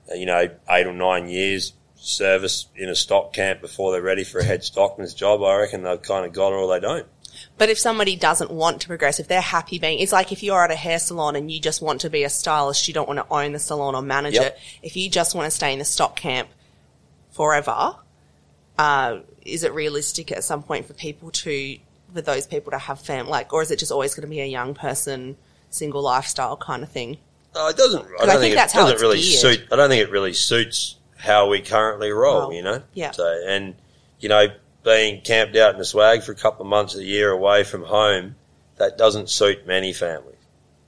[0.10, 4.40] you know, eight or nine years service in a stock camp before they're ready for
[4.40, 5.44] a head stockman's job.
[5.44, 7.06] I reckon they've kind of got it or they don't.
[7.58, 10.64] But if somebody doesn't want to progress, if they're happy being, it's like if you're
[10.64, 13.20] at a hair salon and you just want to be a stylist, you don't want
[13.20, 14.46] to own the salon or manage Yep.
[14.46, 14.60] it.
[14.82, 16.50] If you just want to stay in the stock camp
[17.32, 17.96] forever,
[18.78, 21.78] uh, is it realistic at some point for people to,
[22.14, 24.42] for those people to have fam, like, or is it just always going to be
[24.42, 25.38] a young person,
[25.70, 27.18] single lifestyle kind of thing?
[27.54, 28.06] No, it doesn't.
[28.06, 29.40] I I don't think think, that's it how doesn't it's really geared.
[29.40, 29.68] suit.
[29.72, 32.42] I don't think it really suits how we currently roll.
[32.42, 32.54] Roll.
[32.54, 32.84] You know.
[32.94, 33.12] Yeah.
[33.12, 33.76] So and
[34.20, 34.48] you know
[34.84, 37.64] being camped out in the swag for a couple of months of the year away
[37.64, 38.36] from home,
[38.78, 40.38] that doesn't suit many families.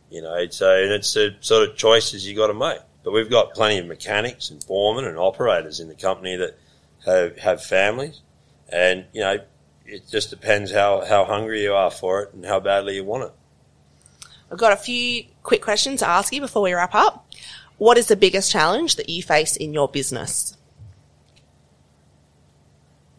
[0.10, 0.48] You know.
[0.50, 2.80] So and it's the sort of choices you got to make.
[3.04, 6.58] But we've got plenty of mechanics and foremen and operators in the company that
[7.06, 8.22] have have families,
[8.70, 9.40] and you know.
[9.86, 13.26] It just depends how, how hungry you are for it and how badly you want
[13.26, 13.32] it.
[14.54, 17.28] I've got a few quick questions to ask you before we wrap up.
[17.80, 20.56] What is the biggest challenge that you face in your business?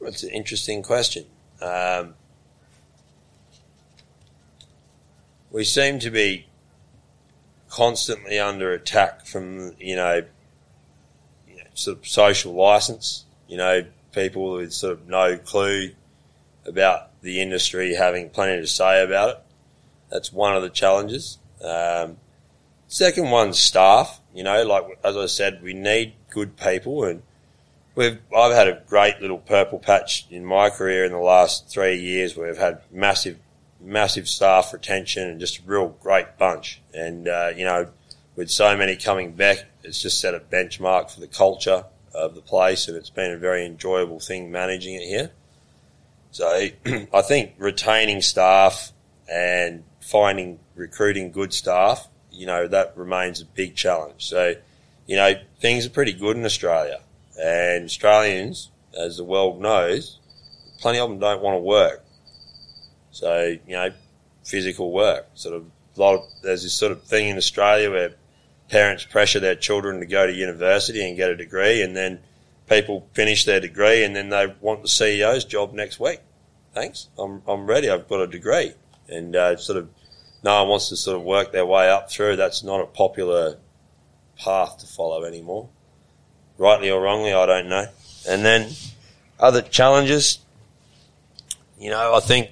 [0.00, 1.24] That's an interesting question.
[1.60, 2.14] Um,
[5.50, 6.46] we seem to be
[7.68, 10.22] constantly under attack from, you know,
[11.48, 15.90] you know, sort of social license, you know, people with sort of no clue
[16.64, 19.43] about the industry having plenty to say about it.
[20.14, 21.38] That's one of the challenges.
[21.60, 22.18] Um,
[22.86, 27.22] second one's staff, you know, like as I said, we need good people and
[27.96, 31.96] We've, I've had a great little purple patch in my career in the last three
[31.96, 33.38] years where we've had massive,
[33.80, 36.82] massive staff retention and just a real great bunch.
[36.92, 37.88] And, uh, you know,
[38.34, 42.40] with so many coming back, it's just set a benchmark for the culture of the
[42.40, 45.30] place and it's been a very enjoyable thing managing it here.
[46.32, 46.66] So
[47.12, 48.92] I think retaining staff
[49.30, 54.26] and finding, recruiting good staff, you know, that remains a big challenge.
[54.26, 54.54] So,
[55.06, 57.00] you know, things are pretty good in Australia.
[57.40, 60.18] And Australians, as the world knows,
[60.80, 62.04] plenty of them don't want to work.
[63.10, 63.90] So, you know,
[64.44, 65.26] physical work.
[65.34, 65.66] Sort of,
[65.96, 68.14] a lot of, there's this sort of thing in Australia where
[68.68, 72.18] parents pressure their children to go to university and get a degree, and then
[72.68, 76.20] people finish their degree and then they want the CEO's job next week.
[76.72, 77.08] Thanks.
[77.18, 77.88] I'm, I'm ready.
[77.88, 78.72] I've got a degree.
[79.08, 79.88] And, uh, sort of,
[80.42, 82.36] no one wants to sort of work their way up through.
[82.36, 83.58] That's not a popular
[84.36, 85.68] path to follow anymore
[86.58, 87.86] rightly or wrongly, I don't know.
[88.28, 88.70] And then
[89.38, 90.38] other challenges,
[91.78, 92.50] you know, I think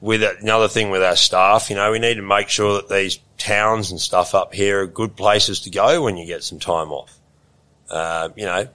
[0.00, 3.18] with another thing with our staff, you know, we need to make sure that these
[3.38, 6.92] towns and stuff up here are good places to go when you get some time
[6.92, 7.16] off.
[7.90, 8.68] Uh, you know,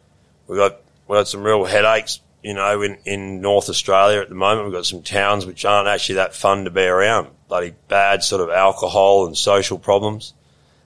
[0.48, 0.78] we've got,
[1.08, 4.66] we've got some real headaches, you know, in, in North Australia at the moment.
[4.66, 7.28] We've got some towns which aren't actually that fun to be around.
[7.48, 10.34] Bloody bad sort of alcohol and social problems.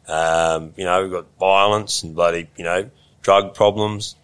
[0.07, 2.89] Um, you know, we've got violence and bloody, you know,
[3.21, 4.15] drug problems.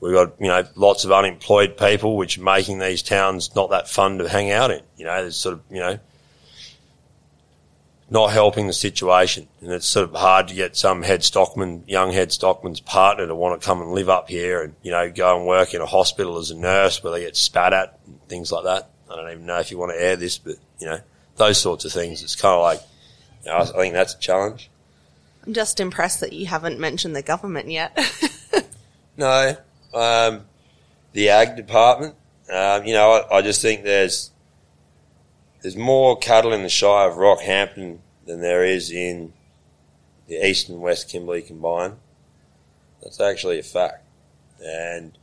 [0.00, 3.88] We've got, you know, lots of unemployed people, which are making these towns not that
[3.88, 4.80] fun to hang out in.
[4.96, 5.98] You know, there's sort of, you know,
[8.10, 9.48] not helping the situation.
[9.60, 13.34] And it's sort of hard to get some head stockman, young head stockman's partner to
[13.34, 15.86] want to come and live up here and, you know, go and work in a
[15.86, 18.90] hospital as a nurse where they get spat at and things like that.
[19.10, 21.00] I don't even know if you want to air this, but, you know,
[21.36, 22.22] those sorts of things.
[22.22, 22.80] It's kind of like,
[23.44, 24.68] you know, I think that's a challenge.
[25.46, 27.98] I'm just impressed that you haven't mentioned the government yet.
[29.20, 29.54] No,
[29.92, 30.46] um,
[31.12, 32.14] the ag department.
[32.50, 34.30] Um, you know, I, I just think there's
[35.62, 39.32] there's more cattle in the Shire of Rockhampton than there is in
[40.26, 41.96] the East and West Kimberley combined.
[43.02, 44.04] That's actually a fact,
[44.64, 45.16] and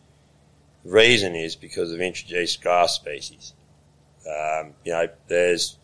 [0.84, 3.54] the reason is because of introduced grass species.
[4.28, 5.78] Um, you know, there's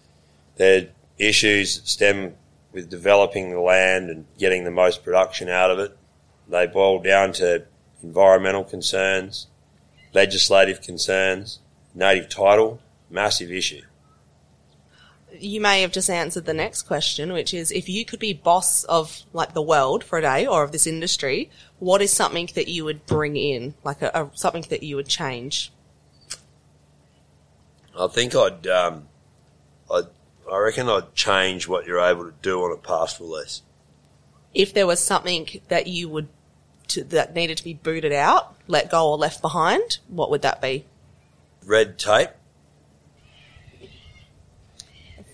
[0.55, 2.35] there issues that stem
[2.71, 5.97] with developing the land and getting the most production out of it.
[6.47, 7.65] They boil down to
[8.01, 9.47] environmental concerns,
[10.13, 11.59] legislative concerns,
[11.93, 13.84] native title, massive issue.
[15.39, 18.84] You may have just answered the next question, which is if you could be boss
[18.85, 21.49] of like the world for a day or of this industry,
[21.80, 25.07] what is something that you would bring in, like a, a something that you would
[25.07, 25.72] change?
[27.97, 29.07] I think I'd um,
[29.89, 30.03] I,
[30.51, 33.61] I reckon I'd change what you're able to do on a pastoral lease.
[34.53, 36.27] If there was something that you would
[36.89, 40.61] to, that needed to be booted out, let go, or left behind, what would that
[40.61, 40.85] be?
[41.65, 42.30] Red tape.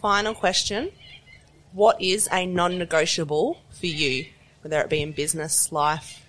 [0.01, 0.91] Final question:
[1.73, 4.27] What is a non-negotiable for you,
[4.61, 6.25] whether it be in business, life?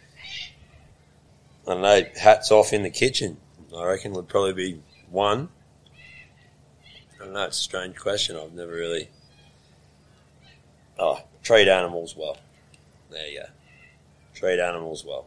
[1.67, 3.37] I don't know, hats off in the kitchen.
[3.77, 5.49] I reckon would probably be one.
[7.15, 8.37] I don't know, it's a strange question.
[8.37, 9.09] I've never really.
[10.99, 12.39] Oh, treat animals well.
[13.11, 13.47] There you go.
[14.35, 15.27] Treat animals well.